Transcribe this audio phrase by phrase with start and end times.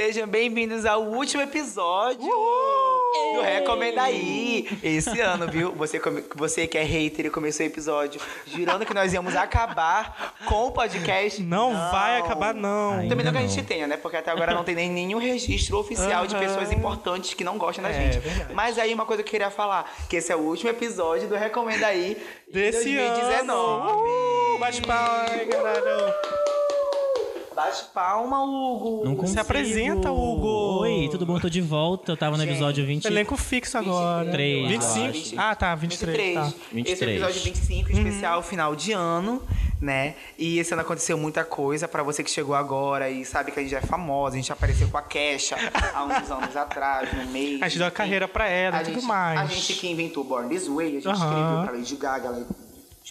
[0.00, 2.26] Sejam bem-vindos ao último episódio
[3.34, 4.66] do Recomenda Aí.
[4.82, 5.72] Esse ano, viu?
[5.72, 6.00] Você,
[6.34, 10.72] você que é hater e começou o episódio jurando que nós íamos acabar com o
[10.72, 11.42] podcast.
[11.42, 12.92] Não, vai acabar, não.
[12.92, 13.48] Ainda Também não que a não.
[13.48, 13.98] gente tenha, né?
[13.98, 16.46] Porque até agora não tem nem nenhum registro oficial de Aham.
[16.46, 18.20] pessoas importantes que não gostam da É, gente.
[18.20, 18.54] verdade.
[18.54, 21.34] Mas aí uma coisa que eu queria falar, que esse é o último episódio do
[21.36, 23.42] Recomenda Aí de Desse 2019.
[23.90, 24.54] ano.
[24.54, 26.39] Uh, bate palma aí, galera.
[27.60, 29.02] Bate palma, Hugo.
[29.04, 29.40] Não Se consigo.
[29.40, 30.80] apresenta, Hugo.
[30.80, 31.38] Oi, tudo bom?
[31.38, 32.12] Tô de volta.
[32.12, 33.04] Eu tava no Gente, episódio 20.
[33.04, 34.24] Elenco fixo agora.
[34.24, 35.34] 23, 25.
[35.34, 36.16] eu Ah, tá, 23.
[36.16, 36.34] 23.
[36.34, 36.46] Tá.
[36.46, 37.10] Esse é o 23.
[37.20, 39.42] episódio 25, especial final de ano,
[39.78, 40.14] né?
[40.38, 43.62] E esse ano aconteceu muita coisa pra você que chegou agora e sabe que a
[43.62, 45.56] gente já é famosa, a gente apareceu com a Kesha
[45.94, 47.60] há uns anos atrás, no mês.
[47.60, 49.38] A gente deu a carreira pra ela a e tudo gente, mais.
[49.38, 51.14] A gente que inventou Born This Way, a gente Aham.
[51.14, 52.46] escreveu pra Lady Gaga, ela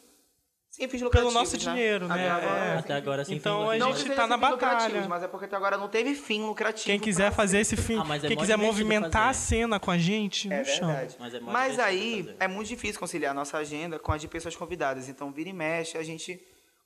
[0.71, 2.15] Sem fins pelo lucrativos, nosso dinheiro, né?
[2.15, 2.69] Até agora, É.
[2.71, 5.07] sem Até agora sem Então a gente tá na batalha.
[5.09, 6.87] Mas é porque até agora não teve fim lucrativo.
[6.87, 9.47] Quem quiser fazer esse fim, Ah, mas é quem quiser movimentar a fazer.
[9.47, 10.93] cena com a gente, É não chama.
[10.93, 11.17] verdade.
[11.19, 14.55] Mas é Mas aí é muito difícil conciliar a nossa agenda com a de pessoas
[14.55, 15.09] convidadas.
[15.09, 16.41] Então, vira e mexe, a gente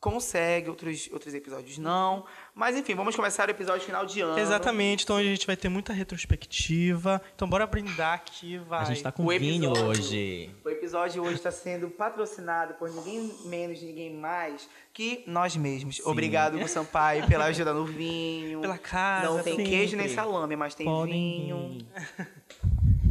[0.04, 2.26] consegue, outros, outros episódios não.
[2.54, 4.38] Mas enfim, vamos começar o episódio final de ano.
[4.38, 7.22] Exatamente, então a gente vai ter muita retrospectiva.
[7.34, 8.82] Então bora brindar aqui, vai.
[8.82, 10.50] A gente tá com O vinho episódio- hoje.
[10.62, 16.00] O episódio hoje está sendo patrocinado por ninguém menos, ninguém mais que nós mesmos.
[16.04, 18.60] Obrigado, Hugo Sampaio, pela ajuda no vinho.
[18.60, 19.70] Pela casa, Não tem sempre.
[19.70, 21.78] queijo nem salame, mas tem Podem vinho.
[21.78, 22.28] vir.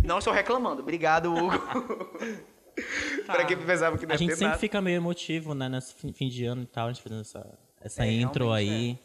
[0.03, 0.81] Não estou reclamando.
[0.83, 2.43] Obrigado, Hugo.
[3.25, 4.59] pra quem pensava que não A gente ter sempre nada.
[4.59, 5.69] fica meio emotivo, né?
[5.69, 8.97] Nesse fim de ano e tal, a gente fazendo essa, essa É, intro aí.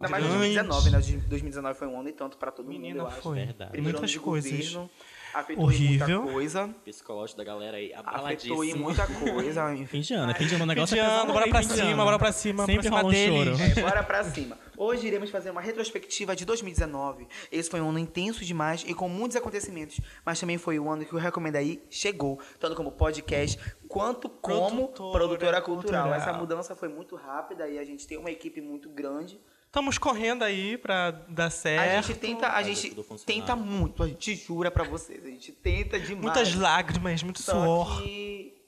[0.00, 0.38] Ainda mais Grande.
[0.54, 1.26] 2019, né?
[1.28, 3.22] 2019 foi um ano e tanto pra todo Menina, mundo, eu acho.
[3.22, 3.36] foi.
[3.36, 3.70] Verdade.
[3.72, 4.50] Primeiro Muitas ano de coisas.
[4.74, 4.90] governo,
[5.34, 6.18] afetou Horrível.
[6.22, 6.68] muita coisa.
[6.84, 8.82] Psicológico da galera aí, Afetou em abaladíssimo.
[8.84, 9.86] muita coisa, enfim.
[9.98, 11.84] Fim de ano, fim de ano, o Fim negócio de é bora pra fim cima,
[11.92, 12.04] ano.
[12.04, 13.58] bora pra cima, Sempre pra cima rola um deles.
[13.58, 13.72] choro.
[13.78, 14.58] É, bora pra cima.
[14.76, 17.26] Hoje iremos fazer uma retrospectiva de 2019.
[17.50, 21.04] Esse foi um ano intenso demais e com muitos acontecimentos, mas também foi o ano
[21.04, 23.58] que o Recomenda Aí chegou, tanto como podcast
[23.88, 26.02] quanto como Produtora produtora cultural.
[26.04, 26.14] cultural.
[26.14, 29.40] Essa mudança foi muito rápida e a gente tem uma equipe muito grande.
[29.68, 31.98] Estamos correndo aí pra dar certo.
[31.98, 32.96] A gente tenta, a gente
[33.26, 36.22] tenta muito, a gente jura pra vocês, a gente tenta demais.
[36.22, 38.02] Muitas lágrimas, muito Só suor.
[38.02, 38.58] que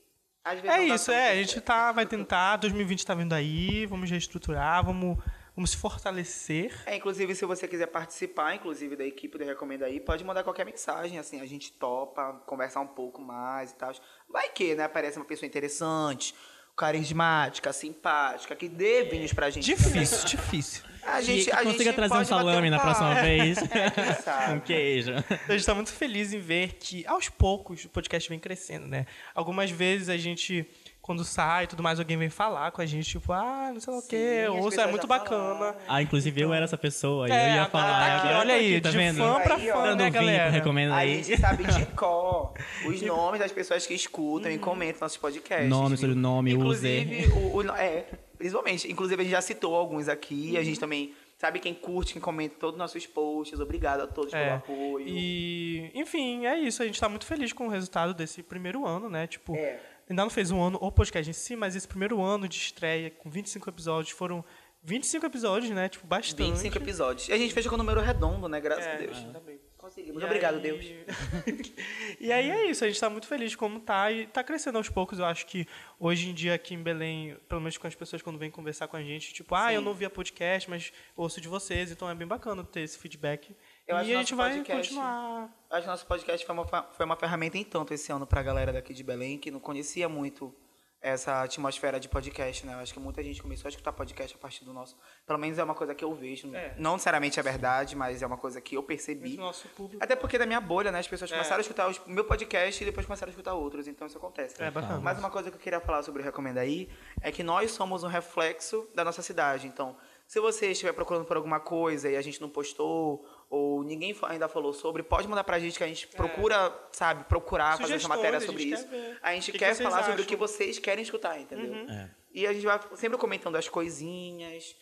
[0.44, 1.16] às vezes É isso, é.
[1.16, 1.36] A certo.
[1.38, 2.56] gente tá, vai tentar.
[2.58, 3.86] 2020 tá vindo aí.
[3.86, 5.16] Vamos reestruturar, vamos,
[5.56, 6.82] vamos se fortalecer.
[6.84, 10.66] É, inclusive, se você quiser participar, inclusive, da equipe do Recomenda Aí, pode mandar qualquer
[10.66, 13.92] mensagem, assim, a gente topa, conversar um pouco mais e tal.
[14.28, 16.34] Vai que, né, aparece uma pessoa interessante,
[16.80, 19.64] carismática, simpática, que dê vinhos pra gente.
[19.64, 20.82] Difícil, difícil.
[21.02, 22.88] A gente, que a consiga gente trazer um salame na papo.
[22.88, 23.58] próxima vez.
[23.94, 24.54] quem sabe?
[24.54, 25.12] um queijo.
[25.46, 29.04] A gente tá muito feliz em ver que, aos poucos, o podcast vem crescendo, né?
[29.34, 30.66] Algumas vezes a gente
[31.02, 33.93] quando sai e tudo mais, alguém vem falar com a gente, tipo, ah, não sei
[33.93, 35.55] lá o Sim, quê, as ouça, é muito já bagana.
[35.55, 35.76] falaram.
[35.88, 37.29] Ah, inclusive eu era essa pessoa.
[37.29, 37.99] e É, eu ia agora falar.
[38.00, 39.17] tá e aqui, agora olha aí, aqui, tá de vendo?
[39.19, 40.50] fã pra Aí, fã, Dando né, um vinho, galera?
[40.50, 41.23] recomenda Aí a aí.
[41.23, 42.52] gente sabe de cor
[42.87, 45.69] os nomes das pessoas que escutam e comentam nossos podcasts.
[45.69, 45.99] Nome, viu?
[45.99, 48.05] sobrenome, Inclusive, o, o- é,
[48.38, 48.91] principalmente.
[48.91, 50.56] Inclusive, a gente já citou alguns aqui.
[50.56, 53.58] A gente também sabe quem curte, quem comenta todos os nossos posts.
[53.58, 55.06] Obrigado a todos É, pelo apoio.
[55.08, 56.82] E, enfim, é isso.
[56.82, 59.26] A gente tá muito feliz com o resultado desse primeiro ano, né?
[59.26, 59.81] Tipo, É.
[60.10, 63.10] ainda não fez um ano o podcast em si, mas esse primeiro ano de estreia,
[63.10, 64.44] com 25 episódios, foram
[64.82, 65.88] 25 episódios, né?
[65.88, 66.50] Tipo, bastante.
[66.50, 67.28] 25 episódios.
[67.28, 68.60] E a gente fez com o número redondo, né?
[68.60, 69.16] Graças É, a Deus.
[69.16, 69.60] ainda bem.
[69.76, 70.22] Conseguimos.
[70.22, 70.84] E Obrigado, aí- Deus.
[72.20, 74.88] e aí é isso, a gente está muito feliz como tá e tá crescendo aos
[74.88, 75.18] poucos.
[75.18, 75.66] Eu acho que
[75.98, 78.96] hoje em dia aqui em Belém, pelo menos com as pessoas quando vêm conversar com
[78.96, 79.84] a gente, tipo, ah, eu Sim.
[79.86, 83.54] não via podcast, mas ouço de vocês, então é bem bacana ter esse feedback.
[83.90, 85.50] Eu e a gente vai podcast- continuar.
[85.70, 88.72] Acho que nosso podcast foi uma, foi uma ferramenta em tanto esse ano pra galera
[88.72, 90.54] daqui de Belém, que não conhecia muito
[91.02, 92.75] essa atmosfera de podcast, né?
[92.75, 94.98] Eu acho que muita gente começou a escutar podcast a partir do nosso.
[95.26, 96.54] Pelo menos é uma coisa que eu vejo.
[96.54, 96.75] É.
[96.76, 99.34] Não necessariamente é verdade, mas é uma coisa que eu percebi.
[99.38, 100.04] Nosso público.
[100.04, 100.98] Até porque da minha bolha, né?
[100.98, 101.34] As pessoas É.
[101.37, 103.88] começaram a escutar o meu podcast e depois começaram a escutar outros.
[103.88, 104.62] Então isso acontece.
[104.62, 105.00] É bacana.
[105.00, 106.90] Mas uma coisa que eu queria falar sobre o Recomenda Aí
[107.22, 109.66] é que nós somos um reflexo da nossa cidade.
[109.69, 109.96] Então,
[110.26, 114.49] se você estiver procurando por alguma coisa e a gente não postou, ou ninguém ainda
[114.49, 117.99] falou sobre, pode mandar pra gente que a gente procura, sabe, procurar fazer essa É.
[117.99, 118.88] Sugestões, matéria a gente sobre quer isso.
[118.88, 119.19] ver.
[119.20, 120.26] A gente que que quer falar sobre o acham?
[120.26, 121.75] que vocês querem escutar, entendeu?
[121.91, 122.08] É.
[122.32, 124.76] E a gente vai sempre comentando as coisinhas,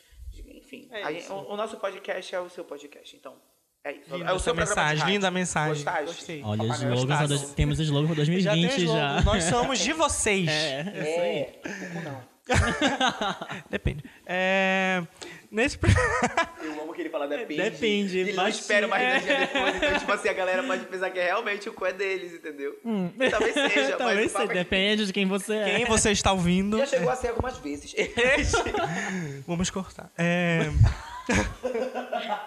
[0.54, 0.86] enfim.
[0.92, 3.36] É A gente- o, o nosso podcast é o seu podcast, então.
[3.82, 4.14] É isso.
[4.14, 5.72] Linda é o seu mensagem, linda mensagem.
[5.82, 6.04] Gostaste?
[6.06, 6.42] Gostei.
[6.44, 8.98] Olha, Papai slogans, pra dois- temos slogan para Já tem 2020 slogan.
[9.18, 9.22] já.
[9.22, 10.46] Nós somos de vocês.
[10.48, 11.96] É, é isso aí.
[11.96, 12.28] É, não.
[13.70, 14.04] Depende.
[14.26, 15.02] É,
[15.50, 15.78] Nesse.
[16.62, 17.62] Eu amo que ele fala depende.
[17.62, 19.18] Depende, Ele não espera uma é.
[19.18, 19.76] depois.
[19.76, 22.78] Então, tipo assim, a galera pode pensar que é realmente o cu é deles, entendeu?
[23.30, 25.76] Talvez seja, Talvez seja, é depende de quem você é.
[25.76, 26.78] Quem você está ouvindo?
[26.78, 27.94] já chegou a ser algumas vezes.
[29.46, 30.10] Vamos cortar.
[30.18, 30.70] É,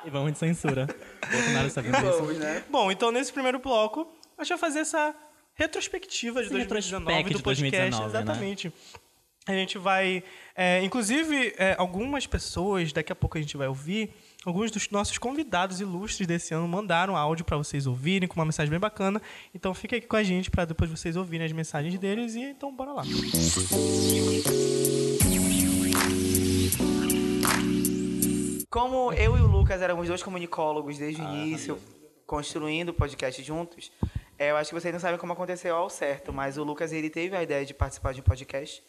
[0.06, 0.88] E vamos de censura.
[1.32, 2.18] Bolsonaro está vendo isso.
[2.18, 2.64] Vamos, né?
[2.70, 5.16] Bom, então nesse primeiro bloco, a gente vai fazer essa
[5.54, 8.02] retrospectiva de Esse 2019 retrospect do de podcast.
[8.02, 8.72] 2019, né?
[9.48, 10.24] A gente vai.
[10.56, 14.14] é, inclusive, é, algumas pessoas, daqui a pouco a gente vai ouvir,
[14.46, 18.70] alguns dos nossos convidados ilustres desse ano mandaram áudio para vocês ouvirem, com uma mensagem
[18.70, 19.20] bem bacana.
[19.54, 22.72] Então fica aqui com a gente para depois vocês ouvirem as mensagens deles e então
[22.72, 23.04] bora lá.
[28.70, 31.80] Como eu e o Lucas éramos dois comunicólogos desde o início,
[32.28, 33.92] construindo o podcast juntos,
[34.38, 37.10] é, eu acho que vocês não sabem como aconteceu ao certo, mas o Lucas ele
[37.10, 38.84] teve a ideia de participar de um podcast.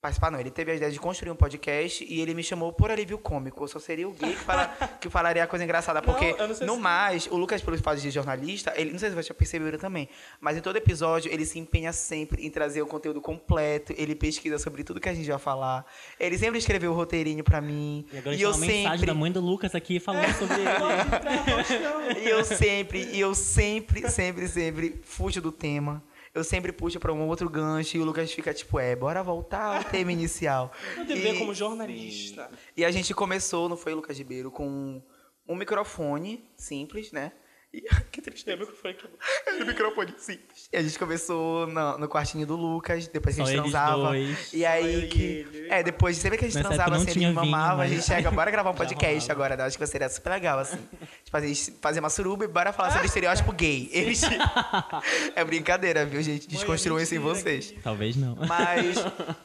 [0.00, 2.90] Participar não, ele teve a ideia de construir um podcast e ele me chamou por
[2.90, 3.64] alívio cômico.
[3.64, 4.66] Eu só seria o gay que, fala-
[4.98, 6.00] que falaria a coisa engraçada.
[6.00, 9.14] Porque, não no se- mais, o Lucas, pelo fato de jornalista, ele, não sei se
[9.14, 10.08] vocês já perceberam também,
[10.40, 14.58] mas em todo episódio ele se empenha sempre em trazer o conteúdo completo, ele pesquisa
[14.58, 15.84] sobre tudo que a gente vai falar.
[16.18, 18.06] Ele sempre escreveu o roteirinho pra mim.
[18.10, 22.24] E agora e eu uma mensagem sempre da mãe do Lucas aqui falando sobre ele.
[22.24, 26.02] e eu sempre, e eu sempre, sempre, sempre fujo do tema.
[26.32, 29.78] Eu sempre puxo pra um outro gancho e o Lucas fica tipo, é, bora voltar
[29.78, 30.70] ao tema inicial.
[30.96, 32.48] Eu dever E- como jornalista.
[32.76, 35.02] E a gente começou, não foi, Lucas Ribeiro, com
[35.48, 37.32] um microfone simples, né?
[37.72, 38.56] E, que tristeza.
[38.56, 39.06] Lembra que foi que
[39.46, 40.68] Era um microfone simples.
[40.72, 44.08] E a gente começou no, no quartinho do Lucas, depois a Só gente eles transava.
[44.08, 44.52] dois.
[44.52, 45.22] E aí que.
[45.22, 45.68] ele.
[45.68, 48.30] É, depois, sempre que a gente Nessa transava, assim, ele mamava, a mas- gente chega,
[48.30, 49.56] bora gravar um podcast agora.
[49.56, 49.64] né?
[49.64, 50.76] Acho que seria super legal, assim.
[50.78, 53.88] Tipo, fazer, fazer uma suruba e bora falar sobre estereótipo gay.
[53.92, 54.20] Eles...
[55.36, 56.48] é brincadeira, viu, gente?
[56.48, 57.72] Desconstruam isso em vocês.
[57.82, 58.34] Talvez não.
[58.48, 58.96] Mas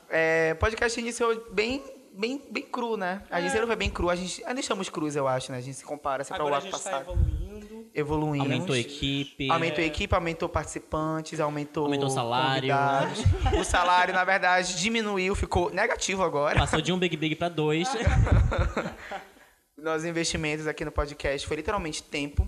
[0.09, 1.83] é, podcast iniciou bem,
[2.17, 3.21] bem, bem cru, né?
[3.29, 4.09] A gente sempre foi bem cru.
[4.09, 5.57] A gente ainda estamos crus, eu acho, né?
[5.57, 7.11] A gente se compara sempre ao Agora a ano gente está passado.
[7.11, 7.89] evoluindo.
[7.93, 8.43] Evoluindo.
[8.43, 9.49] Aumentou a equipe.
[9.49, 12.73] Aumentou a equipe, aumentou participantes, aumentou, Aumentou o salário.
[13.59, 16.59] O salário, na verdade, diminuiu, ficou negativo agora.
[16.59, 17.87] Passou de um Big Big pra dois.
[19.77, 22.47] Nossos investimentos aqui no podcast foi literalmente tempo.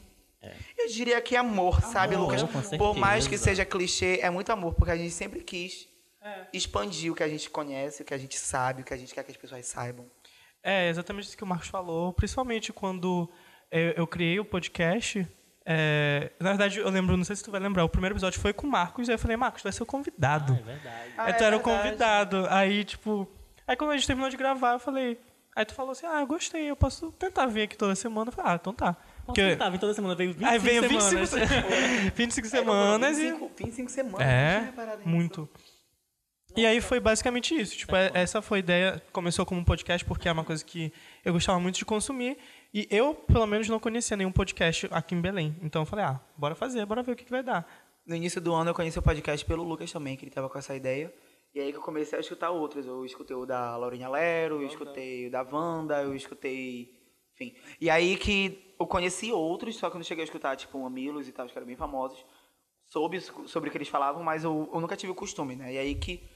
[0.77, 2.43] Eu diria que amor, sabe, Amor, Lucas?
[2.43, 5.87] com Por mais que seja clichê, é muito amor, porque a gente sempre quis
[6.53, 9.13] expandir o que a gente conhece, o que a gente sabe, o que a gente
[9.13, 10.05] quer que as pessoas saibam.
[10.63, 12.11] É, exatamente isso que o Marcos falou.
[12.13, 13.29] Principalmente quando
[13.71, 15.25] eu, eu criei o podcast.
[15.65, 18.53] é, na verdade, eu lembro, não sei se tu vai lembrar, o primeiro episódio foi
[18.53, 19.07] com o Marcos.
[19.07, 20.53] Aí eu falei, Marcos, tu vai ser o convidado.
[20.53, 21.13] É verdade.
[21.17, 22.47] Ah, aí tu é era o convidado.
[22.49, 23.27] Aí, tipo.
[23.67, 25.19] Aí quando a gente terminou de gravar, eu falei.
[25.55, 28.29] Aí tu falou assim: ah, eu gostei, eu posso tentar vir aqui toda semana.
[28.29, 28.93] Eu falei, ah, então tá.
[29.25, 29.41] Porque...
[29.41, 31.29] Porque- Tava, toda semana veio 25 aí veio 25 semanas.
[31.49, 32.13] semanas.
[32.15, 33.21] 25 semanas e.
[33.31, 34.19] 25, 25 semanas.
[34.19, 35.09] não É, tinha reparado nisso.
[35.09, 35.49] muito.
[36.57, 37.77] E aí foi basicamente isso.
[37.77, 39.03] Tipo, é- essa foi a ideia.
[39.11, 40.91] Começou como um podcast porque é uma coisa que
[41.23, 42.35] eu gostava muito de consumir.
[42.73, 45.55] E eu, pelo menos, não conhecia nenhum podcast aqui em Belém.
[45.61, 47.63] Então eu falei, ah, bora fazer, bora ver o que, que vai dar.
[48.07, 50.57] No início do ano eu conheci o podcast pelo Lucas também, que ele tava com
[50.57, 51.13] essa ideia.
[51.53, 52.87] E aí que eu comecei a escutar outros.
[52.87, 56.89] Eu escutei o da Laurinha Lero, eu escutei o da Wanda, eu escutei.
[57.35, 57.53] Enfim.
[57.79, 61.27] E aí que eu conheci outros, só que eu não cheguei a escutar, tipo, Mamilos
[61.27, 62.25] e tal, que eram bem famosos.
[62.87, 65.73] Soube sobre o que eles falavam, mas eu, eu nunca tive o costume, né?
[65.73, 66.35] E aí que.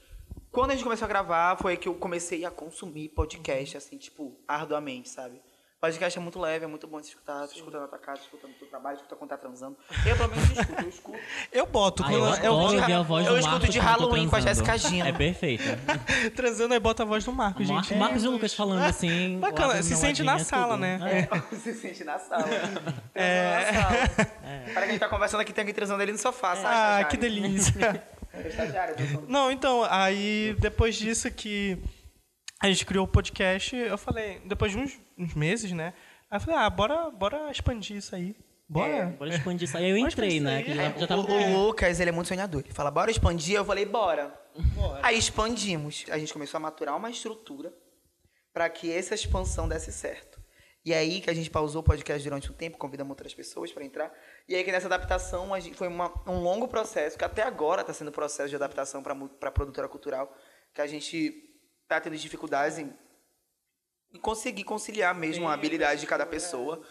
[0.52, 4.38] Quando a gente começou a gravar, foi que eu comecei a consumir podcast, assim, tipo,
[4.46, 5.40] arduamente, sabe?
[5.80, 7.46] Podcast é muito leve, é muito bom de se escutar.
[7.46, 9.78] Você escuta na tua casa, escuta no teu trabalho, escuta quando tá transando.
[10.06, 10.82] Eu, pelo menos, escuto.
[10.82, 11.18] Eu escuto.
[11.50, 12.02] Eu boto.
[12.02, 13.84] Ah, quando eu eu, adoro de, ouvir a voz eu do escuto Marcos de tô
[13.84, 14.66] Halloween com a transando.
[14.66, 15.08] Jéssica Gina.
[15.08, 15.64] É perfeito.
[16.36, 17.98] transando, aí bota a voz do Marco, Mar gente.
[17.98, 19.40] Marcos e Lucas falando assim.
[19.40, 20.80] Bacana, se sente na é sala, tudo.
[20.82, 21.28] né?
[21.32, 21.56] É.
[21.56, 22.44] se sente na sala.
[23.14, 23.72] É.
[23.72, 24.26] Na sala.
[24.74, 26.66] Para que a gente tá conversando aqui, tem alguém transando ali no sofá, sabe?
[26.66, 27.08] Ah, estagiário?
[27.08, 28.06] que delícia.
[28.46, 28.94] Estagiário.
[29.28, 31.78] Não, então, aí depois disso que
[32.60, 35.92] a gente criou o podcast, eu falei, depois de uns, uns meses, né?
[36.30, 38.36] Aí eu falei, ah, bora, bora expandir isso aí.
[38.68, 38.90] Bora.
[38.90, 39.90] É, Bora expandir isso aí.
[39.90, 40.62] Eu Bora entrei, né?
[40.62, 42.62] Que já, já tava O, o Lucas, ele é muito sonhador.
[42.64, 43.54] Ele fala, bora expandir?
[43.54, 44.32] Eu falei, bora.
[45.02, 46.06] Aí expandimos.
[46.08, 47.70] A gente começou a maturar uma estrutura
[48.52, 50.40] para que essa expansão desse certo.
[50.84, 53.84] E aí que a gente pausou o podcast durante um tempo, convidamos outras pessoas para
[53.84, 54.10] entrar.
[54.48, 57.80] E aí que nessa adaptação a gente, foi uma- um longo processo, que até agora
[57.82, 59.14] está sendo processo de adaptação para
[59.48, 60.34] a produtora cultural,
[60.74, 61.34] que a gente
[61.82, 62.92] está tendo dificuldades em,
[64.12, 66.82] em conseguir conciliar mesmo a habilidade de cada pessoa.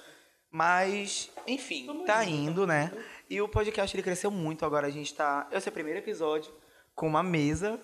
[0.49, 2.91] Mas, enfim, tá indo, né?
[3.29, 4.65] E o podcast ele cresceu muito.
[4.65, 5.47] Agora a gente tá.
[5.51, 6.53] Esse é o primeiro episódio
[6.93, 7.79] com uma mesa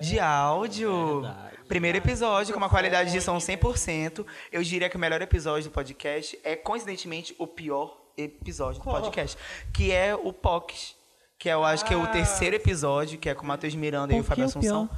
[0.00, 1.22] de áudio.
[1.22, 1.58] Verdade.
[1.66, 4.26] Primeiro episódio com uma qualidade de som 100%.
[4.52, 9.36] Eu diria que o melhor episódio do podcast é, coincidentemente, o pior episódio do podcast,
[9.72, 10.96] que é o POCs.
[11.38, 14.20] Que eu acho que é o terceiro episódio, que é com o Matheus Miranda e
[14.20, 14.88] o Por Fábio Assunção.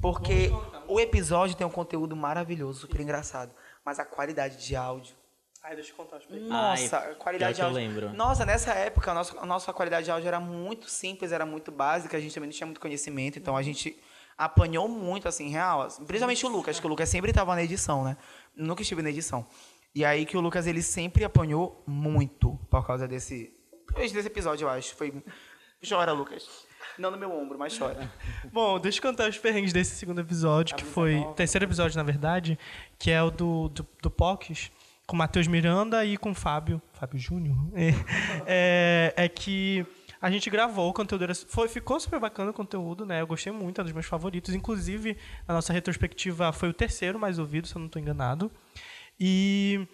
[0.00, 0.52] Porque
[0.86, 3.50] o episódio tem um conteúdo maravilhoso, super engraçado.
[3.84, 5.16] Mas a qualidade de áudio
[5.68, 6.48] Ai, deixa eu contar perguntas.
[6.48, 7.82] nossa, Ai, a qualidade de que eu áudio.
[7.82, 8.12] lembro.
[8.12, 11.72] Nossa, nessa época, a nossa, a nossa qualidade de áudio era muito simples, era muito
[11.72, 13.98] básica, a gente também não tinha muito conhecimento, então a gente
[14.38, 15.82] apanhou muito, assim, real.
[15.82, 16.04] assim.
[16.04, 18.16] Principalmente o Lucas, que o Lucas sempre estava na edição, né?
[18.54, 19.44] Nunca estive na edição.
[19.96, 23.50] E aí que o Lucas, ele sempre apanhou muito por causa desse,
[23.96, 24.94] desse episódio, eu acho.
[24.94, 25.10] Foi...
[25.88, 26.46] Chora, Lucas.
[26.98, 28.12] Não no meu ombro, mas chora.
[28.52, 31.26] Bom, deixa eu contar os perrengues desse segundo episódio, que foi.
[31.34, 32.58] Terceiro episódio, na verdade,
[32.98, 34.70] que é o do, do, do POCs,
[35.06, 36.80] com o Matheus Miranda e com o Fábio.
[36.92, 37.56] Fábio Júnior?
[38.46, 39.86] É, é, é que
[40.20, 41.24] a gente gravou o conteúdo.
[41.24, 43.22] era- Foi, ficou super bacana o conteúdo, né?
[43.22, 44.54] Eu gostei muito, é um dos meus favoritos.
[44.54, 45.16] Inclusive,
[45.48, 48.50] a nossa retrospectiva foi o terceiro mais ouvido, se eu não estou enganado.
[49.18, 49.86] E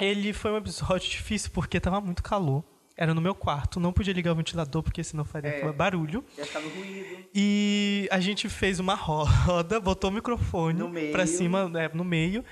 [0.00, 2.64] ele foi um episódio difícil porque tava muito calor.
[2.98, 5.72] Era no meu quarto, não podia ligar o ventilador porque senão faria É.
[5.72, 6.24] barulho.
[6.36, 7.28] Já está no ruído.
[7.34, 12.42] E a gente fez uma roda, botou o microfone pra cima, né, no meio.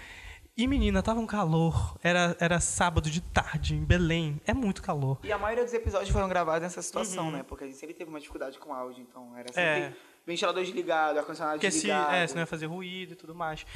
[0.56, 1.98] E menina, tava um calor.
[2.02, 4.40] Era, era sábado de tarde, em Belém.
[4.46, 5.18] É muito calor.
[5.24, 7.42] E a maioria dos episódios foram gravados nessa situação, né?
[7.42, 9.92] Porque a gente sempre teve uma dificuldade com áudio, então era sempre É.
[10.26, 12.14] ventilador desligado, ar-condicionado Porque se, desligado.
[12.14, 13.66] é, senão ia fazer ruído e tudo mais.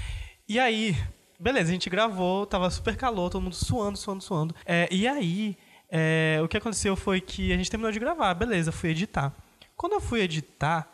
[0.49, 0.95] E aí,
[1.39, 4.55] beleza, a gente gravou, tava super calor, todo mundo suando, suando, suando.
[4.67, 5.57] É, e aí,
[5.91, 9.35] é, o que aconteceu foi que a gente terminou de gravar, beleza, fui editar.
[9.77, 10.91] Quando eu fui editar,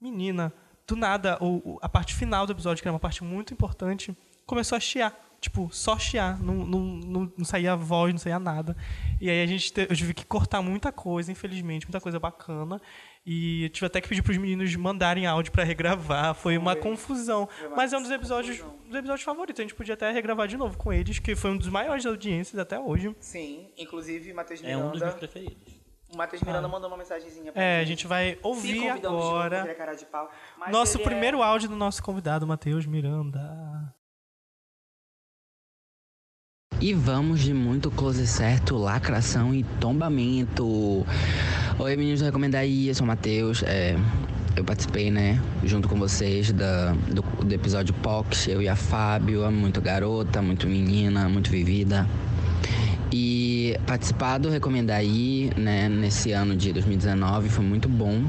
[0.00, 0.52] menina,
[0.86, 4.14] do nada, o, a parte final do episódio, que era uma parte muito importante,
[4.46, 5.18] começou a chiar.
[5.40, 6.40] Tipo, só chiar.
[6.40, 8.74] Não, não, não, não saía voz, não saía nada.
[9.20, 12.80] E aí a gente te- eu tive que cortar muita coisa, infelizmente, muita coisa bacana.
[13.26, 16.34] E eu tive até que pedir pros meninos mandarem áudio pra regravar.
[16.34, 17.48] Foi uma confusão.
[17.66, 18.78] uma Mas é um dos episódios, confusão.
[18.86, 19.60] dos episódios favoritos.
[19.60, 22.58] A gente podia até regravar de novo com eles, que foi um dos maiores audiências
[22.58, 23.16] até hoje.
[23.20, 25.16] Sim, inclusive Matheus É um dos meus Miranda.
[25.18, 25.84] preferidos.
[26.12, 27.88] o Matheus Miranda mandou uma mensagenzinha pra É, a gente.
[27.88, 30.30] gente vai ouvir de novo, é agora cara de pau.
[30.70, 33.93] Nosso é- primeiro áudio do nosso convidado, Matheus Miranda.
[36.84, 41.06] E vamos de muito close certo, lacração e tombamento.
[41.78, 43.62] Oi meninos do Recomenda aí, eu sou o Matheus.
[43.62, 43.96] é,
[44.54, 49.50] eu participei, né, junto com vocês da, do, do episódio POX, eu e a Fábio,
[49.50, 52.06] muito garota, muito menina, muito vivida.
[53.10, 54.50] E participar do
[54.92, 58.22] aí, né, nesse ano de 2019 foi muito bom.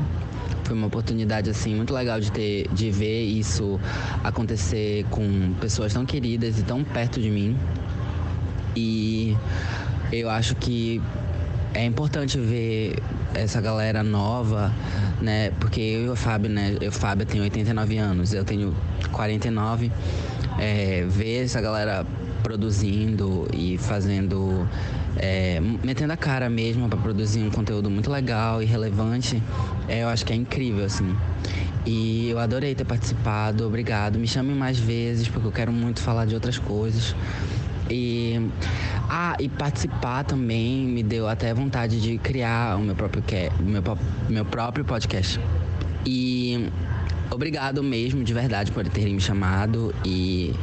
[0.63, 3.77] Foi uma oportunidade assim muito legal de ter de ver isso
[4.23, 7.57] acontecer com pessoas tão queridas e tão perto de mim.
[8.75, 9.35] E
[10.11, 11.01] eu acho que
[11.73, 12.95] é importante ver
[13.33, 14.73] essa galera nova,
[15.21, 15.51] né?
[15.59, 16.77] Porque eu e o Fábio, né?
[16.79, 18.75] Eu, Fábio tem 89 anos, eu tenho
[19.11, 19.91] 49.
[20.57, 22.05] É, ver essa galera
[22.41, 24.67] produzindo e fazendo.
[25.17, 29.41] é, metendo a cara mesmo para produzir um conteúdo muito legal e relevante,
[29.87, 31.15] é, eu acho que é incrível, assim.
[31.85, 34.17] E eu adorei ter participado, obrigado.
[34.17, 37.15] Me chame mais vezes, porque eu quero muito falar de outras coisas.
[37.89, 38.49] E,
[39.09, 43.23] ah, e participar também me deu até vontade de criar o meu próprio,
[43.59, 43.81] meu,
[44.29, 45.39] meu próprio podcast.
[46.05, 46.69] E
[47.29, 50.53] obrigado mesmo, de verdade, por terem me chamado e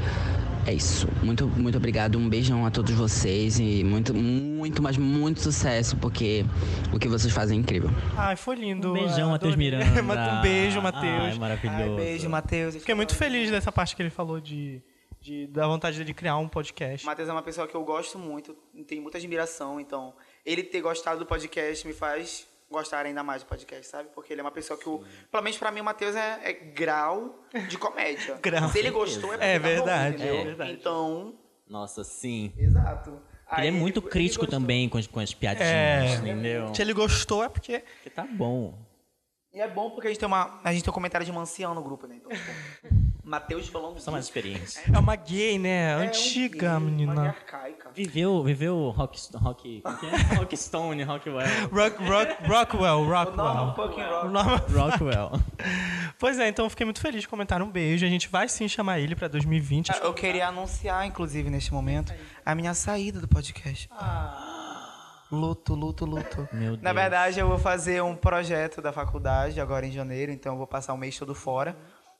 [0.67, 1.09] é isso.
[1.23, 2.17] Muito, muito obrigado.
[2.17, 6.45] Um beijão a todos vocês e muito, muito, mas muito sucesso, porque
[6.93, 7.91] o que vocês fazem é incrível.
[8.17, 8.91] Ai, foi lindo.
[8.91, 9.57] Um beijão, Matheus.
[9.57, 9.85] Miranda.
[10.38, 11.38] um beijo, Ai, Matheus.
[11.38, 11.83] maravilhoso.
[11.83, 12.76] Ai, beijo, Matheus.
[12.76, 14.81] Fiquei muito feliz dessa parte que ele falou de,
[15.23, 17.07] de da vontade dele criar um podcast.
[17.07, 18.55] Matheus é uma pessoa que eu gosto muito,
[18.87, 20.14] tenho muita admiração, então
[20.45, 24.09] ele ter gostado do podcast me faz gostar ainda mais do podcast, sabe?
[24.14, 26.52] Porque ele é uma pessoa que, eu, pelo menos pra mim, o Matheus é, é
[26.52, 27.38] grau
[27.69, 28.38] de comédia.
[28.43, 28.69] Grau.
[28.71, 30.35] Se ele gostou, é porque É tá bom, verdade, entendeu?
[30.41, 30.73] é verdade.
[30.73, 31.35] Então,
[31.69, 32.52] Nossa, sim.
[32.57, 33.11] exato.
[33.11, 34.59] Ele Aí é muito ele crítico gostou.
[34.59, 36.14] também com as, com as piadinhas, É.
[36.17, 36.75] entendeu?
[36.75, 37.81] Se ele gostou é porque.
[37.81, 38.79] Porque tá bom.
[39.54, 41.42] E é bom porque a gente tem, uma, a gente tem um comentário de uma
[41.42, 42.16] anciã no grupo, né?
[42.16, 42.50] Então, tipo,
[43.23, 44.38] Matheus falando Só mais disso.
[44.38, 44.82] experiência.
[44.92, 45.92] É uma gay, né?
[45.92, 47.23] É um Antiga, gay, Uma menina.
[47.28, 47.90] arcaica.
[47.94, 50.35] Viveu, viveu rock, rock, é?
[50.37, 51.37] Rockstone, Rockwell.
[51.71, 53.75] Rock, rock, Rockwell, Rockwell.
[53.76, 54.28] fucking O rock.
[54.28, 55.30] Norman- Rockwell.
[56.18, 58.06] Pois é, então eu fiquei muito feliz de comentar um beijo.
[58.06, 59.90] A gente vai sim chamar ele pra 2020.
[59.90, 62.14] Ah, Eu queria anunciar, inclusive, neste momento,
[62.47, 63.88] a minha saída do podcast.
[65.33, 66.47] Luto, luto, luto.
[66.53, 66.83] Meu Deus.
[66.83, 70.67] Na verdade, eu vou fazer um projeto da faculdade agora em janeiro, então eu vou
[70.67, 71.75] passar o mês todo fora.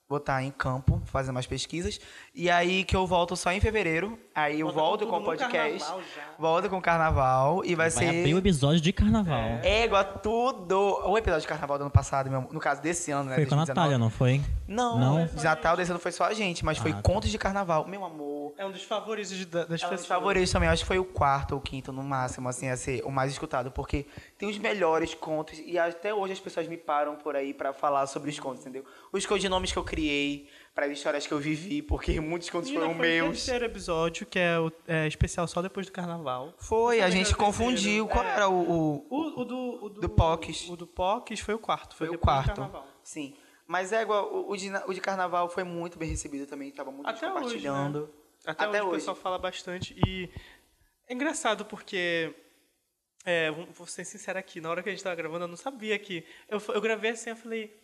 [0.09, 1.99] Vou estar em campo, fazendo mais pesquisas.
[2.35, 4.19] E aí que eu volto só em fevereiro.
[4.35, 5.57] Aí eu volto com o podcast.
[5.78, 6.23] carnaval já.
[6.38, 8.19] Volto com o carnaval e vai, Vai ser.
[8.21, 9.61] abrir o episódio de carnaval.
[9.62, 10.76] Égua, tudo.
[11.07, 13.37] O episódio de carnaval do ano passado, meu- no caso desse ano, né?
[13.37, 13.69] Foi com a 2019.
[13.69, 14.42] Natália, não foi?
[14.69, 15.26] Não, Não?
[15.26, 17.02] de Natal desse ano foi só a gente, mas foi Ah, tá.
[17.02, 17.87] contos de carnaval.
[17.87, 18.31] Meu amor.
[18.56, 20.00] É um dos favoritos de- da- das É um pessoas.
[20.00, 23.02] dos favoritos também, acho que foi o quarto ou quinto no máximo, assim, a ser
[23.04, 24.06] o mais escutado, porque
[24.38, 28.06] tem os melhores contos e até hoje as pessoas me param por aí pra falar
[28.06, 28.85] sobre os contos, entendeu?
[29.12, 32.87] Os codinomes que eu criei, para as histórias que eu vivi, porque muitos contos Menina,
[32.87, 33.37] foram foi o meus.
[33.44, 36.54] terceiro episódio, que é o é, especial só depois do carnaval.
[36.56, 38.09] Foi, a gente o confundiu.
[38.09, 38.28] Qual É.
[38.30, 40.68] era o, o, O, o do, o do, Do Pocs.
[40.71, 41.94] O do Pocs foi o quarto.
[41.94, 42.56] Foi, foi o quarto?
[42.56, 42.87] carnaval.
[43.02, 43.35] Sim.
[43.66, 46.90] Mas é igual, o, o de, o de carnaval foi muito bem recebido também, tava
[46.90, 48.00] muito Até hoje, compartilhando.
[48.02, 48.09] né?
[48.46, 48.99] Até, Até hoje, o hoje.
[48.99, 49.94] pessoal fala bastante.
[50.06, 50.28] E
[51.08, 52.34] é engraçado porque.
[53.25, 55.96] É, vou ser sincero aqui, na hora que a gente tava gravando, eu não sabia
[55.99, 56.25] que.
[56.49, 57.80] Eu, eu gravei assim, eu falei.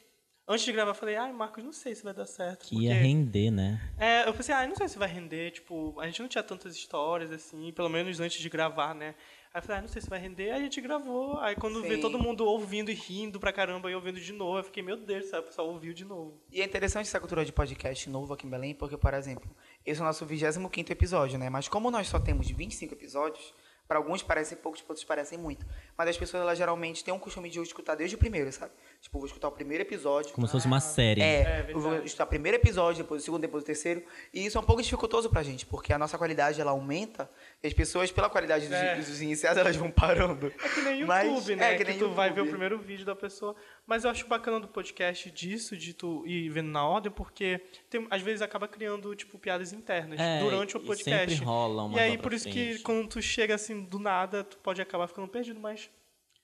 [0.51, 2.65] Antes de gravar, eu falei, ai, Marcos, não sei se vai dar certo.
[2.65, 3.79] Que ia porque- render, né?
[3.99, 6.75] É, eu pensei, ah, não sei se vai render, tipo, a gente não tinha tantas
[6.75, 9.15] histórias, assim, pelo menos antes de gravar, né?
[9.53, 11.83] Aí eu falei, ah, não sei se vai render, aí a gente gravou, aí quando
[11.83, 12.01] vê Sim.
[12.01, 15.27] todo mundo ouvindo e rindo pra caramba e ouvindo de novo, eu fiquei, meu Deus,
[15.27, 16.41] sabe, o pessoal ouviu de novo.
[16.51, 20.01] E é interessante essa cultura de podcast novo aqui em Belém, porque, por exemplo, esse
[20.01, 21.49] é o nosso 25 episódio, né?
[21.49, 23.55] Mas como nós só temos 25 episódios,
[23.89, 25.65] para alguns parecem poucos, para outros parecem muito.
[25.97, 28.73] Mas as pessoas, elas geralmente têm um costume de escutar desde o primeiro, sabe?
[29.01, 30.33] Tipo, vou escutar o primeiro episódio.
[30.35, 31.21] Como se fosse uma série.
[31.23, 34.03] É, É, eu vou escutar o primeiro episódio, depois o segundo, depois o terceiro.
[34.35, 37.31] E isso é um pouco dificultoso pra gente, porque a nossa qualidade, ela aumenta,
[37.63, 38.97] e as pessoas, pela qualidade dos, É.
[38.97, 40.49] dos iniciais, elas vão parando.
[40.49, 41.75] É que nem Mas- YouTube, né?
[41.75, 42.51] é que que nem tu vai ver o YouTube.
[42.51, 43.55] primeiro vídeo da pessoa.
[43.87, 48.05] Mas eu acho bacana do podcast disso, de tu ir vendo na ordem, porque tem-
[48.11, 51.31] às vezes acaba criando, tipo, piadas internas É, durante o e podcast.
[51.31, 52.83] sempre rola uma E aí, por isso que frente.
[52.83, 55.89] quando tu chega assim do nada, tu pode acabar ficando perdido, mas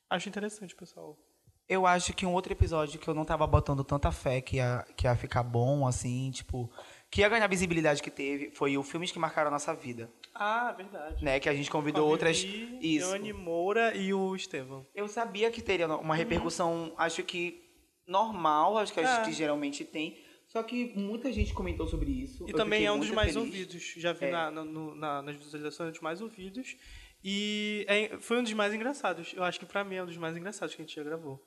[0.09, 1.19] acho interessante, pessoal.
[1.69, 4.85] Eu acho que um outro episódio que eu não tava botando tanta fé que ia,
[4.97, 6.71] que ia ficar bom, assim, tipo,
[7.11, 10.11] que ia ganhar a visibilidade que teve, foi o Filmes que Marcaram a Nossa Vida,
[10.35, 11.25] Ah, verdade.
[11.25, 11.41] né?
[11.41, 12.37] Que a gente convidou outras...
[12.39, 13.11] Isso.
[13.13, 14.87] Yane Moura e o Estevão.
[14.95, 17.63] Eu sabia que teria uma repercussão, acho que
[18.07, 19.25] normal, acho que, acho É.
[19.25, 22.45] que geralmente tem, só que muita gente comentou sobre isso.
[22.47, 23.37] E eu também é um dos mais feliz.
[23.49, 23.95] ouvidos.
[23.97, 24.31] Já vi É.
[24.31, 26.77] na, na- no- na- nas visualizações é um dos mais ouvidos.
[27.25, 29.33] E é- foi um dos mais engraçados.
[29.35, 31.43] Eu acho que pra mim é um dos mais engraçados que a gente já gravou.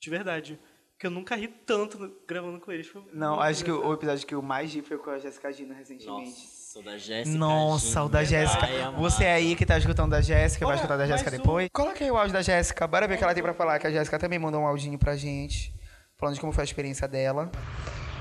[0.00, 0.58] De verdade.
[0.92, 2.86] Porque eu nunca ri tanto no- gravando com eles.
[2.86, 5.74] Foi Não, acho que o, episódio que eu mais ri foi com a Jéssica Gina
[5.74, 6.30] recentemente.
[6.30, 7.38] Nossa, o da Jéssica.
[7.38, 8.40] Nossa, o da Gina.
[8.46, 8.90] Jéssica.
[8.92, 11.68] Você aí que tá escutando da Jéssica, vai escutar da Jéssica mas o- depois.
[11.72, 13.86] Coloca aí o áudio da Jéssica, bora ver o que ela tem pra falar, que
[13.86, 15.74] a Jéssica também mandou um áudinho pra gente,
[16.18, 17.50] falando de como foi a experiência dela.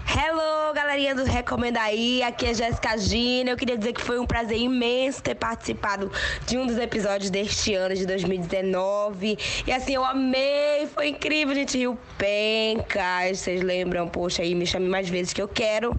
[0.07, 3.51] Hello, galerinha do Recomenda aí, aqui é Jéssica Gina.
[3.51, 6.11] Eu queria dizer que foi um prazer imenso ter participado
[6.45, 9.37] de um dos episódios deste ano de 2019.
[9.65, 13.39] E assim, eu amei, foi incrível, gente riu pencas.
[13.39, 14.07] Vocês lembram?
[14.07, 15.95] Poxa, aí me chame mais vezes que eu quero.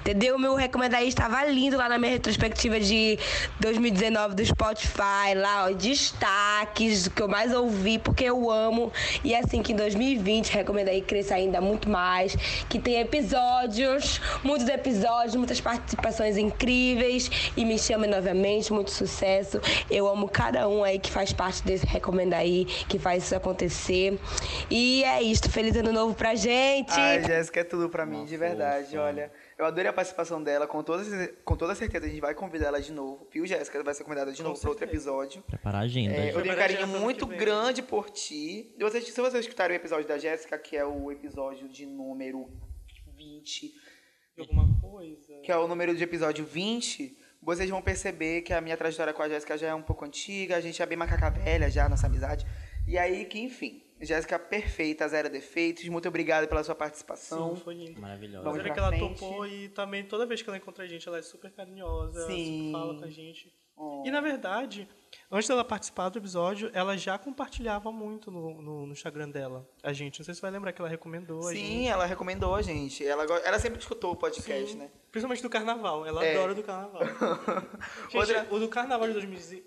[0.00, 0.38] Entendeu?
[0.38, 3.18] Meu Recomenda aí estava lindo lá na minha retrospectiva de
[3.60, 8.92] 2019 do Spotify, lá, ó, destaques, que eu mais ouvi, porque eu amo.
[9.22, 12.34] E assim, que em 2020 Recomenda aí cresça ainda muito mais,
[12.68, 19.60] que tenha episódios, muitos episódios, muitas participações incríveis e me chame novamente, muito sucesso.
[19.90, 24.18] Eu amo cada um aí que faz parte desse Recomenda aí, que faz isso acontecer.
[24.70, 26.92] E é isto, feliz ano novo pra gente!
[26.92, 29.30] Ai, Jéssica é tudo pra mim, Uma de verdade, olha.
[29.56, 31.04] Eu adorei a participação dela, com toda,
[31.44, 33.26] com toda certeza a gente vai convidar ela de novo.
[33.32, 33.82] Viu, Jéssica?
[33.84, 35.42] Vai ser convidada de novo para outro episódio.
[35.42, 36.14] Preparar a agenda.
[36.14, 38.74] É, eu tenho um carinho muito grande por ti.
[38.76, 42.50] E vocês, se vocês escutarem o episódio da Jéssica, que é o episódio de número
[43.16, 43.72] 20,
[44.36, 45.40] De alguma coisa.
[45.42, 49.22] que é o número de episódio 20, vocês vão perceber que a minha trajetória com
[49.22, 52.06] a Jéssica já é um pouco antiga, a gente é bem macaca velha já, nossa
[52.06, 52.46] amizade.
[52.86, 55.86] E aí que, enfim, Jéssica perfeita, zero defeitos.
[55.88, 57.54] Muito obrigado pela sua participação.
[57.54, 58.00] Sim, foi lindo.
[58.00, 58.44] Maravilhosa.
[58.44, 59.20] Vamos que ela frente.
[59.20, 62.28] topou e também toda vez que ela encontra a gente, ela é super carinhosa, ela
[62.28, 62.44] Sim.
[62.44, 63.54] sempre fala com a gente.
[63.76, 64.02] Oh.
[64.06, 64.88] E na verdade,
[65.30, 69.68] antes dela participar do episódio, ela já compartilhava muito no, no, no Instagram dela.
[69.82, 71.66] A gente, não sei se você vai lembrar que ela recomendou a gente.
[71.66, 73.04] Sim, ela recomendou a gente.
[73.06, 74.78] Ela, ela sempre escutou o podcast, Sim.
[74.78, 74.88] né?
[75.10, 76.06] Principalmente do carnaval.
[76.06, 76.36] Ela É.
[76.36, 77.02] adora do carnaval.
[78.10, 79.64] Gente, Outra- o do carnaval de 2020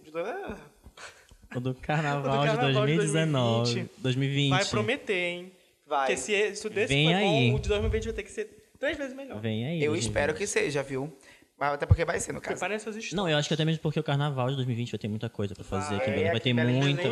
[1.56, 3.63] O do carnaval, O do carnaval de de 2019.
[3.74, 3.91] 2020.
[4.02, 4.50] 2020.
[4.50, 5.52] vai prometer, hein?
[5.86, 6.08] Vai.
[6.08, 7.50] Porque se, esse- se o desse Vem foi aí.
[7.52, 9.39] bom, o de 2020 vai ter que ser três vezes melhor.
[9.39, 9.76] Vem aí.
[9.84, 10.02] Eu 2020.
[10.04, 11.13] espero que seja, viu?
[11.60, 12.54] Mas Até porque vai ser, no caso.
[12.54, 13.13] Preparem suas histórias.
[13.13, 15.56] Não, eu acho que até mesmo porque o carnaval de 2020 vai ter muita coisa
[15.56, 16.32] pra fazer aqui em Belém.
[16.32, 16.50] Vai ter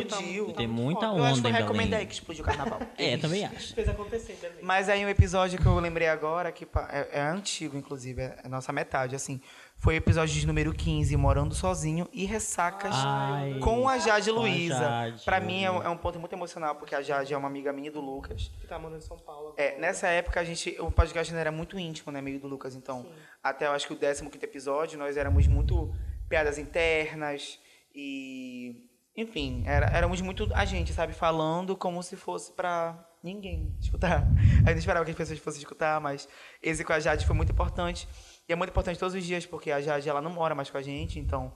[0.06, 0.44] explodiu.
[0.46, 1.18] Vai ter tá muito muita foda.
[1.18, 2.00] Eu acho que onda foi em recomendar Belém.
[2.00, 2.80] aí que explodiu o carnaval.
[2.96, 3.74] É, também acho.
[3.74, 4.58] Fez acontecer Belém.
[4.62, 8.48] Mas aí um episódio que eu lembrei agora, que é, é antigo, inclusive, é a
[8.48, 9.40] nossa metade, assim.
[9.78, 15.14] Foi o episódio de número 15, Morando Sozinho e Ressacas Ai, com a Jade Luiza.
[15.24, 17.72] Pra mim é um, é um ponto muito emocional, porque a Jade é uma amiga
[17.72, 18.50] minha e do Lucas.
[18.60, 19.54] Que tá mandando em São Paulo.
[19.56, 19.80] É, agora.
[19.80, 23.06] nessa época a gente, o podcast ainda era muito íntimo, né, meio do Lucas, então,
[23.42, 25.94] até eu acho que o 15 episódio, nós éramos muito
[26.28, 27.60] piadas internas
[27.94, 34.26] e, enfim, era, éramos muito a gente, sabe, falando como se fosse pra ninguém escutar.
[34.64, 36.28] A gente esperava que as pessoas fossem escutar, mas
[36.62, 38.08] esse com a Jade foi muito importante.
[38.48, 40.78] E é muito importante todos os dias, porque a Jade, ela não mora mais com
[40.78, 41.52] a gente, então,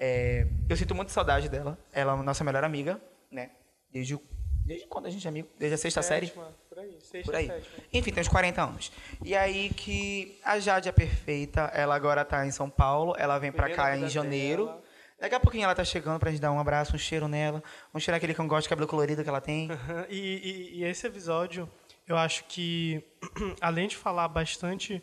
[0.00, 1.78] é, eu sinto muito saudade dela.
[1.92, 3.50] Ela é a nossa melhor amiga, né,
[3.92, 4.18] desde,
[4.66, 5.48] desde quando a gente é amigo?
[5.58, 6.26] Desde a sexta série?
[6.26, 7.00] Sétima, Por aí.
[7.00, 7.46] Sexta, por aí.
[7.46, 7.84] sétima.
[7.92, 8.92] Enfim, tem uns 40 anos.
[9.22, 13.52] E aí que a Jade é perfeita, ela agora tá em São Paulo, ela vem
[13.52, 14.66] Vivendo cá em janeiro.
[14.66, 14.82] dela.
[15.20, 17.62] Daqui a pouquinho ela tá chegando pra gente dar um abraço, um cheiro nela,
[17.94, 19.70] um cheiro naquele cangote de cabelo colorido que ela tem.
[19.70, 21.70] Aham, E, e- e esse episódio,
[22.08, 23.02] eu acho que,
[23.60, 25.00] além de falar bastante.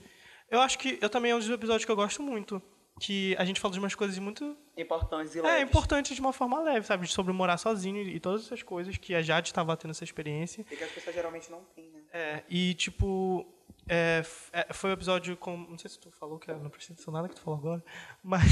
[0.52, 2.62] Eu acho que eu também é um dos episódios que eu gosto muito.
[3.00, 4.56] Que a gente fala de umas coisas muito.
[4.78, 5.64] Importantes e É, leves.
[5.70, 7.08] importantes de uma forma leve, sabe?
[7.08, 10.64] Sobre morar sozinho e todas essas coisas que a Jade estava tendo essa experiência.
[10.70, 12.02] E que as pessoas geralmente não têm, né?
[12.14, 13.48] É, e tipo.
[13.88, 15.56] é, é, foi um episódio com.
[15.58, 17.84] Não sei se tu falou, que não prestei atenção nada que tu falou agora.
[18.22, 18.44] Mas.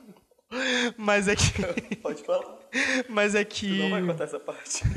[0.98, 1.96] mas é que.
[2.02, 2.58] Pode falar.
[3.08, 3.78] Mas é que.
[3.78, 4.82] Não vai contar essa parte.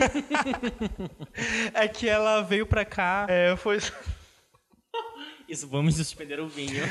[1.74, 3.26] É que ela veio pra cá.
[3.30, 3.78] É, foi.
[5.54, 6.84] Isso, vamos suspender o vinho.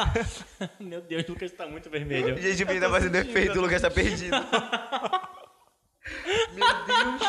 [0.80, 2.40] Meu Deus, o Lucas tá muito vermelho.
[2.40, 4.34] Gente, o menino tá fazendo efeito, o Lucas tá perdido.
[6.54, 7.20] Meu Deus.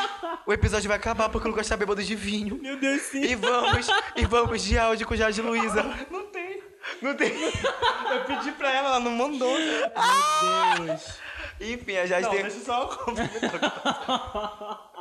[0.46, 2.58] O episódio vai acabar porque o Lucas tá bêbado de vinho.
[2.62, 3.24] Meu Deus, sim.
[3.24, 5.84] E vamos, e vamos de áudio com Jade Luiza.
[6.10, 6.64] Não tem.
[7.02, 7.34] Não tem.
[7.34, 9.60] Eu pedi pra ela, ela não mandou.
[9.60, 9.90] Meu
[10.86, 11.20] Deus.
[11.60, 12.42] Enfim, a Jade Não, tem...
[12.42, 12.88] deixa só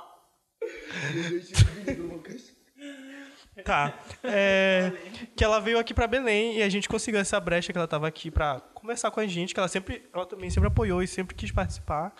[3.64, 3.94] Tá.
[4.25, 4.92] É,
[5.37, 8.07] que ela veio aqui pra Belém e a gente conseguiu essa brecha que ela tava
[8.09, 11.35] aqui pra conversar com a gente, que ela sempre, ela também sempre apoiou e sempre
[11.35, 12.12] quis participar.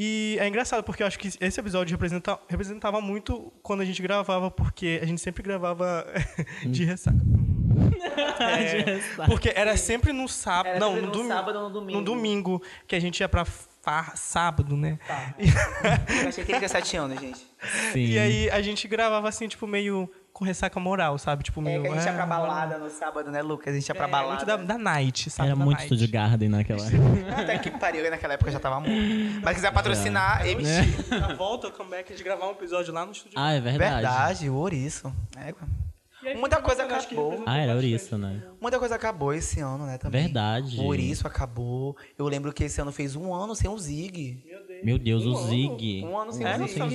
[0.00, 4.00] E é engraçado porque eu acho que esse episódio representa, representava muito quando a gente
[4.00, 6.06] gravava, porque a gente sempre gravava
[6.66, 7.18] de ressaca.
[8.40, 11.98] É, porque era sempre no sábado, Era não, no, no domi- sábado ou no domingo.
[11.98, 14.98] No domingo que a gente ia pra far, sábado, né?
[16.22, 17.38] Eu achei que ele tinha 7 anos, gente.
[17.92, 18.00] Sim.
[18.04, 21.42] E aí a gente gravava assim, tipo, meio com ressaca moral, sabe?
[21.42, 21.82] Tipo, É meio.
[21.82, 23.74] que a gente ia pra ah, balada no sábado, né, Lucas?
[23.74, 24.34] A gente ia pra É, balada.
[24.34, 25.48] muito da, da night, sabe?
[25.48, 25.86] Era da muito night.
[25.94, 27.40] Studio Garden naquela época.
[27.42, 29.40] Até que pariu, naquela época já tava muito.
[29.42, 30.50] Mas quiser patrocinar, É.
[30.52, 31.10] MC.
[31.18, 33.38] Na volta, o comeback, a gente gravar um episódio lá no estúdio.
[33.38, 33.92] Ah, é verdade.
[33.94, 35.12] Verdade, ouriço.
[35.36, 35.52] Aí
[36.36, 37.42] Muita coisa acabou.
[37.46, 37.74] Ah, era.
[37.74, 38.42] Ouriço, né?
[38.60, 40.24] Muita coisa acabou esse ano, né, também.
[40.24, 40.78] Verdade.
[40.78, 41.96] O ouriço acabou.
[42.18, 44.42] Eu lembro que esse ano fez um ano sem o Zig.
[44.44, 44.84] Meu Deus.
[44.84, 45.48] Meu Deus, Um o ano?
[45.48, 46.04] Zig.
[46.04, 46.90] Um ano sem É, o Zig.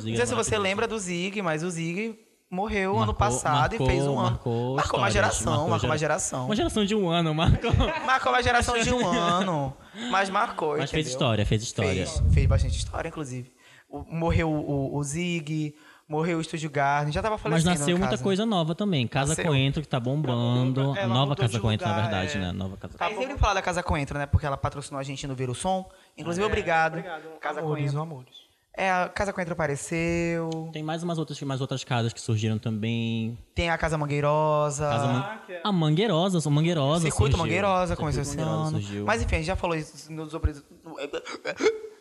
[0.00, 0.10] Zig.
[0.10, 2.18] Não sei se você lembra do Zig, mas o Zig
[2.50, 4.30] morreu ano Marcou- passado marcou- e fez um ano.
[4.30, 6.44] marcou uma histórias, geração, marcou marcou uma gera- geração.
[6.46, 7.72] Uma geração de um ano, marcou.
[8.06, 9.74] Marcou uma geração de um ano.
[10.10, 11.10] Mas marcou, Mas fez entendeu?
[11.12, 12.06] história, fez história.
[12.06, 13.52] Fez, fez bastante história, inclusive.
[13.88, 15.74] O- morreu o, o Zig,
[16.08, 17.70] morreu o Estúdio Garden, já tava Mas falecendo.
[17.70, 18.24] nasceu muita caso, né?
[18.24, 19.06] coisa nova também.
[19.06, 19.44] Casa Nasceu.
[19.46, 20.96] Coentro, que tá bombando.
[20.96, 22.40] Ela Nova Casa Coentro, na lugar, verdade, é.
[22.40, 22.52] né?
[22.52, 24.26] Nova Casa A gente sempre fala da Casa Coentro, né?
[24.26, 25.88] Porque ela patrocinou a gente no Ver o Som.
[26.18, 26.94] Inclusive, obrigado.
[26.98, 27.22] Obrigado.
[27.40, 28.00] Casa amores, Coentro.
[28.02, 28.43] amores.
[28.76, 30.68] É, a Casa Coentro apareceu.
[30.72, 33.38] Tem mais umas outras, mais outras casas que surgiram também.
[33.54, 34.88] Tem a Casa Mangueirosa.
[34.88, 35.20] Casa Man...
[35.20, 37.38] Ah, é- A Mangueirosa, a Mangueirosa Circuito surgiu.
[37.38, 38.70] Mangueirosa começou esse ano.
[38.72, 39.04] surgiu.
[39.04, 40.64] Mas enfim, a gente já falou isso nos outros.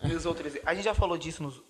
[0.04, 0.54] Nos outros.
[0.66, 1.62] A gente já falou disso nos.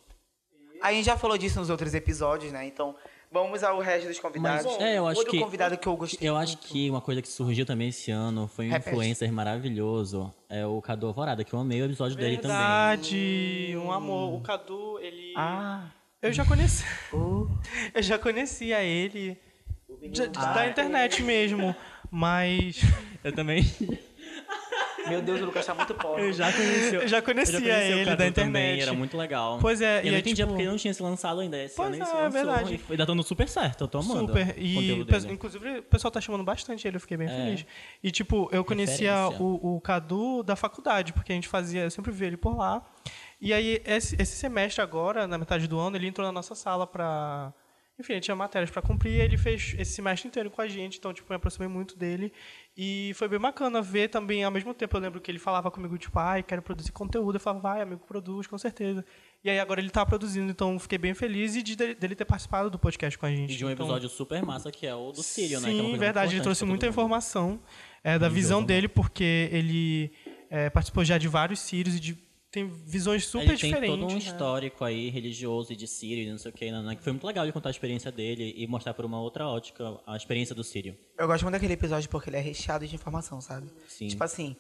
[0.82, 2.66] A gente já falou disso nos outros episódios, né?
[2.66, 2.96] Então,
[3.34, 4.66] vamos ao resto dos convidados.
[4.66, 6.30] Mas, é, eu acho Outro que- convidado que eu gostei.
[6.30, 8.90] Eu acho que uma coisa que surgiu também esse ano foi um Repete.
[8.92, 10.32] influencer maravilhoso.
[10.48, 12.56] É o Cadu Alvorada, que eu amei o episódio dele também.
[12.56, 14.36] Verdade, um amor.
[14.36, 15.34] O Cadu, ele.
[15.36, 15.88] Ah.
[16.22, 16.86] Eu já conheci.
[17.12, 17.50] Uh.
[17.94, 19.38] Eu já conhecia ele.
[20.10, 21.76] de- da internet mesmo.
[22.10, 22.80] Mas
[23.24, 23.64] Eu também.
[25.08, 26.24] Meu Deus, o Lucas tá muito pobre.
[26.28, 26.96] Eu já conheci.
[26.96, 28.82] eu já conhecia eu já conheci o ele Cadu da também, internet.
[28.82, 29.58] era muito legal.
[29.60, 31.62] Pois é, eu e não é entendia tipo- porque não tinha se lançado ainda.
[31.64, 32.76] Esse Pois ano ele é, é verdade.
[32.76, 34.28] E foi tá dando super certo, eu tô amando.
[34.28, 34.56] Super.
[34.58, 37.32] E, inclusive, o pessoal tá chamando bastante ele, eu fiquei bem É.
[37.32, 37.66] feliz.
[38.04, 42.12] E, tipo, eu conhecia o, o Cadu da faculdade, porque a gente fazia, eu sempre
[42.12, 42.82] via ele por lá.
[43.42, 46.88] E aí, esse, esse semestre agora, na metade do ano, ele entrou na nossa sala
[46.88, 47.54] pra.
[48.00, 51.14] Enfim, ele tinha matérias pra cumprir ele fez esse semestre inteiro com a gente, então,
[51.14, 52.34] tipo, eu me aproximei muito dele.
[52.76, 55.96] E foi bem bacana ver também, ao mesmo tempo, eu lembro que ele falava comigo,
[55.98, 57.36] tipo, ai, quero produzir conteúdo.
[57.36, 59.06] Eu falava, vai, amigo, produz, com certeza.
[59.44, 62.70] E aí agora ele tá produzindo, então fiquei bem feliz e de, dele ter participado
[62.72, 63.54] do podcast com a gente.
[63.54, 65.70] E de um Então- episódio super massa que é o do Sírio, né?
[65.70, 66.34] é Sim, coisa verdade.
[66.36, 66.94] Ele trouxe muita mundo.
[66.94, 67.62] informação
[68.04, 70.12] é, da visão dele, porque ele
[70.50, 72.18] é, participou já de vários sírios e de-
[72.54, 74.00] tem visões super Ele tem diferentes.
[74.00, 74.20] todo um né?
[74.20, 76.96] histórico aí religioso e de Sírio e não sei o que, né?
[76.96, 80.00] Que foi muito legal de contar a experiência dele e mostrar por uma outra ótica
[80.06, 80.96] a experiência do Sírio.
[81.18, 83.72] Eu gosto muito daquele episódio porque ele é recheado de informação, sabe?
[83.88, 84.08] Sim.
[84.08, 84.56] Tipo assim,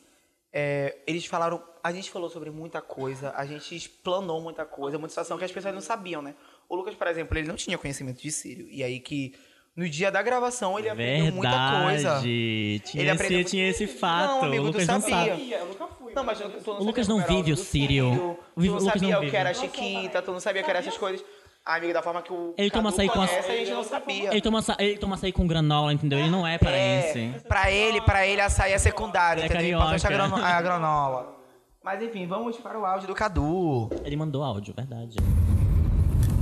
[0.52, 1.64] é, eles falaram.
[1.84, 5.52] A gente falou sobre muita coisa, a gente explanou muita coisa, muita situação que as
[5.52, 6.34] pessoas não sabiam, né?
[6.68, 8.68] O Lucas, por exemplo, ele não tinha conhecimento de Sírio.
[8.72, 9.36] E aí que
[9.76, 12.10] no dia da gravação ele aprendeu muita coisa.
[12.10, 12.82] Verdade.
[12.86, 14.42] Tinha, Ele aprendeu esse, tinha esse fato.
[14.42, 15.58] Não, amigo, o tu Lucas não sabia.
[15.58, 16.03] Eu nunca fui.
[16.16, 18.12] Não, mas tu, tu não O Lucas não vive o Sírio.
[18.12, 18.38] Tu não
[18.78, 19.32] Lucas não sabia o vive.
[19.32, 21.26] que era Chiquita, tu não sabia o que era essas coisas.
[21.66, 23.84] Ah, amigo, da forma que o Ele toma açaí com a- conhece, a gente não
[23.86, 24.32] sabia.
[24.32, 26.20] Ele toma, açaí- ele toma açaí com granola, entendeu?
[26.20, 27.20] Ele não é paraense.
[27.36, 29.80] É, pra ele, pra ele, açaí é secundário, É entendeu?
[29.80, 30.10] É a carioca.
[30.10, 31.36] grano- a granola.
[31.82, 33.90] Mas enfim, vamos para o áudio do Cadu.
[34.04, 35.16] Ele mandou áudio, verdade.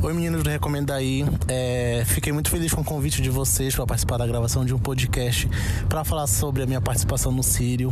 [0.03, 1.23] Oi meninos do Recomenda aí.
[1.47, 4.79] É, fiquei muito feliz com o convite de vocês para participar da gravação de um
[4.79, 5.47] podcast
[5.87, 7.91] para falar sobre a minha participação no Sírio,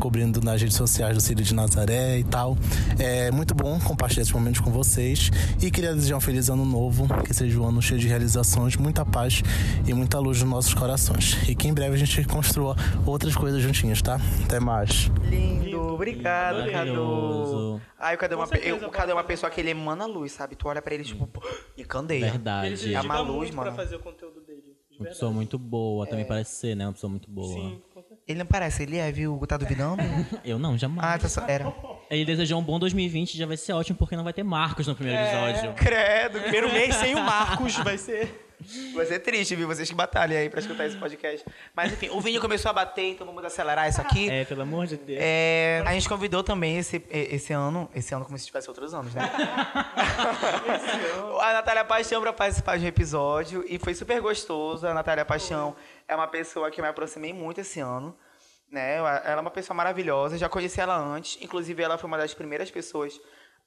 [0.00, 2.56] cobrindo nas redes sociais do Sírio de Nazaré e tal.
[2.98, 5.30] É muito bom compartilhar esses momentos com vocês
[5.62, 9.04] e queria desejar um feliz ano novo, que seja um ano cheio de realizações, muita
[9.06, 9.40] paz
[9.86, 11.38] e muita luz nos nossos corações.
[11.48, 12.74] E que em breve a gente construa
[13.06, 14.20] outras coisas juntinhos, tá?
[14.44, 15.08] Até mais.
[15.30, 17.80] Lindo, obrigado, Cadu.
[18.00, 19.70] Ai, o Cadu é uma, pe- certeza, eu- o Cadu é uma pessoa que ele
[19.70, 20.54] emana luz, sabe?
[20.54, 21.40] Tu olha pra ele, tipo, pô,
[21.76, 22.30] e candeia.
[22.30, 22.66] Verdade.
[22.68, 23.76] Ele se É dedica luz, muito pra mano.
[23.76, 24.60] fazer o conteúdo dele.
[24.62, 25.08] de Uma verdade.
[25.14, 26.86] pessoa muito boa, também parece ser, né?
[26.86, 27.52] Uma pessoa muito boa.
[27.54, 28.20] Sim, com certeza.
[28.26, 29.38] Ele não parece, ele é, viu?
[29.46, 30.02] Tá duvidando?
[30.44, 31.08] Eu não, jamais.
[31.14, 31.40] ah, tá só...
[31.46, 31.72] Era.
[32.10, 34.94] Ele desejou um bom 2020, já vai ser ótimo, porque não vai ter Marcos no
[34.94, 35.74] primeiro episódio.
[35.74, 36.40] Credo.
[36.40, 38.47] Primeiro mês sem o Marcos vai ser.
[38.94, 39.68] Vai ser triste, viu?
[39.68, 41.46] Vocês que batalham aí pra escutar esse podcast.
[41.74, 44.28] Mas enfim, o Vini começou a bater, então vamos acelerar isso aqui.
[44.28, 45.20] É, pelo amor de Deus.
[45.22, 49.14] É, a gente convidou também esse, esse ano, esse ano como se tivesse outros anos,
[49.14, 49.22] né?
[51.40, 54.86] a Natália Paixão para participar de um episódio e foi super gostoso.
[54.86, 55.76] A Natália Paixão
[56.08, 58.16] é uma pessoa que eu me aproximei muito esse ano.
[58.70, 58.96] Né?
[58.96, 61.38] Ela é uma pessoa maravilhosa, já conheci ela antes.
[61.40, 63.18] Inclusive, ela foi uma das primeiras pessoas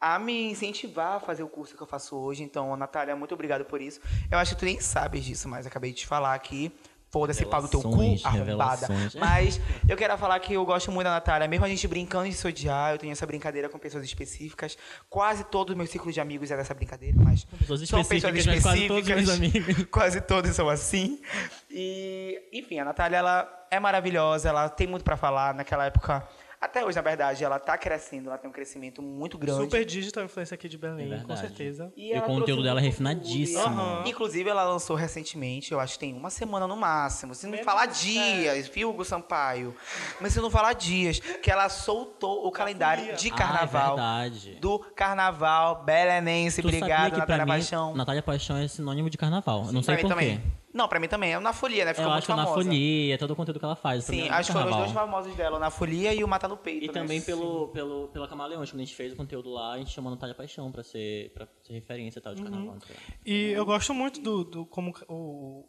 [0.02, 2.42] a me incentivar a fazer o curso que eu faço hoje.
[2.42, 4.02] Então, Natália, muito obrigado por isso.
[4.32, 6.74] Eu acho que tu nem sabes disso, mas acabei de te falar aqui.
[7.12, 8.88] Foda-se, pau do teu cu, arrombada.
[9.20, 11.46] Mas eu quero falar que eu gosto muito da Natália.
[11.46, 14.78] Mesmo a gente brincando de se odiar, eu tenho essa brincadeira com pessoas específicas.
[15.10, 17.44] Quase todo o meu ciclo de amigos é dessa brincadeira, mas.
[17.44, 19.86] pessoas são específicas, mas quase todos meus amigos.
[19.92, 21.22] Quase todos são assim.
[21.70, 25.54] E, enfim, a Natália, ela é maravilhosa, ela tem muito pra falar.
[25.54, 26.26] Naquela época,
[26.62, 29.64] até hoje, na verdade, ela tá crescendo, ela tem um crescimento muito grande.
[29.64, 31.40] Super digital influência aqui de É Belém, com verdade.
[31.42, 31.92] certeza.
[31.98, 33.60] E o ela conteúdo dela é refinadíssimo.
[33.60, 34.04] Aham.
[34.06, 37.34] Inclusive, ela lançou recentemente, eu acho que tem uma semana no máximo.
[37.34, 39.76] Se não falar dias, viu, Hugo Sampaio?
[40.20, 43.96] Mas se não falar dias, que ela soltou o calendário de Ah, é carnaval.
[43.96, 44.58] verdade.
[44.62, 46.62] do carnaval belenense.
[46.62, 47.94] Tu Obrigado, Natália mim, Paixão.
[47.96, 49.66] Natália Paixão é sinônimo de carnaval.
[49.66, 50.26] Eu não sei pra mim por quê.
[50.38, 50.61] também.
[50.74, 51.34] Não, pra mim também.
[51.34, 51.94] É na folia, né?
[51.94, 52.64] Ficou Eu muito acho que é na famosa.
[52.64, 54.06] folia, todo o conteúdo que ela faz.
[54.06, 54.80] Sim, é acho que foram os carnaval.
[54.80, 56.86] dois famosos dela, o na folia e o Mata no Peito.
[56.86, 56.94] E né?
[56.94, 60.10] também pelo, pelo, pela Camaleões, quando a gente fez o conteúdo lá, a gente chamou
[60.12, 62.38] a Natália Paixão pra ser, pra ser referência e tal Uhum.
[62.38, 62.78] de carnaval.
[62.88, 63.02] sei lá.
[63.26, 65.66] E eu gosto muito do, do como o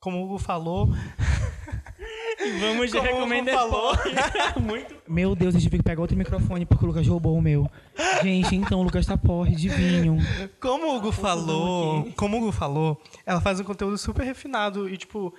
[0.00, 0.88] como o Hugo falou.
[2.60, 3.92] Vamos de Como recomenda falou.
[4.60, 4.94] Muito.
[5.08, 7.70] Meu Deus, eu tive que pegar outro microfone porque o Lucas roubou o meu.
[8.22, 10.18] Gente, então o Lucas tá porre de vinho.
[10.60, 14.96] Como o Hugo falou, como o Hugo falou, ela faz um conteúdo super refinado e
[14.96, 15.34] tipo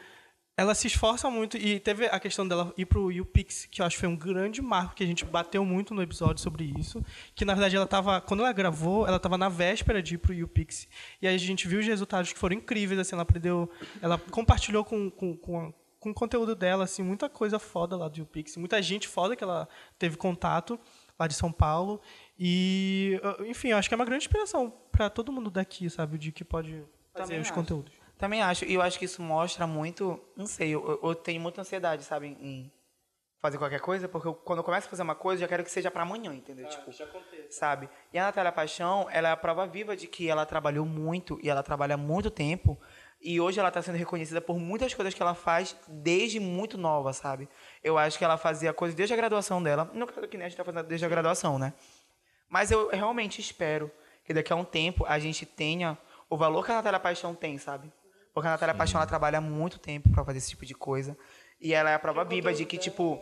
[0.57, 3.97] ela se esforça muito e teve a questão dela ir pro YouPix, que eu acho
[3.97, 7.03] que foi um grande marco que a gente bateu muito no episódio sobre isso,
[7.35, 10.33] que na verdade ela tava, quando ela gravou, ela tava na véspera de ir pro
[10.33, 10.87] YouPix.
[11.21, 13.69] E aí a gente viu os resultados que foram incríveis, assim, ela aprendeu,
[14.01, 15.73] ela compartilhou com, com, com, a-
[16.05, 19.43] com o conteúdo dela, assim, muita coisa foda lá do YouPix, muita gente foda que
[19.43, 20.79] ela teve contato
[21.17, 21.99] lá de São Paulo.
[22.37, 26.31] E, eu- enfim, acho que é uma grande inspiração para todo mundo daqui, sabe, de
[26.31, 27.53] que pode fazer Também os acho.
[27.53, 27.93] conteúdos.
[28.19, 28.65] Também acho.
[28.65, 30.19] E eu acho que isso mostra muito.
[30.37, 32.71] Não sei, eu, eu- tenho muita ansiedade, sabe, em
[33.41, 35.63] fazer qualquer coisa, porque eu- quando eu começo a fazer uma coisa, eu já quero
[35.63, 36.67] que seja pra amanhã, entendeu?
[36.69, 36.91] tipo,
[37.49, 37.89] sabe?
[38.13, 41.49] E a Natália Paixão, ela é a prova viva de que ela trabalhou muito e
[41.49, 42.79] ela trabalha muito tempo
[43.27, 47.11] E hoje ela tá sendo reconhecida por muitas coisas que ela faz desde muito nova,
[47.11, 47.49] sabe?
[47.83, 49.89] Eu acho que ela fazia coisas desde a graduação dela.
[49.95, 51.73] No caso que nem a gente tá fazendo desde a graduação, né?
[52.47, 53.91] Mas eu realmente espero
[54.23, 55.97] que daqui a um tempo a gente tenha
[56.29, 57.91] o valor que a Natália Paixão tem, sabe?
[58.31, 61.17] Porque a Natália Paixão ela trabalha muito tempo pra fazer esse tipo de coisa.
[61.59, 63.19] E ela é a prova viva de que, tipo,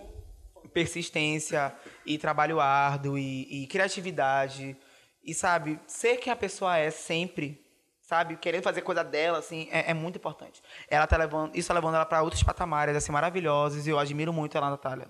[0.74, 1.74] persistência
[2.06, 4.76] e trabalho árduo e, e criatividade.
[5.24, 7.63] E, sabe, ser quem a pessoa é sempre,
[8.04, 8.36] sabe?
[8.38, 10.62] Querendo fazer coisa dela, assim, é, é muito importante.
[10.88, 13.88] Ela tá levando, isso tá levando ela para outros patamares, assim, maravilhosos.
[13.88, 15.08] E eu admiro muito ela, Natália.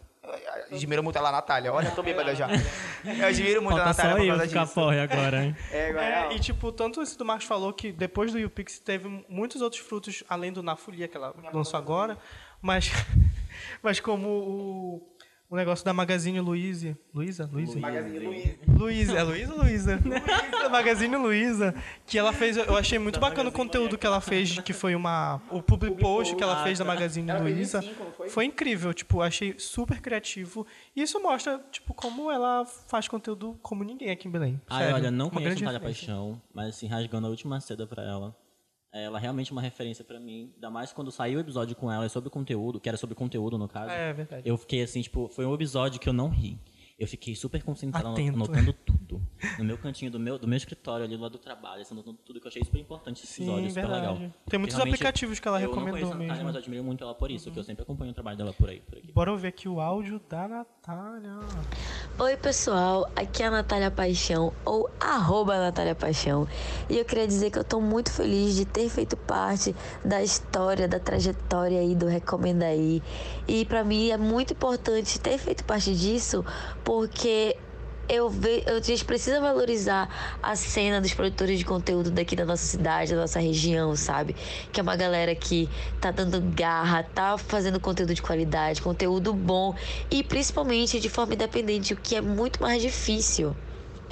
[0.69, 1.73] Eu admiro muito ela, Natália.
[1.73, 2.47] Olha, eu tô bêbada já.
[3.03, 4.73] Eu admiro muito a Falta só Natália por eu causa ficar disso.
[4.73, 5.55] forre agora, hein?
[5.71, 6.33] É, É, ela.
[6.33, 10.23] e tipo, tanto esse do Marcos falou que depois do YouPix teve muitos outros frutos,
[10.29, 12.17] além do Na Folia, que ela lançou agora,
[12.61, 12.89] mas,
[13.83, 15.12] mas como o,
[15.53, 16.97] o negócio da Magazine Luiza.
[17.13, 17.47] Luiza?
[17.53, 17.79] Luiza?
[17.79, 18.55] Magazine Luiza.
[18.67, 19.99] Luiza, é Luiza ou Luiza?
[20.03, 21.75] Luiza, Magazine Luiza.
[22.07, 25.39] Que ela fez, eu achei muito bacana o conteúdo que ela fez, que foi uma.
[25.51, 27.83] O public post que ela fez da Magazine Ela em Luiza.
[28.17, 28.29] foi?
[28.29, 30.65] Foi incrível, tipo, achei super criativo.
[30.95, 34.59] E isso mostra, tipo, como ela faz conteúdo como ninguém aqui em Belém.
[34.67, 35.87] Ah, Sério, olha, não uma conheço grande Natália.
[35.87, 38.35] Paixão, mas assim, rasgando a última seda pra ela.
[38.93, 42.07] Ela é realmente uma referência pra mim, ainda mais quando saiu o episódio com ela
[42.07, 43.91] sobre conteúdo, que era sobre conteúdo no caso.
[43.91, 44.47] É, verdade.
[44.47, 46.59] Eu fiquei assim, tipo, foi um episódio que eu não ri.
[47.03, 48.33] Eu fiquei super concentrado, Atento.
[48.33, 49.21] anotando tudo.
[49.59, 52.39] No meu cantinho do meu, do meu escritório ali, lá do trabalho, assim, anotando tudo
[52.39, 54.17] que eu achei super importante esse Sim, episódio, super legal.
[54.49, 56.83] Tem muitos realmente aplicativos que ela eu recomendou não conheço a Natália, mas eu admiro
[56.85, 59.11] muito ela por isso, que eu sempre acompanho o trabalho dela por aí, por aqui.
[59.11, 61.39] Bora ouvir aqui o áudio da Natália.
[62.17, 66.47] Oi pessoal, aqui é a Natália Paixão, ou arroba Natália Paixão.
[66.89, 70.87] E eu queria dizer que eu tô muito feliz de ter feito parte da história,
[70.87, 73.03] da trajetória aí do Recomenda Aí.
[73.45, 76.45] E pra mim é muito importante ter feito parte disso,
[76.85, 76.92] porque
[78.09, 82.45] eu ve, eu- a gente precisa valorizar a cena dos produtores de conteúdo daqui da
[82.45, 84.35] nossa cidade, da nossa região, sabe?
[84.71, 85.69] Que é uma galera que
[86.01, 89.75] tá dando garra, tá fazendo conteúdo de qualidade, conteúdo bom
[90.11, 93.55] e principalmente de forma independente, o que é muito mais difícil.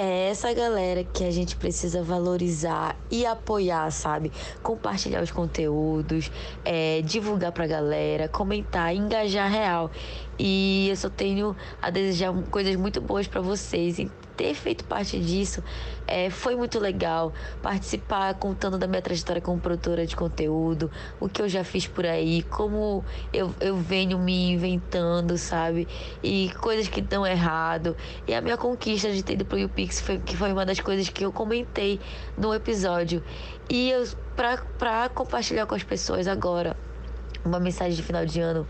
[0.04, 4.32] É essa galera que a gente precisa valorizar e apoiar, sabe?
[4.64, 6.32] Compartilhar os conteúdos,
[6.66, 9.92] é, divulgar pra galera, comentar, engajar real.
[10.40, 14.00] E eu só tenho a desejar coisas muito boas pra vocês.
[14.42, 15.64] Ter feito parte disso
[16.08, 17.32] é, foi muito legal.
[17.62, 22.08] Participar contando da minha trajetória como produtora de conteúdo, o que eu já fiz por
[22.08, 25.88] aí, como eu, eu venho me inventando, sabe?
[26.24, 27.96] E coisas que dão errado.
[28.28, 31.08] E a minha conquista de ter ido pro YouPix foi, que foi uma das coisas
[31.08, 32.00] que eu comentei
[32.36, 33.24] no episódio.
[33.70, 36.76] E eu, pra, pra compartilhar com as pessoas agora,
[37.46, 38.66] uma mensagem de final de ano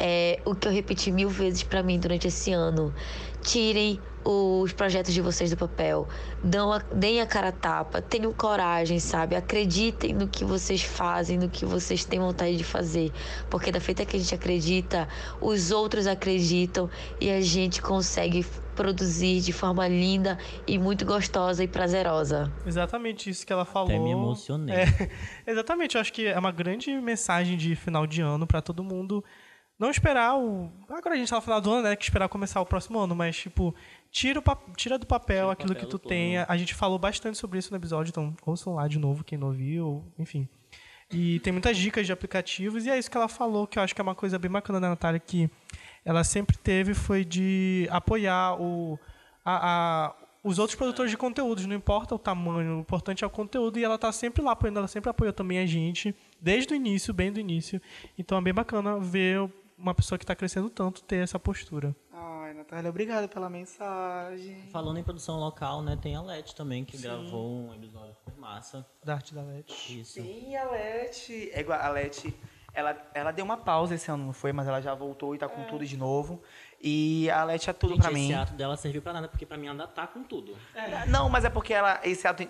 [0.00, 2.92] é o que eu repeti mil vezes pra mim durante esse ano.
[3.42, 6.06] Tirem os projetos de vocês do papel,
[6.44, 9.34] dão a, deem a cara a tapa, tenham coragem, sabe?
[9.34, 13.10] Acreditem no que vocês fazem, no que vocês têm vontade de fazer,
[13.48, 15.08] porque da feita que a gente acredita,
[15.40, 18.44] os outros acreditam e a gente consegue
[18.76, 22.52] produzir de forma linda e muito gostosa e prazerosa.
[22.66, 23.88] Exatamente isso que ela falou.
[23.88, 24.74] Até me emocionei.
[24.74, 25.10] É,
[25.46, 29.24] exatamente, eu acho que é uma grande mensagem de final de ano pra todo mundo
[29.80, 30.70] não esperar o.
[30.88, 31.96] Agora a gente tá no final do ano, né?
[31.96, 33.74] Que esperar começar o próximo ano, mas, tipo,
[34.12, 36.36] tira, pa- tira do papel Tira aquilo papel que tu tem.
[36.38, 39.48] A gente falou bastante sobre isso no episódio, então ouçam lá de novo quem não
[39.48, 40.46] ouviu, enfim.
[41.12, 43.92] E tem muitas dicas de aplicativos, e é isso que ela falou, que eu acho
[43.94, 45.50] que é uma coisa bem bacana da Natália, que
[46.04, 48.96] ela sempre teve, foi de apoiar o,
[49.44, 50.14] a, a-
[50.44, 53.84] os outros produtores de conteúdos, não importa o tamanho, o importante é o conteúdo, e
[53.84, 57.32] ela tá sempre lá apoiando, ela sempre apoiou também a gente, desde o início, bem
[57.32, 57.82] do início.
[58.16, 61.94] Então é bem bacana ver uma pessoa que tá crescendo tanto ter essa postura.
[62.12, 64.68] Ai, Natália, obrigado pela mensagem.
[64.70, 68.86] Falando em produção local, né, tem a Leti também, que gravou um episódio super massa.
[69.04, 70.00] Da arte da Leti.
[70.00, 70.14] Isso.
[70.22, 71.50] Sim, a Leti.
[71.52, 72.34] É igual, a Leti,
[72.74, 74.52] ela, ela deu uma pausa esse ano, não foi?
[74.52, 76.42] Mas ela já voltou e tá com tudo de novo.
[76.82, 78.24] E a Leti é tudo Gente, pra mim.
[78.24, 80.56] esse ato dela serviu pra nada, porque pra mim ela ainda tá com tudo.
[81.08, 82.46] Não, mas é porque ela, esse ato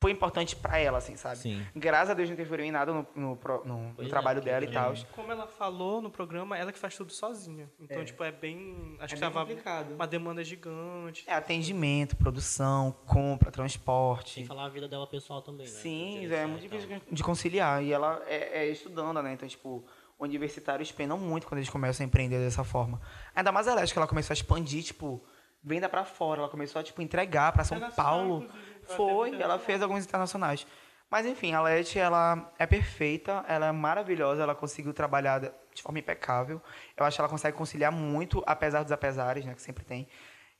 [0.00, 1.38] foi importante pra ela, assim, sabe?
[1.38, 1.66] Sim.
[1.74, 4.64] Graças a Deus não interferiu em nada no, no, no- no é, trabalho porque dela
[4.64, 4.94] e tal.
[5.12, 7.68] Como ela falou no programa, ela que faz tudo sozinha.
[7.80, 8.96] Então, tipo, é bem.
[9.00, 9.94] Acho que bem tava complicado.
[9.94, 11.24] uma demanda gigante.
[11.26, 14.34] É atendimento, produção, compra, transporte.
[14.34, 15.72] Sem falar a vida dela pessoal também, né?
[15.72, 17.82] Sim, é muito difícil de conciliar.
[17.82, 19.32] E ela é, é estudando, né?
[19.32, 19.84] Então, tipo,
[20.18, 23.00] universitários penam muito quando eles começam a empreender dessa forma.
[23.34, 25.24] Ainda mais a Leste, que ela começou a expandir, tipo,
[25.62, 26.40] venda pra fora.
[26.40, 28.44] Ela começou a, tipo, entregar pra São Paulo.
[28.44, 28.67] inclusive.
[28.96, 30.66] Foi, ela fez alguns internacionais.
[31.10, 35.40] Mas, enfim, a Leste, ela é perfeita, ela é maravilhosa, ela conseguiu trabalhar
[35.74, 36.60] de forma impecável.
[36.96, 39.54] Eu acho que ela consegue conciliar muito, apesar dos apesares, né?
[39.54, 40.06] Que sempre tem.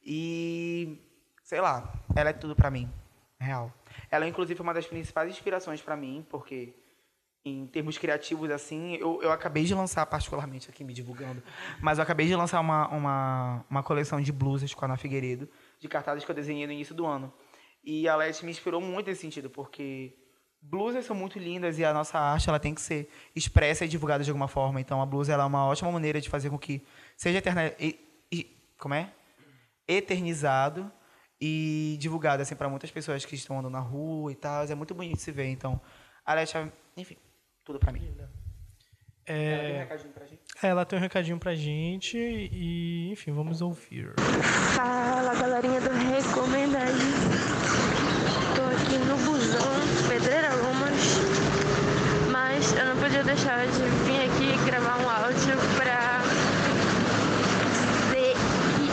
[0.02, 0.98] E,
[1.42, 2.90] sei lá, ela é tudo pra mim.
[3.38, 3.72] Real.
[4.10, 6.74] Ela, inclusive, foi uma das principais inspirações pra mim, porque
[7.44, 11.42] em termos criativos, assim, eu, eu acabei de lançar, particularmente aqui me divulgando,
[11.80, 15.48] mas eu acabei de lançar uma, uma, uma coleção de blusas com a Ana Figueiredo,
[15.78, 17.32] de cartazes que eu desenhei no início do ano.
[17.84, 20.14] E a Leti me inspirou muito nesse sentido, porque
[20.60, 24.24] blusas são muito lindas e a nossa arte ela tem que ser expressa e divulgada
[24.24, 24.80] de alguma forma.
[24.80, 26.82] Então a blusa ela é uma ótima maneira de fazer com que
[27.16, 27.98] seja eterna, e,
[28.30, 29.12] e- como é?
[29.86, 30.90] eternizado
[31.40, 34.64] e divulgado assim para muitas pessoas que estão andando na rua e tal.
[34.64, 35.46] É muito bonito se ver.
[35.46, 35.80] Então,
[36.24, 36.54] a Leti,
[36.96, 37.16] enfim,
[37.64, 38.14] tudo para mim.
[39.28, 40.40] Ela tem um É, recadinho pra gente?
[40.62, 44.12] ela tem um recadinho pra gente e, enfim, vamos ouvir.
[44.74, 47.12] Fala galerinha do Recomenda aí.
[48.56, 51.18] Tô aqui no busão, Pedreira Lomas.
[52.30, 56.22] Mas eu não podia deixar de vir aqui gravar um áudio pra
[58.10, 58.34] dizer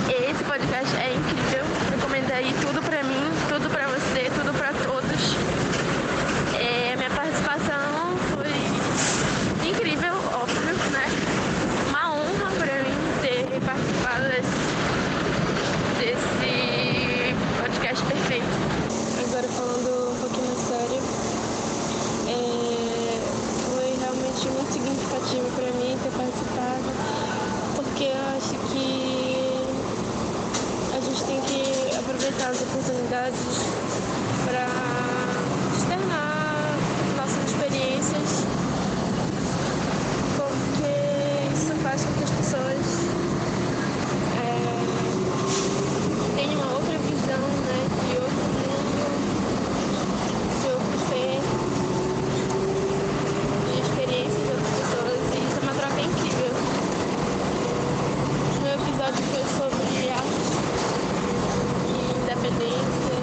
[0.05, 1.65] que esse podcast é incrível.
[1.91, 5.35] Recomenda aí tudo pra mim, tudo pra você, tudo pra todos.
[6.59, 11.05] É, minha participação foi incrível, óbvio, né?
[11.89, 14.55] Uma honra pra mim ter participado desse
[15.99, 18.55] desse podcast perfeito.
[19.27, 21.01] Agora falando um pouquinho mais sério,
[22.27, 23.19] é,
[23.69, 24.75] foi realmente muito
[25.55, 26.91] para mim ter participado,
[27.75, 28.87] porque eu acho que
[30.95, 33.39] a gente tem que aproveitar as oportunidades
[34.45, 34.67] para
[35.77, 36.77] externar
[37.17, 38.45] nossas experiências,
[40.37, 40.93] porque
[41.53, 42.85] isso faz com que as pessoas
[44.37, 44.45] é,
[46.35, 49.05] tem uma outra visão, né, de outro mundo,
[50.61, 51.41] de outro ser,
[53.71, 56.53] de experiências de outras pessoas, e isso é uma troca incrível.
[58.55, 60.51] O meu episódio foi sobre arte
[61.87, 61.89] e
[62.21, 63.15] independência.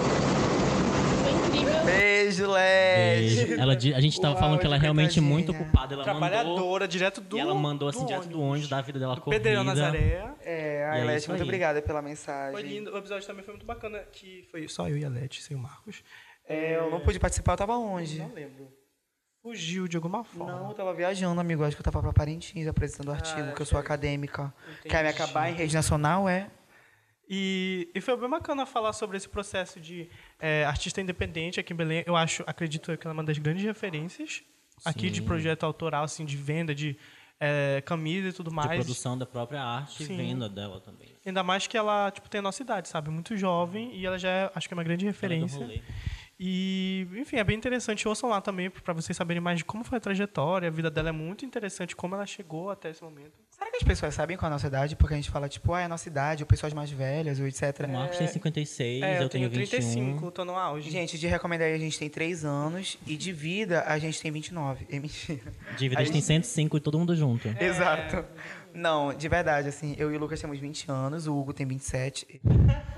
[1.21, 1.79] Foi incrível.
[1.85, 3.35] Beijo, Leti!
[3.45, 3.61] Beijo.
[3.61, 5.29] Ela, di- a gente tava Uau, falando que ela é realmente coitadinha.
[5.29, 5.93] muito ocupada.
[5.95, 7.37] Ela mandou, Trabalhadora, direto do.
[7.37, 8.69] e ela mandou assim do direto do ônibus.
[8.69, 9.39] da vida dela corrida.
[9.39, 10.33] Pedreirão Nazaré.
[10.41, 11.47] É, a é Leti, isso muito aí.
[11.47, 12.53] obrigada pela mensagem.
[12.53, 12.93] Foi lindo.
[12.93, 15.59] O episódio também foi muito bacana, que foi só eu e a Leti, sem o
[15.59, 16.03] Marcos.
[16.47, 18.19] É, eu não pude participar, eu tava onde?
[18.19, 18.67] Não lembro.
[19.41, 20.53] Fugiu de alguma forma.
[20.53, 21.63] Não, eu tava viajando, amigo.
[21.63, 24.53] Acho que eu tava pra Parintins apresentando artigo, que eu sou acadêmica.
[24.83, 26.49] Quer me acabar em rede nacional, é?
[27.29, 30.09] E, e foi bem bacana falar sobre esse processo de
[30.43, 32.03] é, artista independente aqui em Belém.
[32.05, 34.43] Eu acho, acredito que ela é uma das grandes referências
[34.83, 35.25] aqui de Sim.
[35.25, 36.97] projeto autoral, assim, de venda de
[37.39, 38.81] é, camisa e tudo De mais.
[38.81, 40.13] produção da própria arte Sim.
[40.13, 41.15] e venda dela também.
[41.25, 43.09] Ainda mais que ela tipo, tem a nossa idade, sabe?
[43.09, 45.81] Muito jovem e ela já é, acho que é uma grande é referência.
[46.37, 48.05] E, enfim, é bem interessante.
[48.05, 50.67] Ouçam lá também para vocês saberem mais de como foi a trajetória.
[50.67, 53.31] A vida dela é muito interessante, como ela chegou até esse momento.
[53.73, 54.95] Que as pessoas sabem qual é a nossa idade?
[54.95, 57.47] Porque a gente fala, tipo, ah, é a nossa idade, ou pessoas mais velhas, ou
[57.47, 57.85] etc.
[57.87, 59.67] O Marcos tem 56, É, eu, tenho 21.
[59.67, 60.91] 35, tô no auge.
[60.91, 64.31] Gente, de recomendar aí a gente tem 3 anos, e de vida a gente tem
[64.31, 64.85] 29.
[64.91, 65.51] É mentira.
[65.75, 67.47] Dívida A tem gente- 105 e todo mundo junto.
[67.59, 68.23] Exato.
[68.75, 72.41] Não, de verdade, assim, eu e o Lucas temos 20 anos, o Hugo tem 27.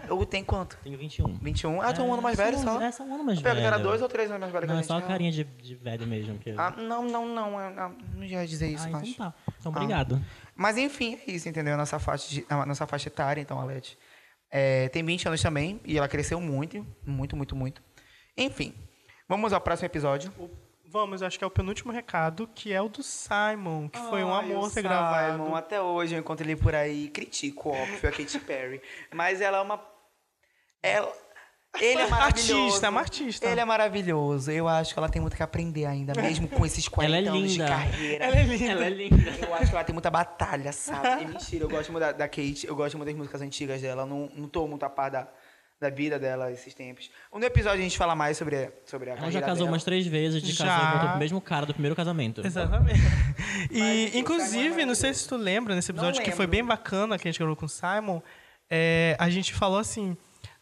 [0.09, 0.77] O Hugo tem quanto?
[0.83, 1.37] Tenho 21.
[1.41, 1.81] 21?
[1.81, 2.81] Ah, tu é um ano mais velho só?
[2.81, 3.89] É, só um ano mais Eu pego que era velho.
[3.89, 4.87] dois ou três anos mais velho que Não, a é gente.
[4.87, 5.01] só a Ah.
[5.01, 6.37] carinha de, de velho mesmo.
[6.39, 6.53] Que...
[6.57, 7.59] Ah, não, não, não.
[7.61, 9.15] eu- eu Não ia dizer isso, Ah, eu então acho.
[9.15, 9.33] tá.
[9.59, 10.21] Então, Ah.
[10.55, 11.73] Mas enfim, é isso, entendeu?
[11.73, 13.97] A nossa faixa, de- a nossa faixa etária, então, a Leti.
[14.49, 17.83] É, tem 20 anos também, e ela cresceu muito, muito, muito, muito.
[18.37, 18.73] Enfim,
[19.27, 20.31] vamos ao próximo episódio.
[20.87, 24.33] Vamos, acho que é o penúltimo recado, que é o do Simon, que foi um
[24.33, 25.43] Ai, amor ter gravado.
[25.43, 28.81] Simon, Até hoje eu encontro ele por aí, critico, óbvio, a Katy Perry.
[29.13, 29.85] Mas ela é uma...
[30.81, 31.11] Ela...
[31.79, 32.53] Ele é maravilhoso.
[32.53, 33.45] Artista, é uma artista.
[33.47, 34.51] Ele é maravilhoso.
[34.51, 37.29] Eu acho que ela tem muito que aprender ainda, mesmo com esses 40 Ela é
[37.29, 38.25] anos de carreira.
[38.25, 38.71] Ela é linda.
[38.71, 39.31] Ela é linda.
[39.45, 41.23] Eu acho que ela tem muita batalha, sabe?
[41.25, 44.05] É mentira, eu gosto muito da, da Kate, eu gosto muito das músicas antigas dela,
[44.05, 45.27] não, não tô muito a par da,
[45.79, 47.09] da vida dela esses tempos.
[47.33, 49.71] No episódio a gente fala mais sobre, sobre a Ela carreira já casou dela.
[49.71, 50.65] umas três vezes, de Já.
[50.65, 52.45] casou e voltou pro mesmo cara do primeiro casamento.
[52.45, 52.99] Exatamente.
[53.71, 57.17] E, Mas o inclusive, não sei se tu lembra, nesse episódio que foi bem bacana,
[57.17, 58.21] que a gente gravou com o Simon,
[58.69, 60.15] é, a gente falou assim,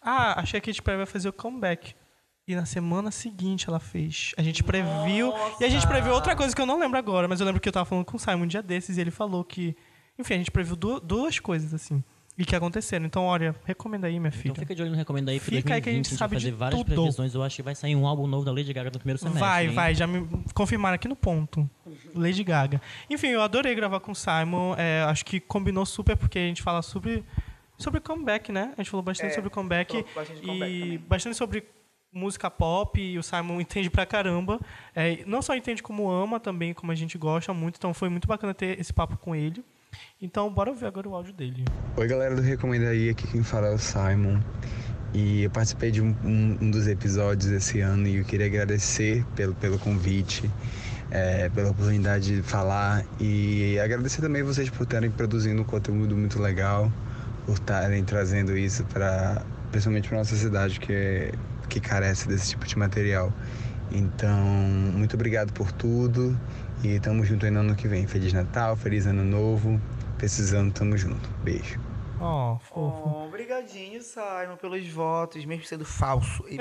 [0.04, 1.96] ah, achei que a Katy Perry vai fazer o comeback.
[2.46, 4.32] E na semana seguinte ela fez.
[4.38, 5.34] A gente previu.
[5.62, 7.70] E a gente previu outra coisa que eu não lembro agora, mas eu lembro que
[7.70, 9.76] eu tava falando com o Simon um dia desses e ele falou que.
[10.20, 12.04] Enfim, a gente previu du- duas coisas, assim.
[12.38, 13.06] E que aconteceram.
[13.06, 14.52] Então, olha, recomenda aí, minha filha.
[14.52, 16.18] Então fica de olho no Recomenda aí, porque Fica aí 2020 que a gente vai
[16.18, 16.94] sabe fazer de várias tudo.
[16.96, 17.34] previsões.
[17.36, 19.40] Eu acho que vai sair um álbum novo da Lady Gaga no primeiro semestre.
[19.40, 19.74] Vai, hein?
[19.74, 21.70] vai, já me confirmaram aqui no ponto.
[22.16, 22.82] Lady Gaga.
[23.10, 24.74] Enfim, eu adorei gravar com o Simon.
[24.78, 27.24] é, acho que combinou super, porque a gente fala sobre,
[27.78, 28.74] sobre comeback, né?
[28.78, 30.06] A gente falou bastante É, sobre comeback.
[30.16, 30.98] bastante comeback e também.
[31.08, 31.64] bastante sobre
[32.12, 33.00] música pop.
[33.02, 34.60] E o Simon entende pra caramba.
[34.96, 37.78] É, não só entende como ama, também como a gente gosta muito.
[37.78, 39.64] Então foi muito bacana ter esse papo com ele.
[40.22, 41.66] Então, bora ouvir agora o áudio dele.
[41.96, 44.40] Oi galera do Recomenda aí, aqui quem fala é o Simon.
[45.14, 49.24] E eu participei de um, um- um dos episódios esse ano e eu queria agradecer
[49.36, 50.50] pelo, pelo convite,
[51.12, 56.42] é, pela oportunidade de falar e agradecer também vocês por estarem produzindo um conteúdo muito
[56.42, 56.92] legal,
[57.46, 59.42] por estarem trazendo isso para,
[59.72, 61.32] principalmente para nossa cidade que,
[61.70, 63.34] que carece desse tipo de material.
[63.92, 64.38] Então,
[64.94, 66.38] muito obrigado por tudo
[66.84, 68.08] e tamo junto aí no ano que vem.
[68.08, 69.80] Feliz Natal, feliz Ano Novo.
[70.18, 71.30] Precisando, tamo junto.
[71.44, 71.83] Beijo.
[72.24, 73.10] Ó, fofo.
[73.10, 76.44] Oh, obrigadinho, Simon, pelos votos, mesmo sendo falso.
[76.50, 76.58] E-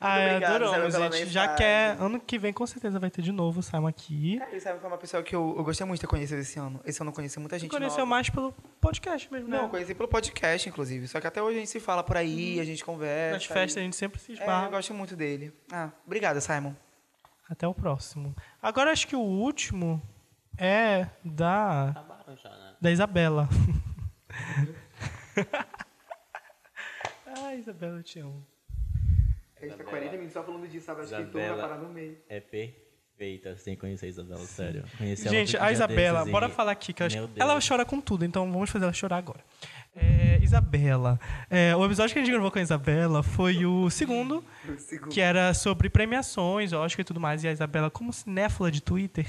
[0.00, 1.30] Ah, é, adoramos, Simon, pela gente.
[1.30, 1.96] Já quer.
[2.00, 4.40] Ano que vem, com certeza, vai ter de novo o Simon aqui.
[4.50, 6.58] Ele sabe que é uma pessoa que eu, eu gostei muito de ter conhecido esse
[6.58, 6.80] ano.
[6.84, 8.06] Esse ano eu conheci muita gente Conheceu nova.
[8.10, 9.56] mais pelo podcast mesmo, né?
[9.56, 11.08] Não, eu conheci pelo podcast, inclusive.
[11.08, 13.34] Só que até hoje a gente se fala por aí, a gente conversa.
[13.34, 14.66] Nas festas a e- gente sempre se É, esbarra.
[14.66, 15.52] eu gosto muito dele.
[15.72, 16.74] Ah, obrigada, Simon.
[17.50, 18.36] Até o próximo.
[18.62, 20.00] Agora acho que o último
[20.56, 22.04] é da.
[22.80, 23.48] Da Isabela.
[27.26, 28.44] ah, Isabela, eu te amo.
[29.60, 31.02] A gente tá 40 minutos só falando disso, sabe?
[31.02, 32.16] Acho que tu vai parar no meio.
[32.28, 34.84] é perfeita, sem conhecer a Isabela, sério.
[34.96, 37.40] Conheci ela Gente, a Isabela, desses bora e- falar aqui, que eu acho Meu que
[37.40, 37.68] ela Deus.
[37.68, 39.40] chora com tudo, então vamos fazer ela chorar agora.
[39.96, 41.18] É, Isabela.
[41.50, 44.44] É, o episódio que a gente gravou com a Isabela foi o segundo,
[45.10, 47.42] que era sobre premiações, Oscar e tudo mais.
[47.42, 49.26] E a Isabela, como cinéfila de Twitter,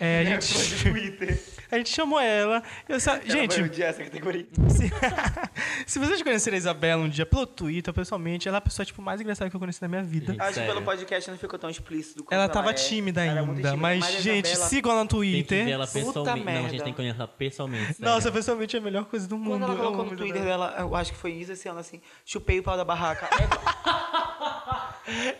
[0.00, 0.54] é, a, gente,
[1.72, 2.62] a gente chamou ela.
[2.88, 4.46] Eu sa- gente, essa categoria.
[4.68, 4.90] se,
[5.86, 9.02] se vocês conhecerem a Isabela um dia pelo Twitter, pessoalmente, ela é a pessoa tipo,
[9.02, 10.36] mais engraçada que eu conheci na minha vida.
[10.38, 12.22] Acho que pelo podcast não ficou tão explícito.
[12.24, 12.74] quanto Ela tava é.
[12.74, 13.76] tímida Ela é ainda, tímida.
[13.76, 15.64] mas, a gente, Isabela- sigam ela no Tem que Twitter.
[15.64, 16.44] ver ela Puta pessoalmente.
[16.52, 17.94] Não, a gente tem que conhecer ela pessoalmente.
[17.94, 18.04] sério.
[18.12, 19.58] Nossa, pessoalmente é a melhor coisa do mundo.
[19.60, 20.16] Quando ela Eu colocou no.
[20.16, 23.28] Twitter dela, eu acho que foi isso esse ano, assim, chupei o pau da barraca.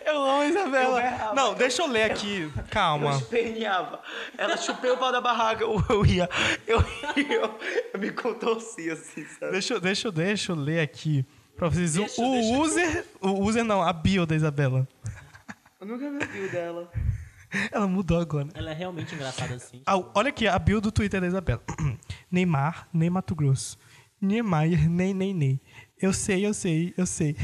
[0.05, 1.03] Eu amo a Isabela.
[1.29, 2.51] Eu Não, eu- deixa eu ler aqui.
[2.57, 3.13] Eu Calma.
[3.17, 4.01] esperneava.
[4.37, 6.29] Ela chupei o pau da barraca, eu, eu ia,
[6.67, 6.81] eu
[7.17, 7.59] ia, eu,
[7.95, 9.53] eu me contorcia, assim, sabe?
[9.53, 11.25] Deixa, eu- deixa, eu- deixa eu ler aqui
[11.57, 11.97] pra vocês.
[11.97, 13.05] O- o user.
[13.21, 14.87] O user não, a bio da Isabela.
[15.81, 16.91] Eu nunca vi o bio dela.
[17.73, 18.49] Ela mudou agora.
[18.55, 19.81] Ela é realmente engraçada assim.
[19.87, 21.63] Ah, olha aqui, a bio do Twitter da Isabela.
[22.31, 23.79] Neymar, nem Mato Grosso.
[24.21, 25.61] Niemeyer, nem, nem, nem.
[26.01, 27.37] Eu sei, eu sei, eu sei.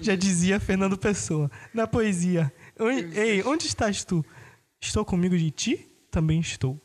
[0.00, 1.50] Já dizia Fernando Pessoa.
[1.74, 2.52] Na poesia.
[2.78, 4.24] Onde- ei, onde estás tu?
[4.80, 5.88] Estou comigo de ti?
[6.10, 6.80] Também estou.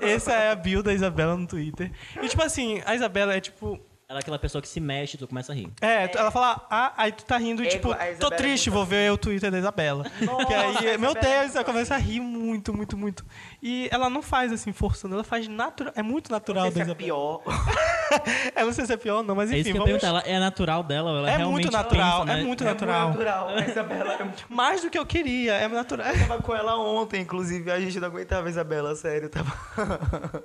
[0.00, 1.90] Essa é a bio da Isabela no Twitter.
[2.22, 3.80] E tipo assim, a Isabela é tipo.
[4.08, 5.68] Ela é aquela pessoa que se mexe e tu começa a rir.
[5.80, 7.88] É, tu- ela fala, ah, aí tu tá rindo e É tipo,
[8.20, 10.04] tô é triste, vou ver o Twitter da Isabela.
[10.46, 13.26] que aí, meu Deus, ela começa a rir muito, muito, muito.
[13.60, 15.92] E ela não faz assim, forçando, ela faz natural.
[15.96, 17.38] É muito natural Não sei da se é Isabela.
[17.40, 17.42] pior.
[18.54, 20.04] Eu não sei se é pior ou não, mas É enfim, isso que eu vamos...
[20.04, 21.10] Ela é natural dela?
[21.10, 22.40] ou Ela É realmente muito natural, pensa, né?
[22.40, 23.08] é muito É natural.
[23.08, 23.48] natural.
[23.48, 24.44] A Isabela é muito...
[24.48, 26.06] Mais do que eu queria, é natural.
[26.06, 29.52] Eu tava com ela ontem, inclusive, a gente não aguentava a Isabela, sério, tava...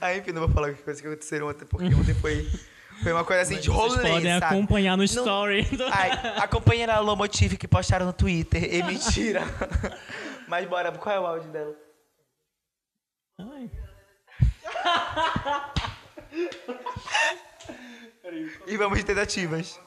[0.00, 2.46] Aí, enfim, não vou falar que coisa que aconteceram ontem, porque ontem foi,
[3.02, 4.44] foi uma coisa assim de rolê, Vocês podem sabe?
[4.54, 5.66] acompanhar no story.
[5.92, 6.10] Ai,
[6.42, 8.74] acompanha na Lomotive que postaram no Twitter.
[8.74, 9.42] E mentira.
[10.48, 11.74] Mas bora, qual é o áudio dela?
[13.38, 13.70] Ai.
[18.66, 19.78] E vamos de tentativas.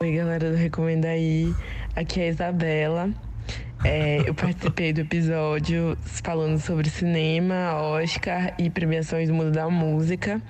[0.00, 1.54] Oi, galera do Recomenda Aí.
[1.96, 3.08] Aqui é a Isabela.
[3.84, 10.40] É, eu participei do episódio falando sobre cinema, Oscar e premiações do mundo da música.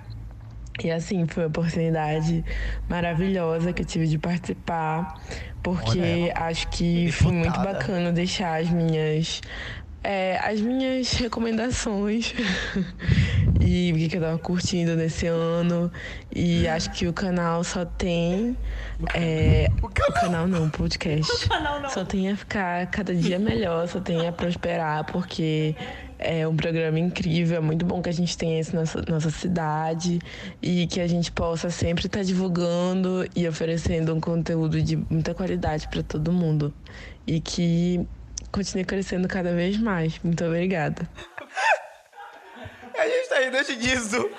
[0.83, 2.45] E assim, foi uma oportunidade
[2.89, 5.21] maravilhosa que eu tive de participar,
[5.63, 9.41] porque acho que foi muito bacana deixar as minhas
[10.05, 12.35] é, as minhas recomendações
[13.61, 15.91] e o que, eu tava curtindo nesse ano.
[16.31, 18.57] E acho que o canal só tem.
[19.15, 20.47] é, o, canal.
[20.47, 21.49] não, o podcast.
[21.89, 25.77] Só tem a ficar cada dia melhor, só tem a prosperar, porque
[26.19, 29.31] é um programa incrível, é muito bom que a gente tenha isso na nossa, nossa
[29.31, 30.19] cidade
[30.61, 35.87] e que a gente possa sempre estar divulgando e oferecendo um conteúdo de muita qualidade
[35.89, 36.73] para todo mundo.
[37.27, 38.07] E que
[38.55, 40.17] continue crescendo cada vez mais.
[40.23, 41.11] Muito obrigada.
[42.97, 44.31] A gente tá rindo desde disso.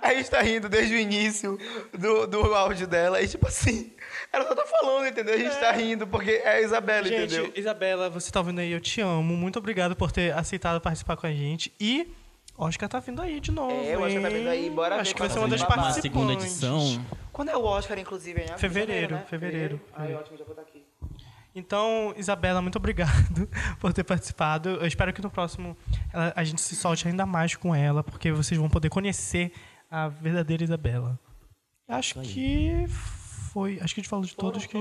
[0.00, 1.58] A gente tá rindo desde o início
[1.92, 3.20] do, do áudio dela.
[3.20, 3.92] E tipo assim,
[4.32, 5.34] ela só tá falando, entendeu?
[5.34, 7.52] A gente tá rindo porque é a Isabela, Gente, entendeu?
[7.56, 9.36] Isabela, você tá ouvindo aí, eu te amo.
[9.36, 11.72] Muito obrigado por ter aceitado participar com a gente.
[11.80, 12.08] E
[12.56, 13.84] Oscar tá vindo aí de novo.
[13.84, 14.36] É, o Oscar tá hein?
[14.36, 16.02] vindo aí, bora Acho ver que vai ser uma vai das participantes.
[16.02, 17.04] segunda edição.
[17.32, 18.42] Quando é o Oscar, inclusive?
[18.42, 19.24] É em Fevereiro, né?
[19.28, 19.80] fevereiro.
[19.92, 20.75] Ai, ótimo, já vou estar aqui.
[21.56, 23.48] Então, Isabela, muito obrigado
[23.80, 24.68] por ter participado.
[24.68, 25.74] Eu espero que no próximo
[26.12, 29.50] ela- a gente se solte ainda mais com ela, porque vocês vão poder conhecer
[29.90, 31.18] a verdadeira Isabela.
[31.88, 33.80] Acho que foi.
[33.80, 34.76] Acho que a gente falou de todos que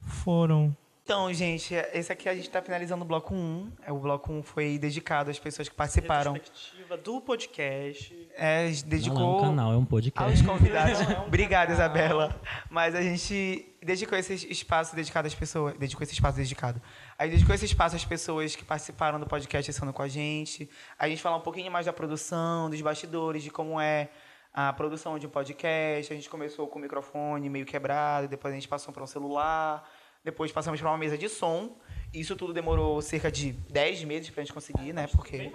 [0.00, 0.76] foram.
[1.04, 3.72] Então, gente, esse aqui a gente tá finalizando o bloco 1.
[3.84, 6.34] É, O bloco 1 foi dedicado às pessoas que participaram.
[6.34, 8.28] Retrospectiva do podcast.
[8.36, 10.30] é, dedicou Não é um canal, é um podcast.
[10.30, 11.00] aos convidados.
[11.26, 12.40] Obrigada, Isabela.
[12.70, 15.76] Mas a gente dedicou esse espaço dedicado às pessoas.
[15.76, 16.80] Dedicou esse espaço dedicado.
[17.18, 20.08] A gente dedicou esse espaço às pessoas que participaram do podcast esse ano com a
[20.08, 20.70] gente.
[20.96, 24.08] A gente falar um pouquinho mais da produção, dos bastidores, de como é
[24.54, 26.12] a produção de um podcast.
[26.12, 29.82] A gente começou com o microfone meio quebrado, depois a gente passou para um celular,
[30.24, 31.76] depois passamos para uma mesa de som.
[32.12, 35.06] Isso tudo demorou cerca de 10 meses para a gente conseguir, né?
[35.06, 35.50] Porque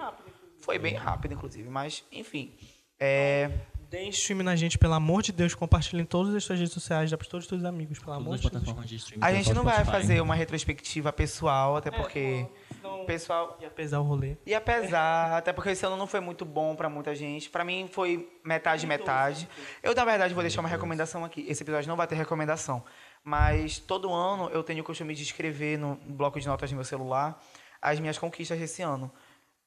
[0.59, 1.69] foi bem rápido, inclusive.
[1.69, 2.53] Mas, enfim.
[2.99, 3.51] É...
[3.89, 5.55] Deem stream na gente, pelo amor de Deus.
[5.55, 8.61] Compartilhem todas as suas redes sociais, dá para todos os seus amigos, pelo amor Todas
[8.61, 9.05] as de Deus.
[9.05, 9.17] de.
[9.21, 12.45] A é gente não vai fazer uma retrospectiva pessoal, até porque
[12.83, 14.35] o pessoal Ia pesar o rolê.
[14.45, 17.49] E apesar, até porque esse ano não foi muito bom pra muita gente.
[17.49, 19.47] Pra mim foi metade metade.
[19.81, 21.45] Eu na verdade vou deixar uma recomendação aqui.
[21.47, 22.83] Esse episódio não vai ter recomendação,
[23.27, 26.85] mas todo ano eu tenho o costume de escrever no bloco de notas do meu
[26.85, 27.43] celular
[27.81, 29.11] as minhas conquistas desse ano.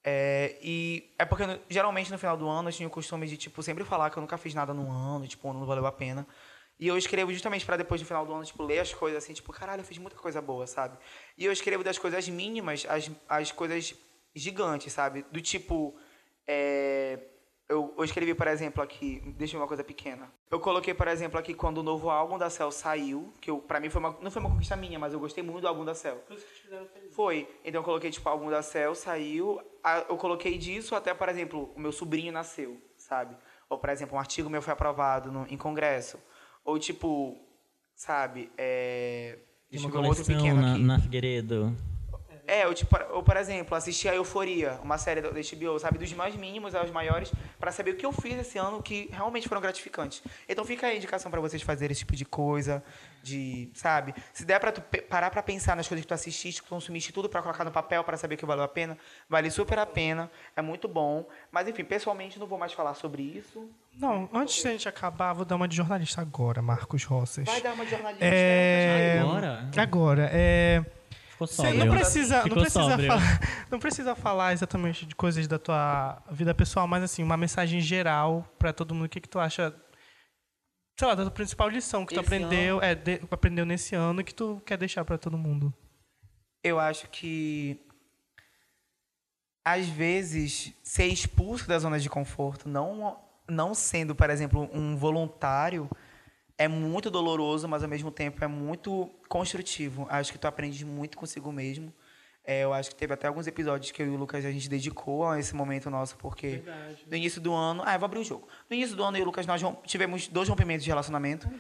[0.03, 3.63] É, e é porque geralmente no final do ano eu tinha o costume de tipo
[3.63, 6.27] sempre falar que eu nunca fiz nada no ano, tipo, não valeu a pena.
[6.79, 9.35] E eu escrevo justamente pra depois no final do ano, tipo, ler as coisas assim,
[9.35, 10.97] tipo, caralho, eu fiz muita coisa boa, sabe?
[11.37, 13.95] E eu escrevo das coisas mínimas às, às coisas
[14.35, 15.23] gigantes, sabe?
[15.31, 15.95] Do tipo,
[16.47, 17.19] é,
[17.71, 20.31] eu, eu escrevi, por exemplo, aqui, deixa eu ver uma coisa pequena.
[20.51, 23.79] Eu coloquei, por exemplo, aqui quando o novo álbum da Cell saiu, que eu, pra
[23.81, 25.95] mim foi uma, não foi uma conquista minha, mas eu gostei muito do álbum da
[25.95, 26.21] Cell.
[27.12, 27.49] Foi.
[27.64, 29.61] Então eu coloquei, tipo, o álbum da Cell saiu.
[29.85, 33.37] a- Eu coloquei disso até, por exemplo, o meu sobrinho nasceu, sabe?
[33.68, 36.18] Ou, por exemplo, um artigo meu foi aprovado no, em congresso.
[36.64, 37.39] Ou, tipo,
[37.95, 38.51] sabe?
[38.59, 39.39] É...
[39.71, 40.83] Deixa Uma eu ver um outro pequeno na, aqui.
[40.83, 41.77] na Figueiredo.
[42.51, 45.98] É, ou, tipo, ou, por exemplo, assistir a Euforia, uma série da HBO, sabe?
[45.98, 47.30] Dos mais mínimos aos maiores,
[47.61, 50.22] pra saber o que eu fiz esse ano que realmente foram gratificantes.
[50.48, 52.82] Então fica aí a indicação pra vocês fazerem esse tipo de coisa,
[53.22, 54.14] de, sabe?
[54.32, 56.70] Se der pra tu pe- parar pra pensar nas coisas que tu assististe, que tu
[56.74, 58.98] consumiste tudo pra colocar no papel pra saber que valeu a pena,
[59.28, 61.24] vale super a pena, é muito bom.
[61.53, 63.68] Mas enfim, pessoalmente não vou mais falar sobre isso.
[63.94, 67.44] Não, antes da gente acabar, vou dar uma de jornalista agora, Marcos Roças.
[67.44, 68.24] Vai dar uma de jornalista.
[68.24, 69.18] É...
[69.20, 69.70] Agora?
[69.76, 70.84] Agora, é...
[71.47, 73.07] Ficou Você não precisa, não precisa sóbrio.
[73.09, 77.80] falar, não precisa falar exatamente de coisas da tua vida pessoal, mas assim, uma mensagem
[77.80, 79.07] geral pra todo mundo.
[79.07, 79.74] O que, que tu acha,
[80.99, 84.22] sei lá, da tua principal lição que tu Esse aprendeu, é, de- aprendeu nesse ano
[84.24, 85.72] que tu quer deixar pra todo mundo?
[86.62, 87.80] Eu acho que
[89.64, 93.18] às vezes ser expulso da zona de conforto, não
[93.49, 95.91] não sendo, por exemplo, um voluntário,
[96.61, 100.07] é muito doloroso, mas ao mesmo tempo é muito construtivo.
[100.11, 101.91] Acho que tu aprende muito consigo mesmo.
[102.45, 104.69] É, eu acho que teve até alguns episódios que eu e o Lucas a gente
[104.69, 106.63] dedicou a esse momento nosso, porque
[107.07, 107.83] no início do ano.
[107.87, 108.47] Ah, eu vou abrir o jogo.
[108.69, 111.49] No início do ano, eu e o Lucas nós tivemos dois rompimentos de relacionamento.
[111.51, 111.59] Não,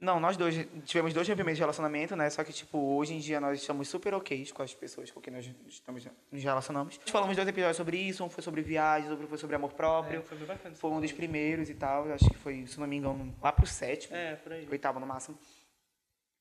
[0.00, 2.28] nós dois tivemos dois rompimentos de relacionamento, né?
[2.28, 5.32] Só que, tipo, hoje em dia nós estamos super ok com as pessoas com quem
[5.32, 6.98] nós estamos, nos relacionamos.
[6.98, 10.22] Nós falamos dois episódios sobre isso, um foi sobre viagens, outro foi sobre amor próprio.
[10.22, 10.74] foi bem bacana.
[10.74, 12.10] Foi um dos primeiros e tal.
[12.12, 14.14] Acho que foi, se não me engano, lá pro sétimo.
[14.14, 14.68] É, por aí.
[14.70, 15.38] Oitavo no máximo.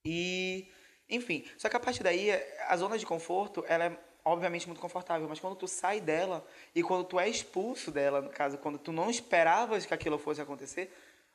[0.06, 0.68] E,
[1.10, 1.46] enfim.
[1.58, 2.32] Só que a partir daí,
[2.68, 5.28] a zona de conforto, ela é obviamente muito confortável.
[5.28, 8.92] Mas quando tu sai dela e quando tu é expulso dela, no caso, quando tu
[8.92, 10.92] não esperavas que aquilo fosse acontecer,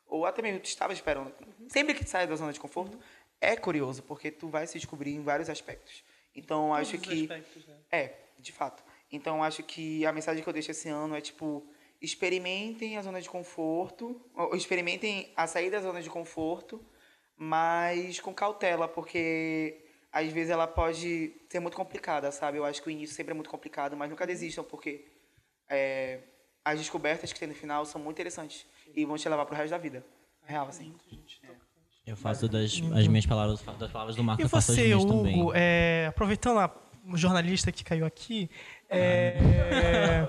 [0.09, 1.32] ou até mesmo tu estava esperando.
[1.68, 2.98] Sempre que tu sai da zona de conforto,
[3.40, 6.02] é curioso, porque tu vai se descobrir em vários aspectos.
[6.34, 7.22] Então, acho Todos os que...
[7.22, 7.76] aspectos, né?
[7.90, 8.82] É, de fato.
[9.11, 11.66] Então, acho que a mensagem que eu deixo esse ano é, tipo,
[12.00, 16.84] experimentem a zona de conforto, ou experimentem a sair da zona de conforto,
[17.36, 22.59] mas com cautela, porque às vezes ela pode ser muito complicada, sabe?
[22.59, 25.06] Eu acho que o início sempre é muito complicado, mas nunca desistam, porque
[25.68, 26.20] é,
[26.64, 29.70] as descobertas que tem no final são muito interessantes e vão te levar pro resto
[29.70, 30.05] da vida.
[30.45, 30.95] Real, assim.
[32.07, 35.53] Eu faço das as minhas palavras, das palavras do Marco, E eu faço você, Hugo,
[35.55, 36.72] é, aproveitando a
[37.14, 38.51] jornalista que caiu aqui,
[38.89, 40.26] é,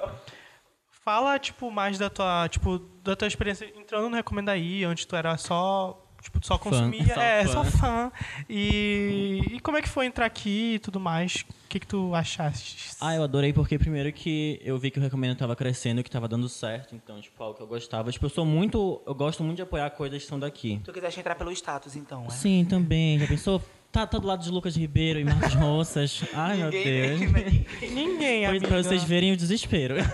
[0.89, 5.15] fala tipo mais da tua, tipo, da tua experiência entrando no Recomenda aí, antes tu
[5.15, 7.13] era só Tipo, tu só Fã, consumia.
[7.13, 7.51] só é, fã.
[7.51, 8.11] só fã.
[8.49, 11.45] E, e como é que foi entrar aqui e tudo mais?
[11.65, 12.91] O que, que tu achaste?
[12.99, 16.09] Ah, eu adorei porque primeiro que eu vi que o Recomendo tava crescendo e que
[16.09, 16.93] tava dando certo.
[16.95, 18.11] Então, tipo, algo que eu gostava.
[18.11, 19.01] Tipo, eu sou muito.
[19.07, 20.81] Eu gosto muito de apoiar coisas que são daqui.
[20.83, 22.29] Tu quiseste entrar pelo status, então, é?
[22.31, 23.17] Sim, também.
[23.19, 23.61] Já pensou?
[23.91, 26.21] Tá, tá do lado de Lucas Ribeiro e Marcos Roças.
[26.33, 27.19] Ai, meu Deus.
[27.91, 29.95] Ninguém, Pois, pra vocês verem o desespero.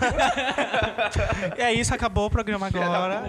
[1.57, 3.23] É isso, acabou o programa agora.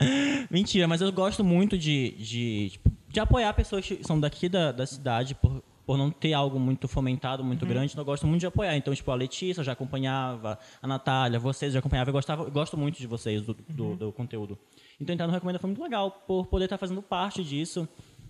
[0.50, 4.72] Mentira, mas eu gosto muito de, de, tipo, de apoiar pessoas que são daqui da,
[4.72, 7.68] da cidade por, por não ter algo muito fomentado, muito Uhum.
[7.68, 7.92] grande.
[7.92, 8.76] Então eu gosto muito de apoiar.
[8.76, 12.10] Então, tipo, a Letícia eu já acompanhava, a Natália, vocês eu já acompanhava.
[12.10, 13.96] Eu, gostava, eu gosto muito de vocês, do, do, Uhum.
[13.96, 14.58] do conteúdo.
[15.00, 17.88] Então entrar no Recomenda foi muito legal, por poder estar fazendo parte disso.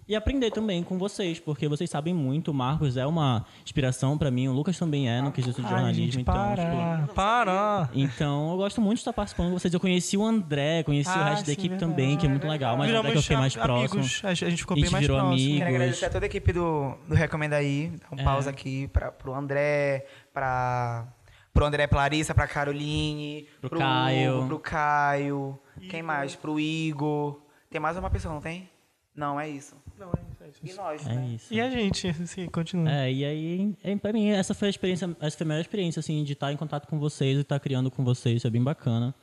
[0.08, 2.52] E aprender também com vocês, porque vocês sabem muito.
[2.52, 5.72] O Marcos é uma inspiração pra mim, o Lucas também é no quesito de Ai,
[5.72, 6.04] jornalismo.
[6.04, 7.90] gente, então, para, tipo, para.
[7.92, 9.74] então, eu gosto muito de estar participando com vocês.
[9.74, 11.90] Eu conheci o André, conheci o Ah, resto da sim, equipe verdade.
[11.92, 12.76] também, que é muito legal.
[12.76, 14.28] Mas o André que eu fiquei mais amigos, próximo.
[14.28, 15.34] A gente ficou A bem gente mais virou próximo.
[15.42, 15.58] amigos.
[15.58, 17.92] Quero agradecer a toda a equipe do, do Recomenda Aí.
[18.00, 18.22] Dar um É.
[18.24, 21.08] pausa aqui pra, pro André, pra,
[21.52, 24.36] pro André, pra Larissa, pra Caroline, Pro Caio.
[24.38, 25.58] Hugo, pro Caio.
[25.90, 26.36] Quem mais?
[26.36, 27.40] Pro Igor.
[27.68, 28.70] Tem mais uma pessoa, não tem?
[29.16, 29.74] Não, é isso.
[29.98, 30.44] Não, é isso.
[30.44, 30.60] É isso.
[30.62, 31.28] E nós, É né?
[31.34, 31.54] isso.
[31.54, 32.90] E a gente, sim, continua.
[32.90, 36.22] É, e aí, pra mim, essa foi a experiência, essa foi a melhor experiência, assim,
[36.24, 39.14] de estar em contato com vocês e estar criando com vocês, isso é bem bacana.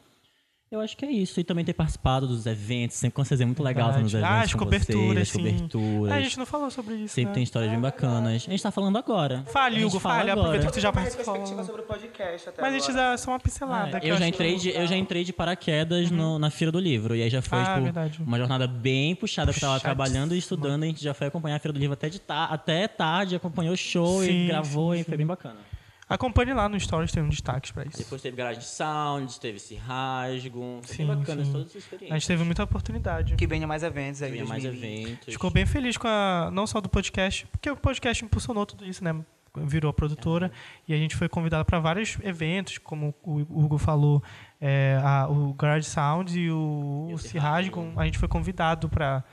[0.73, 1.39] Eu acho que é isso.
[1.39, 4.33] E também ter participado dos eventos, sempre com vocês é muito legal estar nos Verdade.
[4.33, 5.47] eventos Ah, as com coberturas, vocês, sim.
[5.47, 6.11] as coberturas.
[6.11, 7.33] Ah, a gente não falou sobre isso, Sempre né?
[7.35, 8.45] tem histórias bem bacanas.
[8.47, 9.43] A gente tá falando agora.
[9.53, 10.31] Fale, Hugo, fala fale.
[10.31, 10.47] agora.
[10.47, 11.25] Aproveita que você já participou.
[11.35, 13.99] retrospectiva sobre o podcast até Mas a gente dá só uma pincelada.
[13.99, 17.15] É, eu, já entrei de, eu já entrei de paraquedas no- na Feira do Livro.
[17.15, 18.19] E aí já foi, Ah, tipo, verdade.
[18.25, 20.81] uma jornada bem puxada, que eu tava trabalhando e estudando.
[20.81, 23.75] A gente já foi acompanhar a Feira do Livro até, de ta até tarde, acompanhou
[23.75, 25.17] o show Sim, e gravou, sim, e foi sim.
[25.17, 25.57] bem bacana.
[26.09, 27.97] Acompanhe lá no Stories, tem um destaque pra isso.
[27.97, 30.79] Depois teve Garagem Sounds, teve esse rasgo.
[30.83, 31.51] Foi Sim, bacana sim.
[31.51, 32.21] todas essas A experiências.
[32.21, 33.35] gente teve muita oportunidade.
[33.35, 34.33] Que venha mais eventos aí.
[34.33, 35.05] Tinha mais 2020.
[35.07, 35.33] eventos.
[35.33, 36.49] Ficou bem feliz com a.
[36.51, 39.15] Não só do podcast, porque o podcast impulsionou tudo isso, né?
[39.55, 40.51] Virou a produtora
[40.87, 44.21] e a gente foi convidado para vários eventos, como o Hugo falou,
[44.59, 47.81] é, a- o Garage Sound e o, E o o Cirrasgo.
[47.81, 47.99] Cirrasgo.
[48.01, 49.23] A gente foi convidado para.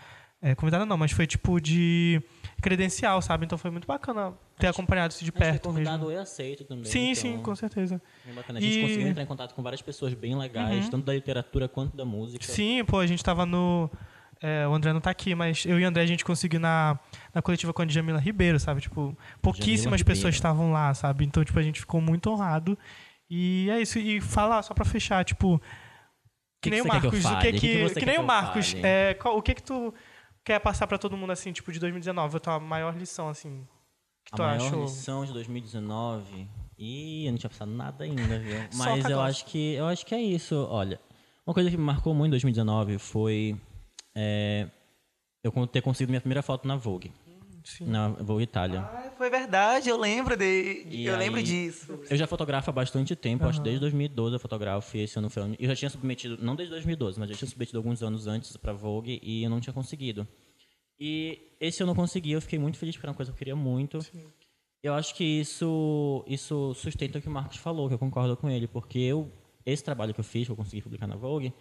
[0.58, 2.22] convidado não, mas foi tipo de
[2.62, 3.46] credencial, sabe?
[3.46, 6.12] Então foi muito bacana ter acompanhado isso de A gente perto convidado mesmo.
[6.12, 6.84] e aceito também.
[6.84, 8.00] Sim, então, sim, com certeza.
[8.34, 8.58] Bacana.
[8.58, 10.90] A gente E- conseguiu entrar em contato com várias pessoas bem legais, Uhum.
[10.90, 12.44] tanto da literatura quanto da música.
[12.44, 13.90] Sim, pô, a gente tava no.
[14.42, 16.98] é, o André não tá aqui, mas eu e o André a gente conseguiu na,
[17.34, 18.80] na coletiva com a Djamila Ribeiro, sabe?
[18.80, 20.04] Tipo, pouquíssimas Ribeiro.
[20.06, 21.26] pessoas estavam lá, sabe?
[21.26, 22.78] Então, tipo, a gente ficou muito honrado.
[23.28, 23.98] E é isso.
[23.98, 25.60] E falar, só pra fechar, tipo.
[26.62, 27.24] Que, que nem o eu Marcos.
[27.24, 28.06] o que O que que.
[28.06, 28.74] nem o eu Marcos.
[28.82, 29.92] é, qual- o que que tu
[30.44, 32.36] quer passar pra todo mundo, assim, tipo, de 2019?
[32.36, 33.66] A tua maior lição, assim.
[34.24, 34.82] Que A tu maior achou?
[34.82, 36.46] lição de 2019.
[36.78, 38.56] Ih, eu não tinha pensado nada ainda, viu?
[38.76, 40.54] Mas eu acho que eu acho que é isso.
[40.70, 41.00] Olha,
[41.46, 43.56] uma coisa que me marcou muito em 2019 foi
[44.14, 44.68] é,
[45.42, 47.12] eu ter conseguido minha primeira foto na Vogue,
[47.64, 47.86] Sim.
[47.86, 48.80] na Vogue Itália.
[48.80, 50.86] Ah, foi verdade, eu lembro de.
[50.88, 51.98] E eu aí- lembro disso.
[52.08, 55.28] Eu já fotografo há bastante tempo, acho que desde 2012 eu fotografo e esse ano
[55.28, 55.56] foi.
[55.58, 58.72] Eu já tinha submetido, não desde 2012, mas eu tinha submetido alguns anos antes pra
[58.72, 60.26] Vogue e eu não tinha conseguido.
[61.00, 63.38] E esse eu não consegui, eu fiquei muito feliz porque era uma coisa que eu
[63.38, 63.98] queria muito.
[64.82, 68.50] Eu acho que isso isso sustenta o que o Marcos falou, que eu concordo com
[68.50, 69.30] ele, porque eu
[69.64, 71.52] esse trabalho que eu fiz, que eu consegui publicar na Vogue,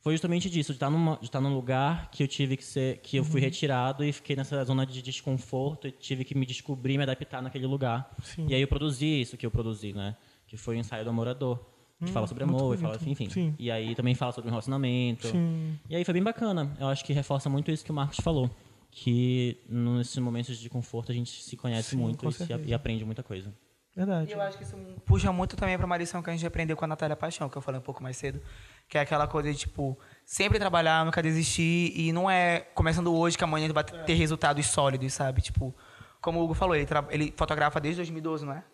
[0.00, 2.98] foi justamente disso, de estar, numa, de estar num lugar que eu tive que ser,
[2.98, 6.96] que eu fui retirado e fiquei nessa zona de desconforto e tive que me descobrir,
[6.96, 8.14] me adaptar naquele lugar.
[8.22, 8.46] Sim.
[8.48, 10.16] E aí eu produzi isso que eu produzi, né?
[10.46, 11.58] Que foi o ensaio do amorador.
[11.98, 13.30] Que Hum, fala sobre amor, e fala, enfim.
[13.30, 13.54] Sim.
[13.58, 15.28] E aí também fala sobre relacionamento.
[15.28, 15.78] Sim.
[15.88, 16.76] E aí foi bem bacana.
[16.78, 18.50] Eu acho que reforça muito isso que o Marcos falou.
[18.98, 23.04] Que nesses momentos de conforto a gente se conhece Sim, muito e, se- e aprende
[23.04, 23.52] muita coisa.
[23.94, 24.30] Verdade.
[24.30, 24.74] E eu acho que isso
[25.04, 27.58] puxa muito também pra uma lição que a gente aprendeu com a Natália Paixão, que
[27.58, 28.40] eu falei um pouco mais cedo.
[28.88, 31.92] Que é aquela coisa de, tipo, sempre trabalhar, nunca desistir.
[31.94, 35.42] E não é começando hoje que amanhã a gente vai ter resultados sólidos, sabe?
[35.42, 35.76] Tipo,
[36.22, 38.64] como o Hugo falou, ele, ele fotografa desde 2012, não é?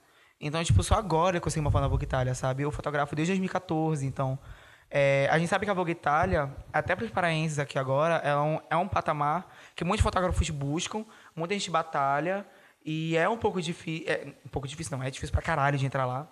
[0.41, 2.63] Então, tipo, só agora eu consegui uma foto na Vogue Itália, sabe?
[2.63, 4.39] Eu fotografo desde 2014, então...
[4.95, 8.37] é, a gente sabe que a Vogue Itália, até para os paraenses aqui agora, é
[8.37, 11.03] um, é um patamar que muitos fotógrafos buscam,
[11.35, 12.47] muita gente batalha,
[12.85, 14.05] e é um pouco difícil...
[14.07, 16.29] É, um pouco difícil não, é difícil pra caralho de entrar lá.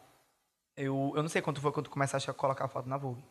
[0.77, 3.25] Eu, eu não sei quanto foi quando começaste a colocar foto na Vogue.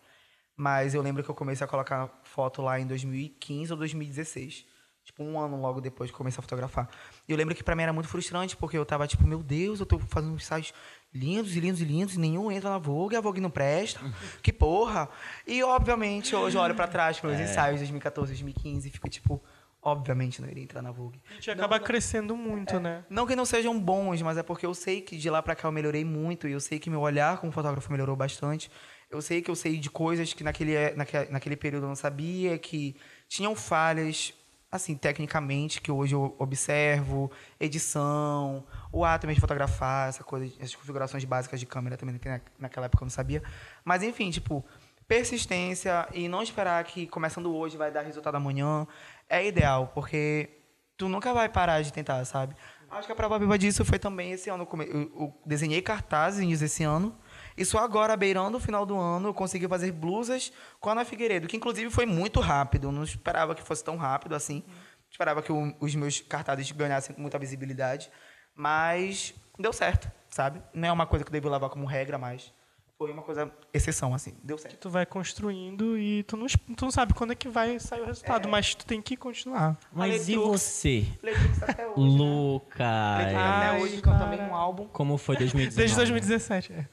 [0.57, 4.65] Mas eu lembro que eu comecei a colocar foto lá em 2015 ou 2016.
[5.03, 6.89] Tipo, um ano logo depois que comecei a fotografar.
[7.27, 9.79] E eu lembro que pra mim era muito frustrante, porque eu tava tipo, meu Deus,
[9.79, 10.73] eu tô fazendo ensaios
[11.13, 13.99] lindos e lindos e lindos, e nenhum entra na Vogue, a Vogue não presta.
[14.41, 15.09] que porra!
[15.45, 19.09] E, obviamente, hoje eu olho pra trás pros meus ensaios de 2014, 2015 e fico
[19.09, 19.41] tipo,
[19.81, 21.21] obviamente não iria entrar na Vogue.
[21.29, 23.03] A gente acaba crescendo muito, né?
[23.09, 25.67] Não que não sejam bons, mas é porque eu sei que de lá pra cá
[25.67, 28.69] eu melhorei muito e eu sei que meu olhar como fotógrafo melhorou bastante.
[29.09, 32.59] Eu sei que eu sei de coisas que naquele, naquele, naquele período eu não sabia,
[32.59, 32.95] que
[33.27, 34.33] tinham falhas,
[34.71, 40.75] assim, tecnicamente, que hoje eu observo, edição, o ato mesmo de fotografar, essa coisa, essas
[40.75, 43.41] configurações básicas de câmera também, que na- naquela época eu não sabia.
[43.83, 44.63] Mas, enfim, tipo,
[45.07, 48.87] persistência e não esperar que começando hoje vai dar resultado amanhã
[49.27, 50.49] é ideal, porque
[50.95, 52.55] tu nunca vai parar de tentar, sabe?
[52.91, 54.67] Acho que a prova viva disso foi também esse ano.
[54.87, 57.15] Eu, desenhei cartazes desse ano.
[57.59, 61.03] E só agora, beirando o final do ano, eu consegui fazer blusas com a Ana
[61.05, 62.87] Figueiredo, que inclusive foi muito rápido.
[62.87, 64.63] Eu não esperava que fosse tão rápido assim.
[65.11, 68.09] Esperava que o- os meus cartazes ganhassem muita visibilidade.
[68.55, 70.61] Mas deu certo, sabe?
[70.73, 72.53] Não é uma coisa que eu devo levar como regra, mas
[72.97, 74.35] foi uma coisa exceção, assim.
[74.43, 74.77] Deu certo.
[74.77, 78.05] Tu vai construindo e tu não, tu não sabe quando é que vai sair o
[78.05, 78.51] resultado, É.
[78.51, 79.77] mas tu tem que continuar.
[79.93, 81.95] Mas e você, Letrux até hoje.
[82.17, 82.81] Lucas?
[82.81, 84.87] Até Ai, hoje cantando um álbum.
[84.89, 85.75] Como foi 2019?
[85.77, 86.87] Desde 2017, é.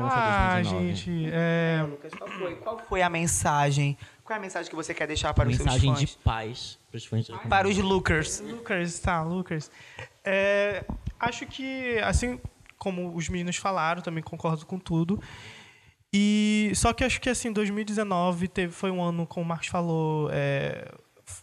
[0.00, 0.94] Como foi ah, 2019?
[0.94, 1.86] gente, é...
[1.88, 2.54] Lucas, qual foi?
[2.56, 3.98] Qual foi a mensagem?
[4.24, 6.18] Qual é a mensagem que você quer deixar para os Mensagem seus de fãs?
[6.22, 8.40] paz para os fãs de Para os Lookers.
[8.40, 9.70] Lucas, tá, Lucas.
[10.24, 10.84] É,
[11.18, 12.40] acho que, assim
[12.78, 15.20] como os meninos falaram, também concordo com tudo.
[16.12, 20.28] E só que acho que assim, 2019 teve, foi um ano, como o Marcos falou,
[20.32, 20.90] é,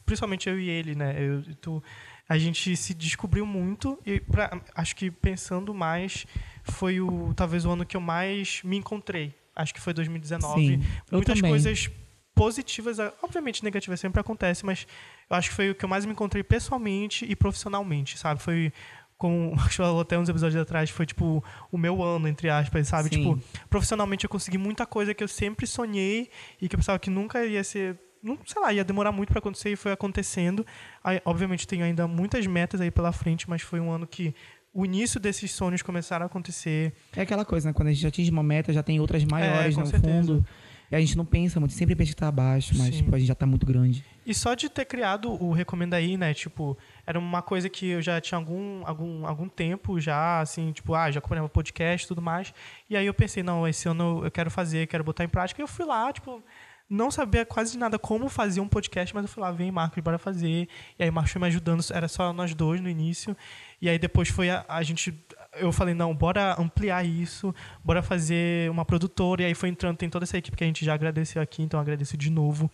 [0.06, 1.16] principalmente eu e ele, né?
[1.18, 1.82] Eu, e tu,
[2.28, 6.26] a gente se descobriu muito e pra, acho que pensando mais
[6.72, 9.34] foi o talvez o ano que eu mais me encontrei.
[9.56, 10.68] Acho que foi 2019.
[10.68, 11.90] Sim, Muitas coisas
[12.36, 14.86] positivas, obviamente negativas sempre acontece, mas
[15.28, 18.40] eu acho que foi o que eu mais me encontrei pessoalmente e profissionalmente, sabe?
[18.40, 18.72] Foi
[19.18, 22.88] como o Marcos falou até uns episódios atrás, foi tipo o meu ano, entre aspas,
[22.88, 23.10] sabe?
[23.10, 23.36] Sim.
[23.36, 26.30] Tipo, profissionalmente eu consegui muita coisa que eu sempre sonhei
[26.62, 27.98] e que eu pensava que nunca ia ser.
[28.22, 30.66] Não, sei lá, ia demorar muito para acontecer e foi acontecendo.
[31.04, 34.36] Aí, obviamente, tenho ainda muitas metas aí pela frente, mas foi um ano que
[34.74, 36.94] o início desses sonhos começaram a acontecer.
[37.16, 37.74] É aquela coisa, né?
[37.74, 40.14] Quando a gente atinge uma meta, já tem outras maiores com no certeza.
[40.14, 40.46] fundo.
[40.90, 43.28] E a gente não pensa muito, sempre pensa que tá abaixo, mas tipo, a gente
[43.28, 44.06] já tá muito grande.
[44.26, 46.34] E só de ter criado o Recomenda Aí, né?
[46.34, 50.94] Tipo, era uma coisa que eu já tinha algum, algum, algum tempo já, assim, tipo,
[50.96, 52.54] ah, já acompanhava podcast e tudo mais.
[52.90, 55.62] E aí eu pensei, não, esse ano eu quero fazer, quero botar em prática.
[55.62, 56.42] E eu fui lá, tipo,
[56.90, 60.18] não sabia quase nada como fazer um podcast, mas eu fui lá, vem, Marcos, bora
[60.18, 60.68] fazer.
[60.98, 63.36] E aí Marcos foi me ajudando, era só nós dois no início.
[63.82, 65.14] E aí depois foi a, a gente.
[65.56, 69.42] Eu falei, não, bora ampliar isso, bora fazer uma produtora.
[69.42, 71.80] E aí foi entrando, tem toda essa equipe que a gente já agradeceu aqui, então
[71.80, 72.72] agradeço de novo.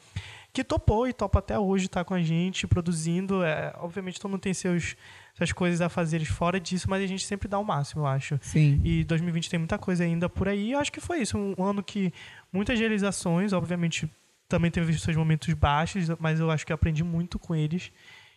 [0.53, 3.43] Que topou e topa até hoje, tá com a gente, produzindo.
[3.43, 4.95] É, obviamente todo mundo tem seus,
[5.33, 8.39] suas coisas a fazer fora disso, mas a gente sempre dá o máximo, eu acho.
[8.39, 8.79] Sim.
[8.83, 10.73] E 2020 tem muita coisa ainda por aí.
[10.73, 11.35] Eu acho que foi isso.
[11.37, 12.13] Um ano que
[12.51, 14.07] muitas realizações, obviamente
[14.47, 17.91] também teve seus momentos baixos, mas eu acho que eu aprendi muito com eles.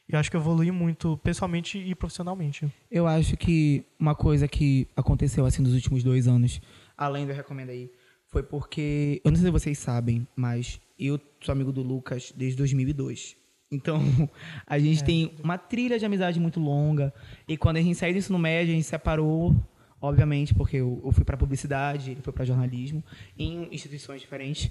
[0.08, 2.72] E acho que eu evolui muito pessoalmente e profissionalmente.
[2.90, 6.60] Eu acho que uma coisa que aconteceu assim nos últimos dois anos,
[6.96, 7.90] além do Recomenda aí,
[8.28, 12.57] foi porque, eu não sei se vocês sabem, mas eu sou amigo do Lucas desde
[12.59, 13.36] 2002.
[13.70, 14.01] Então,
[14.66, 17.12] a gente tem uma trilha de amizade muito longa.
[17.49, 19.55] E quando a gente saiu do ensino médio, a gente separou,
[20.01, 23.05] obviamente, porque eu, eu fui para publicidade, ele foi para jornalismo,
[23.38, 24.70] em instituições diferentes.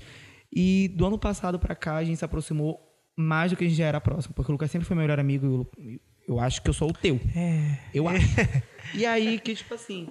[0.52, 2.80] E do ano passado para cá, a gente se aproximou
[3.16, 5.20] mais do que a gente já era próximo, porque o Lucas sempre foi meu melhor
[5.20, 5.46] amigo
[5.78, 7.20] e eu, eu acho que eu sou o teu.
[7.36, 7.80] É.
[7.94, 8.26] Eu acho.
[8.94, 10.10] E aí, que tipo assim.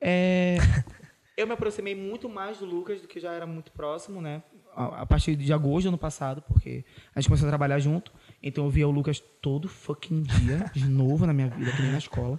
[0.00, 0.56] é,
[1.36, 4.42] eu me aproximei muito mais do Lucas do que já era muito próximo, né?
[4.76, 8.12] A, partir de agosto do ano passado, porque a gente começou a trabalhar junto.
[8.42, 11.92] Então eu via o Lucas todo fucking dia, de novo na minha vida, que nem
[11.92, 12.38] na escola.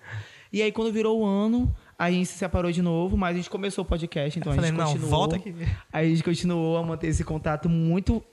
[0.53, 3.49] E aí, quando virou o ano, a gente se separou de novo, mas a gente
[3.49, 5.09] começou o podcast, então Eu a gente falei, não, continuou.
[5.09, 5.53] volta aqui.
[5.91, 8.23] A gente continuou a manter esse contato muito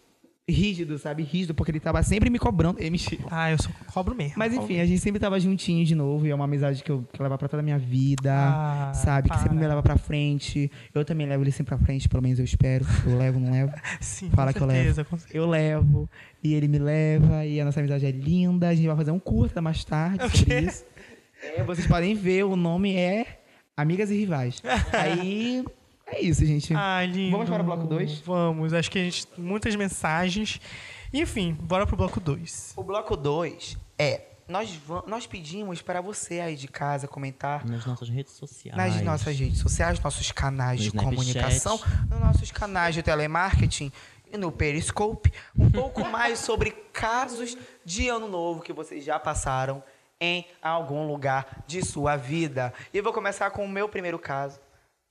[0.48, 1.22] rígido, sabe?
[1.22, 2.78] Rígido, porque ele tava sempre me cobrando.
[2.78, 2.98] Ele me
[3.30, 4.34] Ah, eu só cobro mesmo.
[4.36, 7.04] mas enfim, a gente sempre tava juntinho de novo, e é uma amizade que eu
[7.12, 9.28] quero levar pra toda a minha vida, Ah, sabe?
[9.30, 9.60] Que sempre para.
[9.60, 10.70] me leva pra frente.
[10.94, 12.84] Eu também levo ele sempre pra frente, pelo menos eu espero.
[13.06, 13.72] Eu levo, não levo.
[14.00, 15.10] Sim, Fala com que eu certeza, levo.
[15.10, 15.38] com certeza.
[15.38, 16.10] Eu levo,
[16.42, 18.68] e ele me leva, e a nossa amizade é linda.
[18.68, 20.84] A gente vai fazer um curta mais tarde O sobre isso.
[21.56, 23.40] É, vocês podem ver, o nome é
[23.76, 24.62] Amigas e Rivais.
[24.92, 25.64] Aí,
[26.06, 26.74] é isso, gente.
[26.74, 27.32] Ah, lindo.
[27.32, 28.20] Vamos para o bloco dois?
[28.20, 28.72] Vamos.
[28.72, 30.60] Acho que a gente muitas mensagens.
[31.12, 32.72] Enfim, bora pro bloco 2.
[32.76, 34.22] O bloco 2 é.
[34.48, 38.76] Nós, nós pedimos para você aí de casa comentar Nas nossas redes sociais.
[38.76, 41.14] nas nossas redes sociais, nossos canais No de Snapchat.
[41.16, 41.80] comunicação,
[42.10, 43.90] nos nossos canais de telemarketing
[44.30, 49.82] e no Periscope, um pouco mais sobre casos de ano novo que vocês já passaram
[50.20, 52.74] em algum lugar de sua vida.
[52.92, 54.60] E eu vou começar com o meu primeiro caso,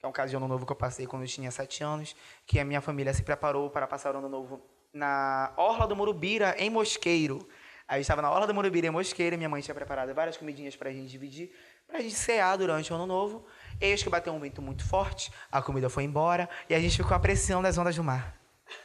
[0.03, 2.13] que é um caso de ano novo que eu passei quando eu tinha sete anos,
[2.45, 4.61] que a minha família se preparou para passar o ano novo
[4.93, 7.47] na Orla do Morubira, em Mosqueiro.
[7.87, 10.35] Aí eu estava na Orla do Morubira, em Mosqueiro, e minha mãe tinha preparado várias
[10.35, 11.53] comidinhas para a gente dividir,
[11.87, 13.45] para a gente cear durante o ano novo.
[13.79, 17.15] Eis que bateu um vento muito forte, a comida foi embora, e a gente ficou
[17.15, 18.37] apreciando as ondas do mar.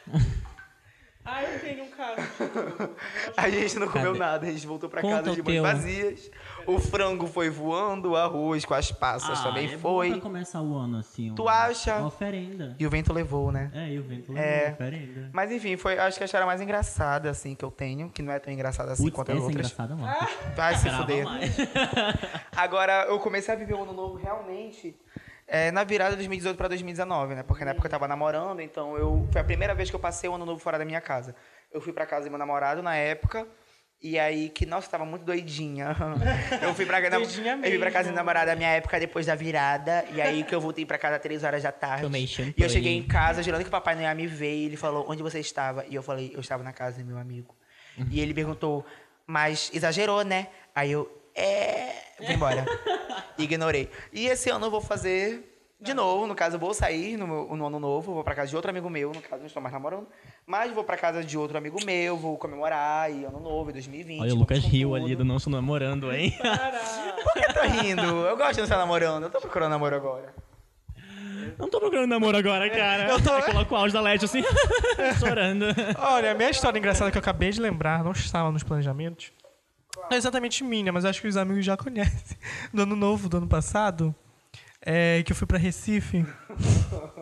[1.31, 2.21] Ah, eu tenho um caso.
[3.37, 4.19] A gente não comeu Cadê?
[4.19, 6.31] nada, a gente voltou para casa de mãos vazias.
[6.71, 10.11] O frango foi voando, o arroz com as passas Ah, também é bom foi.
[10.11, 11.33] Pra começar o ano assim.
[11.35, 11.95] Tu uma- acha?
[11.97, 12.75] Uma oferenda.
[12.77, 13.71] E o vento levou, né?
[13.73, 14.65] É, e o vento levou É.
[14.67, 15.29] uma oferenda.
[15.33, 18.31] Mas enfim, foi acho que a história mais engraçada assim que eu tenho, que não
[18.31, 19.55] é tão engraçada assim Putz, quanto as é outras.
[19.55, 20.15] engraçada, mano.
[20.55, 21.25] Vai se fuder.
[21.25, 21.55] mais.
[22.55, 24.95] Agora, eu comecei a viver o ano novo realmente
[25.47, 27.43] é, na virada de 2018 para 2019, né?
[27.43, 30.29] Porque na época eu tava namorando, então eu foi a primeira vez que eu passei
[30.29, 31.35] o ano novo fora da minha casa.
[31.71, 33.47] Eu fui para casa do meu namorado na época
[34.01, 35.93] E aí, que, nossa, tava muito doidinha.
[36.63, 38.15] Eu fui pra, não, Doidinha eu fui pra casa mesmo.
[38.15, 40.05] da namorada da minha época depois da virada.
[40.13, 42.03] E aí que eu voltei pra casa às três horas da tarde.
[42.03, 42.23] Tomei
[42.55, 44.55] E eu cheguei em casa, jurando que o papai não ia me ver.
[44.55, 45.85] E ele falou, onde você estava?
[45.89, 47.53] E eu falei, eu estava na casa do meu amigo.
[48.09, 48.85] E ele perguntou,
[49.27, 50.47] mas exagerou, né?
[50.73, 51.91] Aí eu, é...
[52.21, 52.65] Vim embora.
[53.37, 53.89] Ignorei.
[54.13, 55.45] E esse ano eu vou fazer
[55.81, 56.25] de novo.
[56.27, 58.13] No caso, eu vou sair no, meu- no ano novo.
[58.13, 59.11] Vou pra casa de outro amigo meu.
[59.11, 60.07] No caso, não estou mais namorando.
[60.49, 62.17] Mas vou pra casa de outro amigo meu.
[62.17, 64.19] Vou comemorar e ano novo, em 2020.
[64.21, 66.33] Olha, o Lucas riu ali do não estou namorando, hein?
[67.23, 68.01] Por que tá rindo?
[68.01, 69.23] Eu gosto de não estar namorando.
[69.23, 70.33] Eu tô procurando namoro agora.
[71.59, 73.09] Não tô procurando namoro agora, cara.
[73.11, 74.41] Eu tô- Eu coloco o áudio da LED assim,
[75.19, 75.65] chorando.
[75.99, 79.31] Olha, a minha história engraçada que eu acabei de lembrar, não estava nos planejamentos.
[79.95, 82.37] Não é exatamente minha, mas acho que os amigos já conhecem.
[82.73, 84.15] Do ano novo, do ano passado,
[84.81, 86.25] é, que eu fui pra Recife.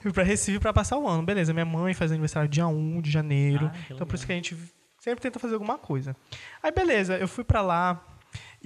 [0.00, 1.22] fui pra Recife pra passar o ano.
[1.22, 3.70] Beleza, minha mãe faz aniversário dia 1 de janeiro.
[3.72, 4.56] Ah, então por isso que a gente
[4.98, 6.16] sempre tenta fazer alguma coisa.
[6.62, 8.04] Aí beleza, eu fui pra lá.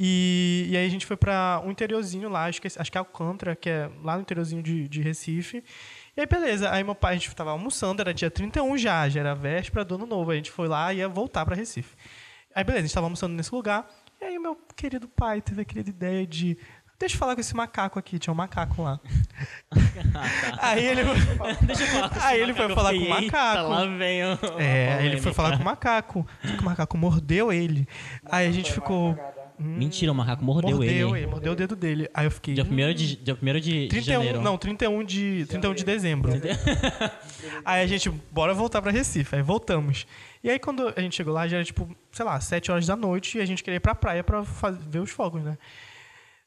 [0.01, 3.01] E, e aí a gente foi pra um interiorzinho lá, acho que, acho que é
[3.01, 5.65] Alcântara, que é lá no interiorzinho de, de Recife.
[6.17, 6.71] E aí, beleza.
[6.71, 9.97] Aí meu pai, a gente tava almoçando, era dia 31 já, já era véspera do
[9.97, 10.31] ano novo.
[10.31, 11.97] A gente foi lá e ia voltar pra Recife.
[12.55, 13.89] Aí, beleza, a gente tava almoçando nesse lugar.
[14.21, 16.59] E aí meu querido pai teve a querida ideia de...
[16.99, 18.99] Deixa eu falar com esse macaco aqui, tinha um macaco lá.
[20.61, 21.03] aí ele...
[21.63, 23.69] Deixa eu falar com Aí ele foi falar com o fiquei, "Eita, macaco.
[23.69, 26.27] lá vem o- É, ele foi polêmica." falar com o macaco.
[26.45, 27.87] Só que o macaco mordeu ele.
[28.31, 29.17] Aí a gente ficou...
[29.61, 31.25] Mentira, o macaco mordeu, Mordeu ele.
[31.25, 32.09] ele, mordeu o dedo dele.
[32.15, 32.55] Aí eu fiquei.
[32.55, 34.41] Dia hum, 1 de, dia 1 de 31, janeiro.
[34.41, 36.31] não, 31 de, 31 de dezembro.
[37.65, 39.35] aí a gente, bora voltar pra Recife.
[39.35, 40.07] Aí voltamos.
[40.45, 42.95] E aí quando a gente chegou lá, já era tipo, sei lá, 7 horas da
[42.95, 45.59] noite e a gente queria ir pra praia pra faz- ver os fogos, né?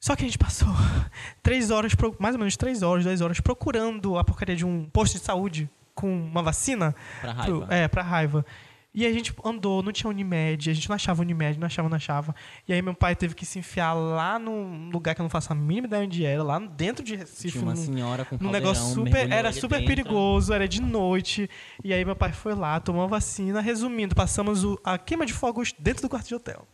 [0.04, 0.68] Só que a gente passou
[1.43, 5.14] três horas, mais ou menos três horas, 10 horas, procurando a porcaria de um posto
[5.14, 6.95] de saúde com uma vacina.
[7.22, 7.66] Pra raiva.
[7.66, 8.45] Pro- é, pra raiva.
[8.93, 11.95] E a gente andou, não tinha Unimed, a gente não achava Unimed, não achava, não
[11.95, 12.36] achava.
[12.68, 15.54] E aí meu pai teve que se enfiar lá num lugar que eu não faço
[15.54, 17.52] a mínima ideia onde era, lá dentro de Recife.
[17.52, 19.32] Tinha uma num- senhora com caldeirão, negócio super.
[19.32, 19.95] Era super dentro.
[19.95, 21.49] perigoso, era de noite.
[21.86, 23.62] E aí meu pai foi lá, tomou a vacina.
[23.62, 26.68] Resumindo, passamos o- a queima de fogos dentro do quarto de hotel.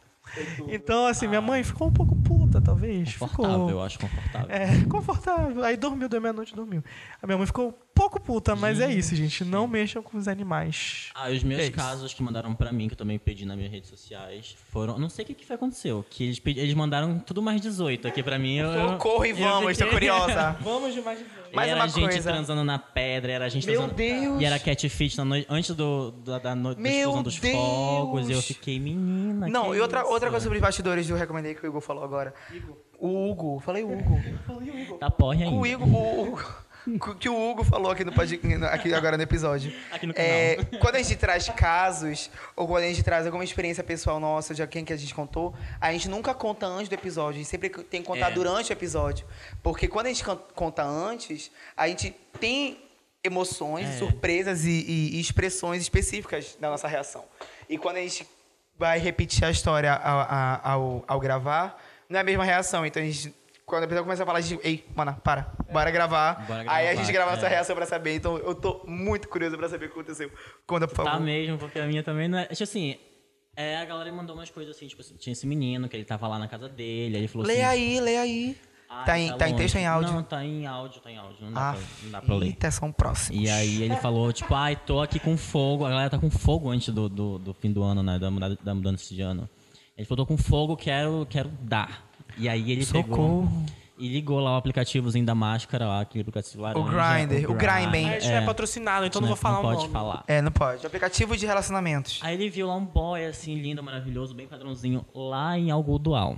[0.68, 3.16] Então, assim, minha mãe ficou um pouco puta, talvez.
[3.18, 3.70] Confortável, ficou.
[3.72, 4.48] eu acho confortável.
[4.50, 5.64] É, confortável.
[5.64, 6.84] Aí dormiu, deu meia-noite dormiu.
[7.22, 9.44] A minha mãe ficou um pouco puta, mas é isso, gente.
[9.44, 11.10] Não mexam com os animais.
[11.16, 13.72] Ah, os meus É casos que mandaram pra mim, que eu também pedi nas minhas
[13.72, 15.00] redes sociais, foram.
[15.00, 16.06] Não sei o que, que foi aconteceu.
[16.10, 18.58] Que eles, pedi- eles mandaram tudo mais 18 aqui pra mim.
[18.58, 20.56] Eu, eu- Socorro e eu vamos, tô fiquei- curiosa.
[20.62, 22.32] Vamos de mais de Mais era uma gente coisa.
[22.32, 23.96] transando na pedra, era gente Meu transando.
[23.96, 24.42] Deus.
[24.42, 27.56] E era catfish na noite, antes do, da, da noite da explosão dos Deus.
[27.56, 28.30] fogos.
[28.30, 29.48] E eu fiquei, menina.
[29.48, 30.10] Não, e outra, isso?
[30.12, 32.34] outra coisa sobre bastidores do Recomendei que o Igor falou agora.
[33.00, 34.20] O Hugo, falei Hugo.
[35.00, 35.56] Tá porre ainda.
[35.56, 36.40] O Igor, o, o-
[37.20, 38.12] que o Hugo falou aqui, no,
[38.68, 39.74] aqui agora no episódio.
[39.92, 40.80] Aqui no É, canal.
[40.82, 44.66] quando a gente traz casos, ou quando a gente traz alguma experiência pessoal nossa, de
[44.68, 47.36] quem que a gente contou, a gente nunca conta antes do episódio.
[47.36, 48.34] A gente sempre tem que contar É.
[48.34, 49.26] durante o episódio.
[49.62, 50.24] Porque quando a gente
[50.56, 52.82] conta antes, a gente tem
[53.24, 53.98] emoções, É.
[53.98, 57.26] surpresas e, e- e expressões específicas da nossa reação.
[57.68, 58.26] E quando a gente
[58.78, 62.86] vai repetir a história ao, ao, ao gravar, não é a mesma reação.
[62.86, 63.34] Então a gente.
[63.68, 64.66] Quando a pessoa começa a falar, a gente.
[64.66, 65.52] Ei, mana, para.
[65.74, 66.46] Bora gravar.
[66.48, 67.50] Bora Aí a gravar, gente grava é.
[67.50, 68.16] reação pra saber.
[68.16, 70.32] Então eu tô muito curioso pra saber o que aconteceu.
[70.66, 71.12] Conta, por favor.
[71.12, 72.46] Tá mesmo, porque a minha também não é.
[72.46, 72.96] Tipo assim,
[73.58, 76.30] é, a galera mandou umas coisas assim, tipo assim, tinha esse menino que ele tava
[76.30, 77.64] lá na casa dele, aí ele falou Lê assim.
[77.64, 78.58] aí, lê aí.
[78.90, 80.14] "Ai, tá em, tá em longe." texto ou em áudio?
[80.14, 81.38] Não, tá em áudio, tá em áudio.
[81.46, 82.46] Não dá, Ah, pra, não dá pra ler.
[82.46, 83.44] Eita, são próximos.
[83.44, 85.84] E aí ele falou, tipo, ai, tô aqui com fogo.
[85.86, 88.18] A galera tá com fogo antes do, do, do fim do ano, né?
[88.18, 88.30] Da,
[88.64, 89.50] da mudança de ano.
[89.98, 92.08] Ele falou, tô com fogo, quero, quero dar.
[92.38, 93.04] E aí ele pegou
[93.44, 93.66] Socorro.
[93.98, 96.86] e ligou lá o aplicativozinho da máscara, lá, aquele aplicativo laranja.
[97.28, 98.08] Grindr, o Grindr.
[98.08, 99.94] A gente não é patrocinado, então não Não- vou falar não o pode nome.
[99.94, 100.24] falar.
[100.28, 100.86] É, não pode.
[100.86, 102.20] Aplicativo de relacionamentos.
[102.24, 106.38] Aí ele viu lá um boy, assim, lindo, maravilhoso, bem padrãozinho, lá em Algodual.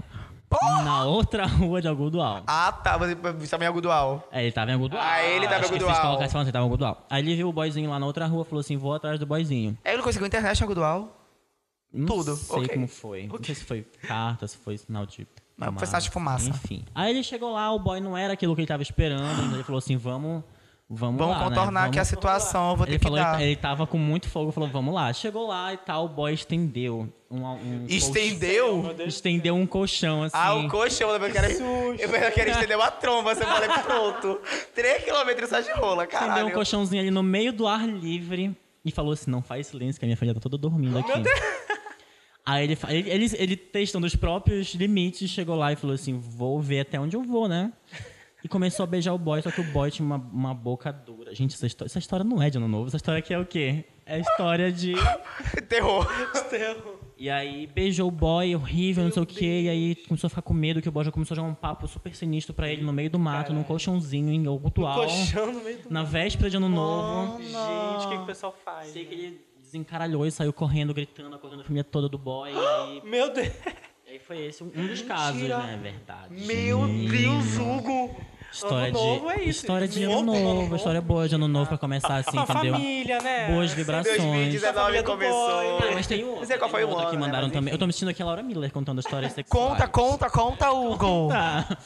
[0.84, 2.42] Na outra rua de Algodual.
[2.48, 2.98] Ah, tá.
[2.98, 4.28] Você você tava em Algodual.
[4.32, 5.02] É, ele tava em Algodual.
[5.06, 5.96] Ah, ele tava em Acho que Algodual.
[6.30, 7.06] falando, ele tava em Algodual.
[7.10, 9.78] Aí ele viu o boyzinho lá na outra rua, falou assim, vou atrás do boyzinho.
[9.86, 11.16] Aí ele conseguiu internet em Algodual.
[11.94, 12.68] Não Tudo, sei ok.
[12.70, 13.28] como foi.
[13.28, 15.28] Não sei se foi carta, se foi sinal de
[15.60, 15.86] Foi fumaça.
[15.86, 16.49] sinal de fumaça.
[16.49, 16.84] Enfim.
[16.95, 19.41] Aí ele chegou lá, o boy não era aquilo que ele tava esperando.
[19.43, 20.43] então ele falou assim, vamos...
[20.91, 21.49] Vamos, Vamos lá, né?
[21.49, 22.72] contornar aqui a Vamos- situação.
[22.72, 23.36] Eu vou ter Ele que falou, dar.
[23.39, 25.14] ele, ele tava com muito fogo, falou, vamos lá.
[25.14, 28.82] Chegou lá e tal, o boy estendeu um, um Estendeu?
[28.82, 30.36] colchão- estendeu um colchão, assim.
[30.36, 31.12] Ah, o colchão.
[31.12, 33.36] Eu quero, eu pensei que era estender uma tromba.
[33.36, 34.41] Você falei, pronto.
[34.74, 36.51] 3 km só de rola, Estendeu um caralho.
[36.53, 40.07] colchãozinho ali no meio do ar livre e falou assim, não faz silêncio que a
[40.07, 41.12] minha filha tá toda dormindo aqui.
[42.50, 46.60] Aí ele, ele, ele, ele testando os próprios limites, chegou lá e falou assim, vou
[46.60, 47.72] ver até onde eu vou, né?
[48.43, 51.36] E começou a beijar o boy, só que o boy tinha uma, uma boca dura.
[51.36, 53.45] Gente, essa história, essa história não é de ano novo, essa história aqui é o
[53.45, 53.86] quê?
[54.04, 54.93] É história de.
[55.70, 56.08] Terror.
[56.50, 56.97] Terror.
[57.16, 59.62] E aí beijou o boy, horrível, não sei o quê.
[59.66, 61.54] E aí começou a ficar com medo que o boy já começou a jogar um
[61.54, 65.02] papo super sinistro pra ele no meio do mato, num colchãozinho em Algotual.
[65.02, 67.39] colchão no meio do Na véspera de ano novo.
[67.43, 68.88] Gente, o que, que o pessoal faz?
[68.88, 72.51] Sei que ele desencaralhou e saiu correndo, gritando, acordando a família toda do boy.
[72.51, 73.47] E Meu Deus.
[74.07, 75.80] e aí foi esse um, um dos casos, né?
[75.82, 76.45] Verdade.
[76.45, 78.15] Meu Deus, Hugo.
[78.51, 79.59] História Ano novo de, é isso.
[79.61, 82.41] história de ano Novo, ano novo, história boa de ano novo pra começar assim, Uma
[82.45, 82.74] entendeu?
[82.74, 83.47] família, né?
[83.51, 84.17] Boas vibrações.
[84.17, 85.78] 2019 família do começou.
[85.78, 86.39] Ah, mas tem outro.
[86.39, 87.67] Não sei qual foi tem o outro ano, que né, mandaram mas também.
[87.67, 87.76] enfim.
[87.76, 89.70] Eu tô me sentindo aqui a Laura Miller contando histórias sexuais.
[89.70, 91.30] Conta, conta, conta, Hugo.
[91.30, 91.78] Tá.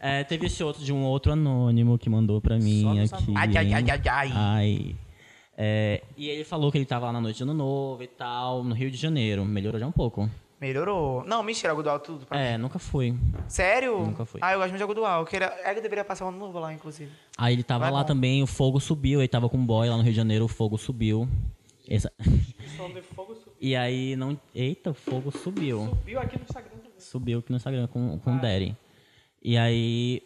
[0.00, 3.32] É, teve esse outro de um outro anônimo que mandou pra mim aqui.
[3.36, 4.32] Ai, ai, ai, ai, ai.
[4.34, 4.96] Ai.
[5.56, 8.64] É, e ele falou que ele tava lá na noite de ano novo e tal,
[8.64, 9.44] no Rio de Janeiro.
[9.44, 10.28] Melhorou já um pouco.
[10.60, 11.24] Melhorou.
[11.24, 12.24] Não, mentira, Agudual tudo.
[12.24, 12.38] Pra...
[12.38, 13.14] É, nunca fui.
[13.48, 13.98] Sério?
[13.98, 14.38] Nunca fui.
[14.42, 15.24] Ah, eu gosto muito de Agudual.
[15.26, 15.46] Que era...
[15.64, 17.10] é que deveria passar um ano novo lá, inclusive.
[17.36, 18.06] Aí ele tava Vai lá bom.
[18.06, 20.48] também, o fogo subiu, ele tava com um boy lá no Rio de Janeiro, o
[20.48, 21.28] fogo subiu.
[21.88, 22.12] Essa-
[23.14, 23.52] fogo subiu.
[23.60, 24.38] E aí não.
[24.54, 25.88] Eita, o fogo subiu.
[25.88, 26.92] Subiu aqui no Instagram também.
[26.98, 28.76] Subiu aqui no Instagram com, com o Daddy.
[29.42, 30.22] E aí.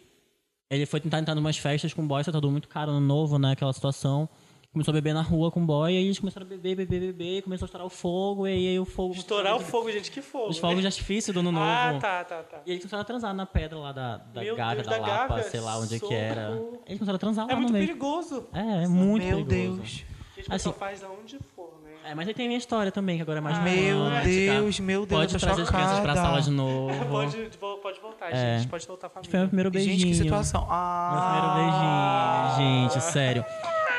[0.69, 2.91] Ele foi tentar entrar em umas festas com o boy, só tá tudo muito caro,
[2.91, 3.53] ano novo, né?
[3.53, 4.29] Aquela situação.
[4.73, 6.99] Começou a beber na rua com o boy, e aí eles começaram a beber, beber,
[6.99, 9.13] beber, começou a estourar o fogo, e aí o fogo.
[9.15, 10.49] Estourar o fogo, gente, que fogo.
[10.49, 11.65] Os fogos de artifício do ano novo.
[11.65, 12.57] Ah, tá, tá, tá.
[12.65, 15.07] E eles começaram a transar na pedra lá da, da Meu Gávea, Deus, da da
[15.07, 16.51] Lapa, Gávea, sei lá onde é que era.
[16.85, 18.45] Eles começaram a transar lá É muito perigoso.
[18.53, 19.77] É, é muito Meu perigoso.
[19.77, 19.87] Deus.
[19.89, 21.91] Gente, o Assim, pessoal faz aonde for, né?
[22.11, 24.23] É, mas aí tem a minha história também, que agora é mais Meu romântica.
[24.29, 26.21] Deus, meu Deus, Pode trazer as crianças pra chocada.
[26.21, 26.93] sala de novo.
[27.09, 27.49] Pode,
[27.81, 28.59] pode voltar, É.
[28.59, 28.69] gente.
[28.69, 29.31] Pode voltar a família.
[29.31, 29.97] Foi meu primeiro beijinho.
[29.97, 30.61] Gente, que situação.
[30.61, 31.51] Meu Ah.
[31.55, 33.43] primeiro beijinho, gente, sério.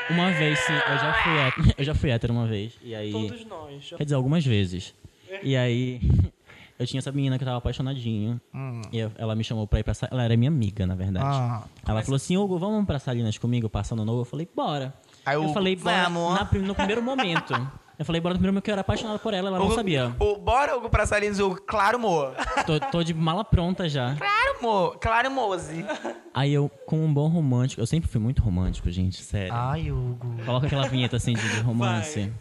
[0.09, 2.73] Uma vez, sim, eu já fui hétero, eu já fui hétero uma vez.
[2.83, 3.11] E aí.
[3.11, 3.83] Todos nós.
[3.87, 4.93] Já- Quer dizer, algumas vezes.
[5.43, 6.01] E aí.
[6.79, 8.39] Eu tinha essa menina que eu tava apaixonadinho.
[8.91, 11.25] E eu- ela me chamou pra ir pra Ela era minha amiga, na verdade.
[11.25, 11.63] Ah.
[11.85, 14.21] Ela falou assim: Hugo, vamos pra Salinas comigo, passando novo?
[14.21, 14.93] Eu falei, bora.
[15.25, 16.03] Aí eu Hugo, falei, bora.
[16.09, 17.53] "Vamos." na no primeiro momento.
[17.99, 20.15] Eu falei, bora no primeiro que eu era apaixonado por ela, ela não Hugo- sabia.
[20.17, 21.59] O, bora, Hugo, pra Salinas, Hugo.
[21.67, 22.33] Claro, amor.
[22.65, 24.15] Tô, tô de mala pronta já.
[24.15, 24.97] Claro, amor.
[24.99, 25.83] Claro, Mose.
[26.33, 29.51] Aí eu, com um bom romântico, eu sempre fui muito romântico, gente, sério.
[29.53, 30.33] Ai, Hugo.
[30.45, 32.31] Coloca aquela vinheta assim de, de romance.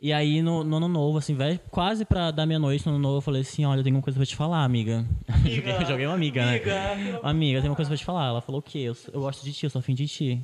[0.00, 3.16] E aí, no, no ano novo, assim, velho, quase pra dar meia-noite no ano novo,
[3.18, 5.04] eu falei assim: olha, eu tenho uma coisa pra te falar, amiga.
[5.44, 6.60] joguei, eu joguei uma amiga, né?
[7.22, 8.28] Amiga, eu tenho uma coisa pra te falar.
[8.28, 8.78] Ela falou o quê?
[8.78, 10.42] Eu, eu gosto de ti, eu sou afim de ti.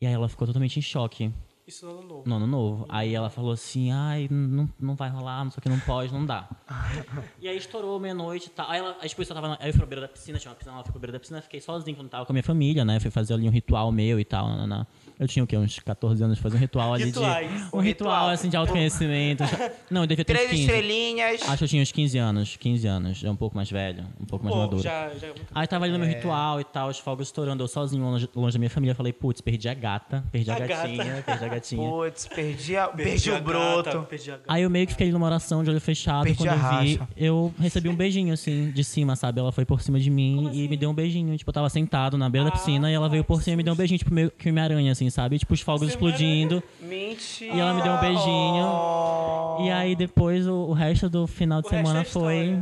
[0.00, 1.32] E aí ela ficou totalmente em choque
[1.72, 2.22] Isso no ano novo.
[2.28, 2.86] no ano novo.
[2.86, 6.12] Aí ela falou assim: ai, não, não vai rolar, não sei o que, não pode,
[6.12, 6.46] não dá.
[7.40, 8.70] e aí estourou meia-noite e tal.
[8.70, 9.48] Aí ela, a esposa tava.
[9.48, 11.12] Na, aí eu fui pra beira da piscina, tinha uma piscina, ela foi pra beira
[11.12, 13.00] da piscina, fiquei sozinho quando tava com a minha família, né?
[13.00, 14.48] Fui fazer ali um ritual meu e tal.
[14.48, 14.86] naná.
[15.22, 15.56] Eu tinha o quê?
[15.56, 17.46] Uns 14 anos, fazer um ritual ali Rituais.
[17.48, 17.54] de.
[17.54, 18.28] Um ritual, ritual.
[18.30, 19.44] assim de autoconhecimento.
[19.88, 20.62] Não, eu devia ter uns Três 15.
[20.62, 21.42] estrelinhas.
[21.42, 23.18] Acho que eu tinha uns 15 anos, 15 anos.
[23.18, 24.82] Já um pouco mais velho, um pouco mais Pô, maduro.
[24.82, 27.68] já, já é Aí tava ali no meu ritual e tal, os fogos estourando, eu
[27.68, 28.94] sozinho longe, longe da minha família.
[28.96, 30.74] Falei, putz, perdi a gata, perdi a, A gata.
[30.74, 31.88] gatinha, perdi a gatinha.
[31.88, 33.84] Putz, perdi, a, perdi, Perdi a o broto.
[33.84, 34.44] gata, perdi a gata.
[34.48, 36.24] Aí eu meio que fiquei ali numa oração de olho fechado.
[36.24, 37.08] Perdi quando a eu vi, racha.
[37.16, 39.38] eu recebi um beijinho, assim, de cima, sabe?
[39.38, 41.36] Ela foi por cima de mim e me deu um beijinho.
[41.36, 43.62] Tipo, eu tava sentado na beira da piscina e ela veio por cima e me
[43.62, 45.38] deu um beijinho, tipo, meio que uma aranha, assim, sabe?
[45.38, 46.62] Tipo, os fogos explodindo.
[46.80, 47.54] Mentira.
[47.54, 48.66] E ela me deu um beijinho.
[48.66, 49.58] Oh.
[49.64, 52.58] E aí depois o, o resto do final de O semana é foi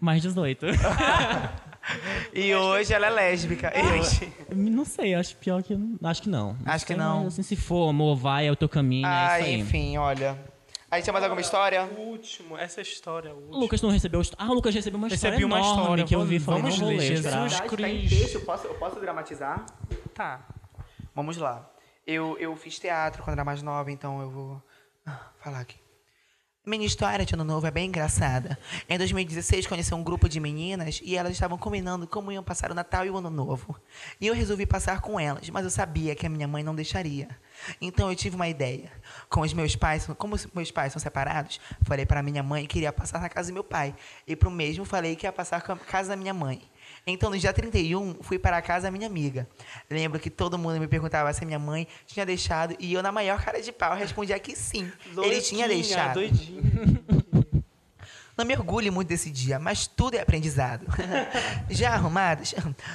[0.00, 0.66] mais 18.
[2.32, 3.72] E hoje ela é lésbica.
[3.76, 4.32] Hoje.
[4.54, 5.78] não sei, acho pior que.
[6.02, 6.56] Acho que não.
[6.64, 7.24] Acho que sei, não.
[7.24, 9.06] mas, Assim, se for, amor, vai, é o teu caminho.
[9.06, 9.60] é Ah, isso aí.
[9.60, 10.38] enfim, olha.
[10.90, 11.84] Aí tinha mais alguma história?
[11.98, 13.56] O último, essa história, o último.
[13.58, 14.22] Lucas não recebeu.
[14.38, 16.38] Ah, o Lucas recebeu uma história Recebi uma enorme história, que eu vi.
[16.38, 17.60] Falei, vamos não ler, Jesus.
[17.60, 18.32] Cruz.
[18.32, 19.66] Tá eu posso, eu posso dramatizar?
[20.14, 20.46] Tá.
[21.14, 21.68] Vamos lá.
[22.06, 24.62] Eu, eu fiz teatro quando era mais nova, então eu vou
[25.06, 25.84] ah, falar aqui.
[26.66, 28.58] Minha história de ano novo é bem engraçada.
[28.88, 32.74] Em 2016, conheci um grupo de meninas e elas estavam combinando como iam passar o
[32.74, 33.78] Natal e o Ano Novo.
[34.18, 37.28] E eu resolvi passar com elas, mas eu sabia que a minha mãe não deixaria.
[37.82, 38.90] Então eu tive uma ideia.
[39.28, 42.78] Com os meus pais, como os meus pais são separados, falei para minha mãe que
[42.78, 43.94] iria passar na casa do meu pai.
[44.26, 46.62] E pro mesmo falei que ia passar com a casa da minha mãe.
[47.06, 49.46] Então, no dia 31, fui para a casa da minha amiga.
[49.90, 53.12] Lembro que todo mundo me perguntava se a minha mãe tinha deixado e eu, na
[53.12, 54.90] maior cara de pau, respondia que sim.
[55.16, 56.14] Ele tinha Doidinha, deixado.
[56.14, 56.62] Doidinha.
[58.36, 60.86] Não me orgulho muito desse dia, mas tudo é aprendizado.
[61.70, 62.54] Já arrumados,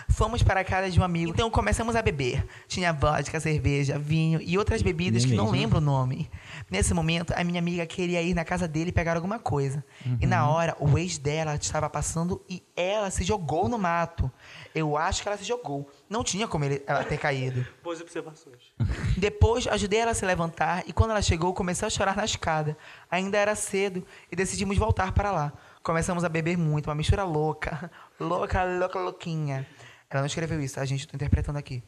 [0.10, 1.32] fomos para a casa de um amigo.
[1.32, 2.46] Então começamos a beber.
[2.68, 6.30] Tinha vodka, cerveja, vinho e outras bebidas que não lembro o nome.
[6.70, 9.84] Nesse momento, a minha amiga queria ir na casa dele pegar alguma coisa.
[10.20, 14.30] E na hora, o ex dela estava passando e ela se jogou no mato.
[14.76, 15.90] Eu acho que ela se jogou.
[16.10, 17.66] Não tinha como ele, ela ter caído.
[17.84, 18.74] Boas observações.
[19.16, 22.76] Depois, ajudei ela a se levantar e quando ela chegou, comecei a chorar na escada.
[23.12, 25.54] Ainda era cedo e decidimos voltar para lá.
[25.84, 27.92] Começamos a beber muito, uma mistura louca.
[28.20, 29.66] Louca, louca, louquinha.
[30.10, 31.82] Ela não escreveu isso, a gente está interpretando aqui.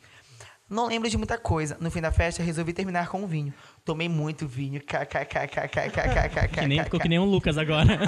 [0.71, 1.75] Não lembro de muita coisa.
[1.81, 3.53] No fim da festa, resolvi terminar com um vinho.
[3.83, 4.79] Tomei muito vinho.
[4.79, 7.99] Que nem ficou que nem o Lucas agora.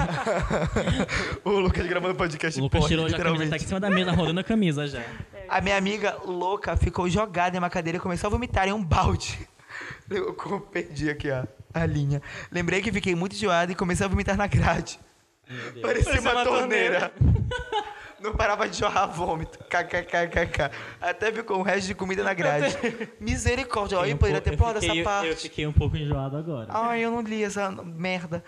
[1.44, 2.58] o Lucas gravando podcast.
[2.58, 4.88] O Lucas tirou já a camisa, tá aqui em cima da mesa, rodando a camisa
[4.88, 5.02] já.
[5.48, 8.82] A minha amiga louca ficou jogada em uma cadeira e começou a vomitar em um
[8.82, 9.48] balde.
[10.08, 12.22] Eu como perdi aqui, ó, a linha.
[12.50, 14.98] Lembrei que fiquei muito enjoada e comecei a vomitar na grade.
[15.82, 17.12] Parecia Parecia uma, uma torneira.
[18.20, 19.58] Não parava de jorrar vômito.
[19.64, 20.70] KKKKK.
[20.98, 22.74] Até ficou um resto de comida na grade.
[23.20, 23.98] Misericórdia.
[23.98, 25.28] Olha, um poderia ter dessa fiquei- parte.
[25.28, 26.68] Eu fiquei um pouco enjoado agora.
[26.70, 28.42] Ai, eu não li essa merda.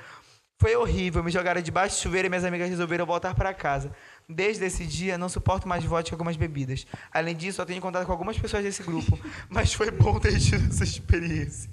[0.59, 3.93] Foi horrível, me jogaram debaixo do chuveiro e minhas amigas resolveram voltar para casa.
[4.29, 6.85] Desde esse dia, não suporto mais vodka e algumas bebidas.
[7.13, 9.17] Além disso, só tenho contato com algumas pessoas desse grupo.
[9.49, 11.71] Mas foi bom ter tido essa experiência.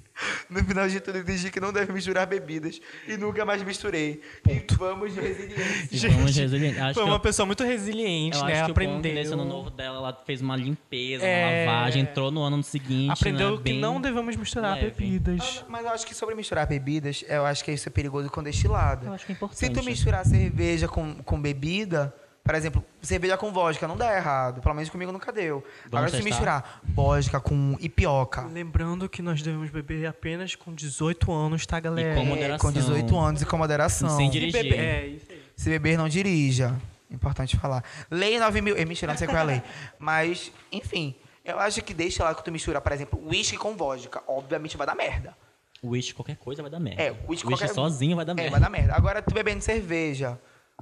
[0.47, 2.79] No final de tudo, entendi que não deve misturar bebidas.
[3.07, 4.21] E nunca mais misturei.
[4.47, 6.07] E vamos de resiliência.
[6.07, 6.79] E vamos resiliente.
[6.79, 8.51] Acho Foi que uma eu- pessoa muito resiliente, eu né?
[8.53, 9.13] acho que o é Aprendeu.
[9.15, 11.65] nesse ano novo dela, ela fez uma limpeza, É.
[11.65, 13.11] uma lavagem, entrou no ano seguinte.
[13.11, 14.91] Aprendeu né, que bem não devemos misturar leve.
[14.91, 15.65] bebidas.
[15.67, 19.07] Mas eu acho que sobre misturar bebidas, eu acho que isso é perigoso com destilado.
[19.07, 19.57] Eu acho que é importante.
[19.57, 22.13] Se tu misturar cerveja com, com bebida,
[22.43, 24.61] por exemplo, cerveja com vodka, não dá errado.
[24.61, 25.63] Pelo menos comigo nunca deu.
[25.85, 26.29] Agora, se testar?
[26.29, 32.15] misturar vodka com ipioca, Lembrando que nós devemos beber apenas com 18 anos, tá, galera?
[32.15, 32.71] com moderação.
[32.71, 34.09] com 18 anos e com moderação.
[34.17, 34.61] Sem E dirigir.
[34.63, 35.43] beber- É, isso aí.
[35.55, 36.75] Se beber, não dirija.
[37.09, 37.83] Importante falar.
[38.09, 38.75] Lei 9 mil.
[38.75, 39.61] Eh, mentira, não sei qual é a lei.
[39.99, 41.15] Mas, enfim.
[41.45, 44.21] Eu acho que deixa lá que tu mistura, por exemplo, uísque com vodka.
[44.27, 45.35] Obviamente vai dar merda.
[45.83, 47.01] Whisky, qualquer coisa vai dar merda.
[47.03, 47.67] É, uísque qualquer...
[47.67, 48.51] sozinho vai dar É, merda.
[48.51, 48.95] vai dar merda.
[48.95, 50.39] Agora, tu bebendo cerveja,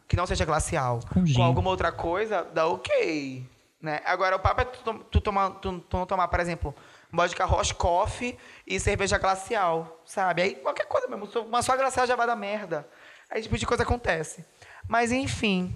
[0.07, 0.99] que não seja glacial,
[1.35, 3.47] Com alguma outra coisa, dá ok.
[3.81, 3.99] Né?
[4.05, 6.75] Agora, o papo é tu, tu, tomar, tu, tu não tomar, por exemplo,
[7.11, 8.37] vodka Roscoff
[8.67, 10.41] e cerveja glacial, sabe?
[10.41, 11.27] Aí, qualquer coisa mesmo.
[11.41, 12.87] Uma só glacial já vai dar merda.
[13.29, 14.45] Aí, esse tipo de coisa acontece.
[14.87, 15.75] Mas, enfim.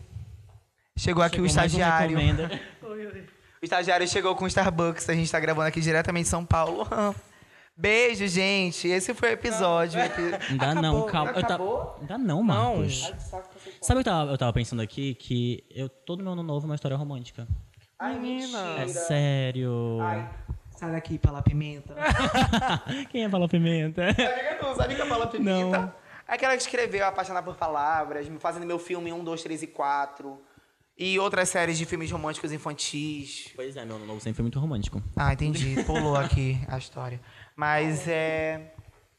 [0.97, 2.17] Chegou aqui o Chegou um estagiário.
[3.61, 5.09] O estagiário chegou com o Starbucks.
[5.09, 6.87] A gente tá gravando aqui diretamente de São Paulo.
[7.75, 8.87] Beijo, gente.
[8.87, 9.99] Esse foi o episódio.
[10.49, 11.31] Ainda não, calma.
[11.31, 11.97] Acabou?
[11.99, 13.11] Ainda não, Marcos.
[13.81, 15.15] Sabe o que eu tava, eu tava pensando aqui?
[15.15, 17.47] Que eu, todo meu ano novo é uma história romântica.
[17.99, 18.79] Ai, Menina.
[18.79, 19.97] É sério.
[20.71, 21.95] Sai daqui, Pala Pimenta.
[23.09, 24.03] Quem é Fala Pimenta?
[24.03, 25.79] Amiga, tu sabe que a Paula Pimenta?
[25.79, 25.93] Não.
[26.27, 30.41] Aquela que escreveu Apaixonada por Palavras, fazendo meu filme 1, 2, 3 e 4.
[30.97, 33.51] E outras séries de filmes românticos infantis.
[33.55, 35.03] Pois é, meu ano novo sempre foi muito romântico.
[35.15, 35.83] Ah, entendi.
[35.83, 37.19] Pulou aqui a história.
[37.55, 38.74] Mas é.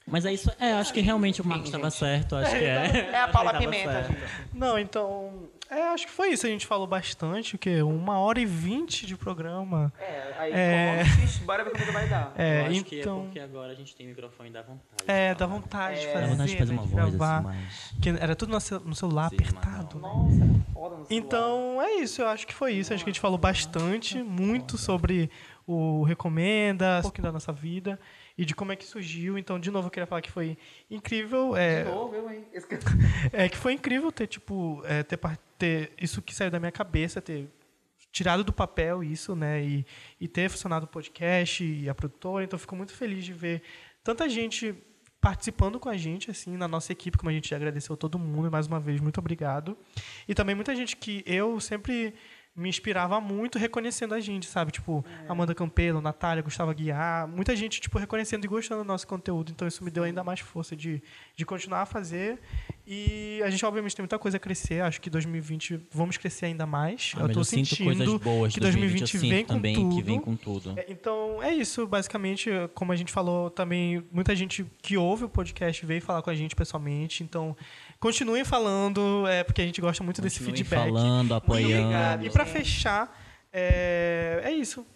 [0.07, 0.51] Mas é isso.
[0.61, 2.37] É, acho que realmente o Marcos estava certo.
[2.37, 3.11] Acho que é.
[3.13, 4.09] É a Paula Pimenta.
[4.55, 5.49] Não, então.
[5.69, 6.47] É, acho que foi isso.
[6.47, 7.83] A gente falou bastante, o quê?
[7.83, 9.93] Uma hora e vinte de programa.
[9.99, 11.03] É, aí É.
[11.21, 12.33] conte, bora ver como vai dar.
[12.39, 13.23] É, Eu acho que é então.
[13.23, 15.03] porque agora a gente tem microfone e dá vontade.
[15.09, 16.13] É, de dá vontade de É.
[16.13, 16.25] fazer.
[16.25, 17.39] Dá vontade de fazer né, uma de voz gravar.
[17.39, 17.95] assim, mas.
[18.01, 19.99] Que era tudo no, cel- no celular Sim, apertado.
[19.99, 21.07] Nossa, é foda no celular.
[21.11, 22.95] Então é isso, eu acho que foi isso.
[22.95, 25.29] Acho que a gente falou bastante, muito sobre
[25.67, 27.99] o Recomenda, um pouquinho da nossa vida
[28.39, 29.39] e de como é que surgiu.
[29.39, 30.59] Então, de novo, eu queria falar que foi
[30.91, 31.57] incrível.
[31.57, 32.45] É, De novo, eu, hein?
[33.33, 35.19] É que foi incrível ter, tipo, é, ter,
[35.59, 37.49] ter isso que saiu da minha cabeça, ter
[38.13, 39.63] tirado do papel isso, né?
[39.63, 39.87] E,
[40.21, 42.45] e ter funcionado o podcast e a produtora.
[42.45, 43.63] Então, fico muito feliz de ver
[44.03, 44.75] tanta gente
[45.21, 48.51] participando com a gente, assim, na nossa equipe, como a gente já agradeceu todo mundo.
[48.51, 49.77] Mais uma vez, muito obrigado.
[50.29, 52.15] E também muita gente que eu sempre
[52.57, 54.73] me inspirava muito reconhecendo a gente, sabe?
[54.73, 59.53] Tipo, Amanda Campelo, Natália, Gustavo Guiar, muita gente, tipo, reconhecendo e gostando do nosso conteúdo.
[59.53, 61.03] Então, isso me deu ainda mais força de,
[61.35, 62.39] de continuar a fazer.
[62.87, 64.81] E a gente, obviamente, tem muita coisa a crescer.
[64.81, 67.13] Acho que 2020 vamos crescer ainda mais.
[67.17, 69.45] Ah, eu tô eu sinto sentindo coisas boas que de 2020, 2020 eu sinto vem
[69.45, 69.95] com também tudo.
[69.97, 70.75] que vem com tudo.
[70.79, 75.29] É, Então, é isso, basicamente, como a gente falou também, muita gente que ouve o
[75.29, 77.57] podcast veio falar com a gente pessoalmente, então
[78.01, 80.79] continuem falando, é, porque a gente gosta muito desse feedback.
[80.79, 81.83] falando, apoiando.
[81.85, 82.27] obrigado.
[82.27, 83.19] E pra fechar,
[83.53, 84.87] é, é isso.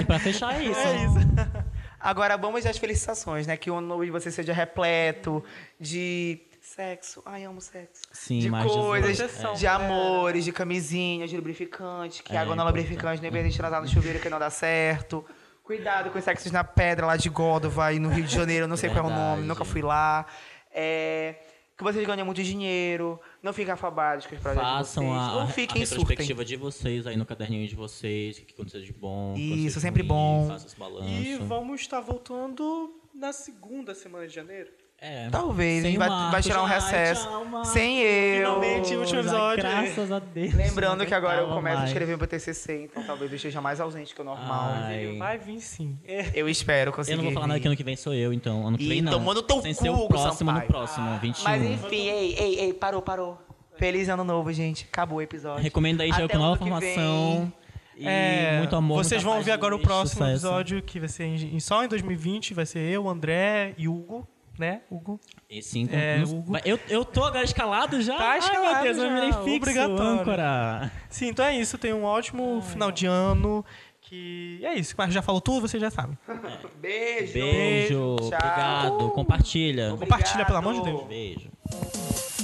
[0.00, 0.80] E pra fechar é isso.
[0.80, 1.18] É isso.
[2.00, 3.56] Agora vamos às felicitações, né?
[3.56, 5.42] Que o ano novo de você seja repleto
[5.78, 7.22] de sexo.
[7.24, 8.02] Ai, amo sexo.
[8.12, 12.66] Sim, de coisas, Proteção, de amores, de camisinhas, de lubrificante, que É, água não é
[12.66, 15.24] lubrificante, nem gente transar no chuveiro que não dá certo.
[15.62, 18.76] Cuidado com os sexos na pedra lá de Gódova, aí no Rio de Janeiro, não
[18.76, 20.26] sei qual é o nome, nunca fui lá.
[20.72, 21.36] É,
[21.82, 25.22] que vocês ganham muito dinheiro, não fiquem afabados com os projetos Façam de vocês.
[25.22, 25.98] a, não a fiquem surtem.
[26.06, 29.32] retrospectiva de vocês aí no caderninho de vocês, o que aconteceu de bom.
[29.32, 30.46] o que Isso, sempre ruim, bom.
[30.48, 31.08] Faça esse balanço.
[31.08, 34.70] E vamos estar voltando na segunda semana de janeiro.
[35.04, 37.26] É, Talvez, a gente vai, vai tirar um Ai, recesso.
[37.28, 37.70] tchau, Marcos.
[37.70, 38.36] sem eu.
[38.36, 39.64] Finalmente, último episódio.
[39.64, 40.54] Graças a Deus.
[40.54, 41.90] Lembrando que agora eu Não começo a mais.
[41.90, 44.70] escrever meu TCC, então talvez eu esteja mais ausente que o normal.
[44.84, 45.16] Ai.
[45.18, 45.98] Vai vir sim.
[46.04, 46.30] É.
[46.32, 47.14] Eu espero conseguir.
[47.14, 48.64] Eu não vou falar nada que ano que vem sou eu, então.
[48.64, 49.10] Ano que vem não.
[49.10, 51.44] tomou no teu Sem cu, ser o próximo, no próximo, 21.
[51.44, 53.38] Mas enfim, ei, ei, ei, parou, parou.
[53.76, 54.86] Feliz ano novo, gente.
[54.88, 55.64] Acabou o episódio.
[55.64, 57.52] Recomenda aí, já Até com o nova formação.
[57.96, 60.46] E É, muito amor, Vocês vão ouvir e agora o próximo sucesso.
[60.46, 62.54] episódio, que vai ser em, em- só em 2020.
[62.54, 64.26] Vai ser eu, André e Hugo,
[64.62, 65.20] né, Hugo?
[65.50, 65.60] E.
[65.90, 66.56] É, Hugo.
[66.64, 68.16] Eu, eu tô agora escalado já?
[68.16, 69.14] Tá escalado Ai, meu Deus, já.
[69.14, 70.02] virei fixo, né?
[70.02, 70.92] âncora.
[71.10, 71.76] Sim, então é isso.
[71.76, 72.70] Tenho um ótimo Ai.
[72.70, 73.64] final de ano.
[74.00, 74.94] Que é isso.
[74.96, 76.16] Mas já falou tudo, você já sabe.
[76.80, 77.32] Beijo.
[77.32, 78.16] Beijo.
[78.16, 78.26] Tchau.
[78.26, 79.10] Obrigado.
[79.10, 79.94] Compartilha.
[79.94, 79.98] Obrigado.
[80.00, 81.06] Compartilha, pelo amor de Deus.
[81.06, 81.50] Beijo.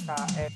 [0.05, 0.49] Tá, é...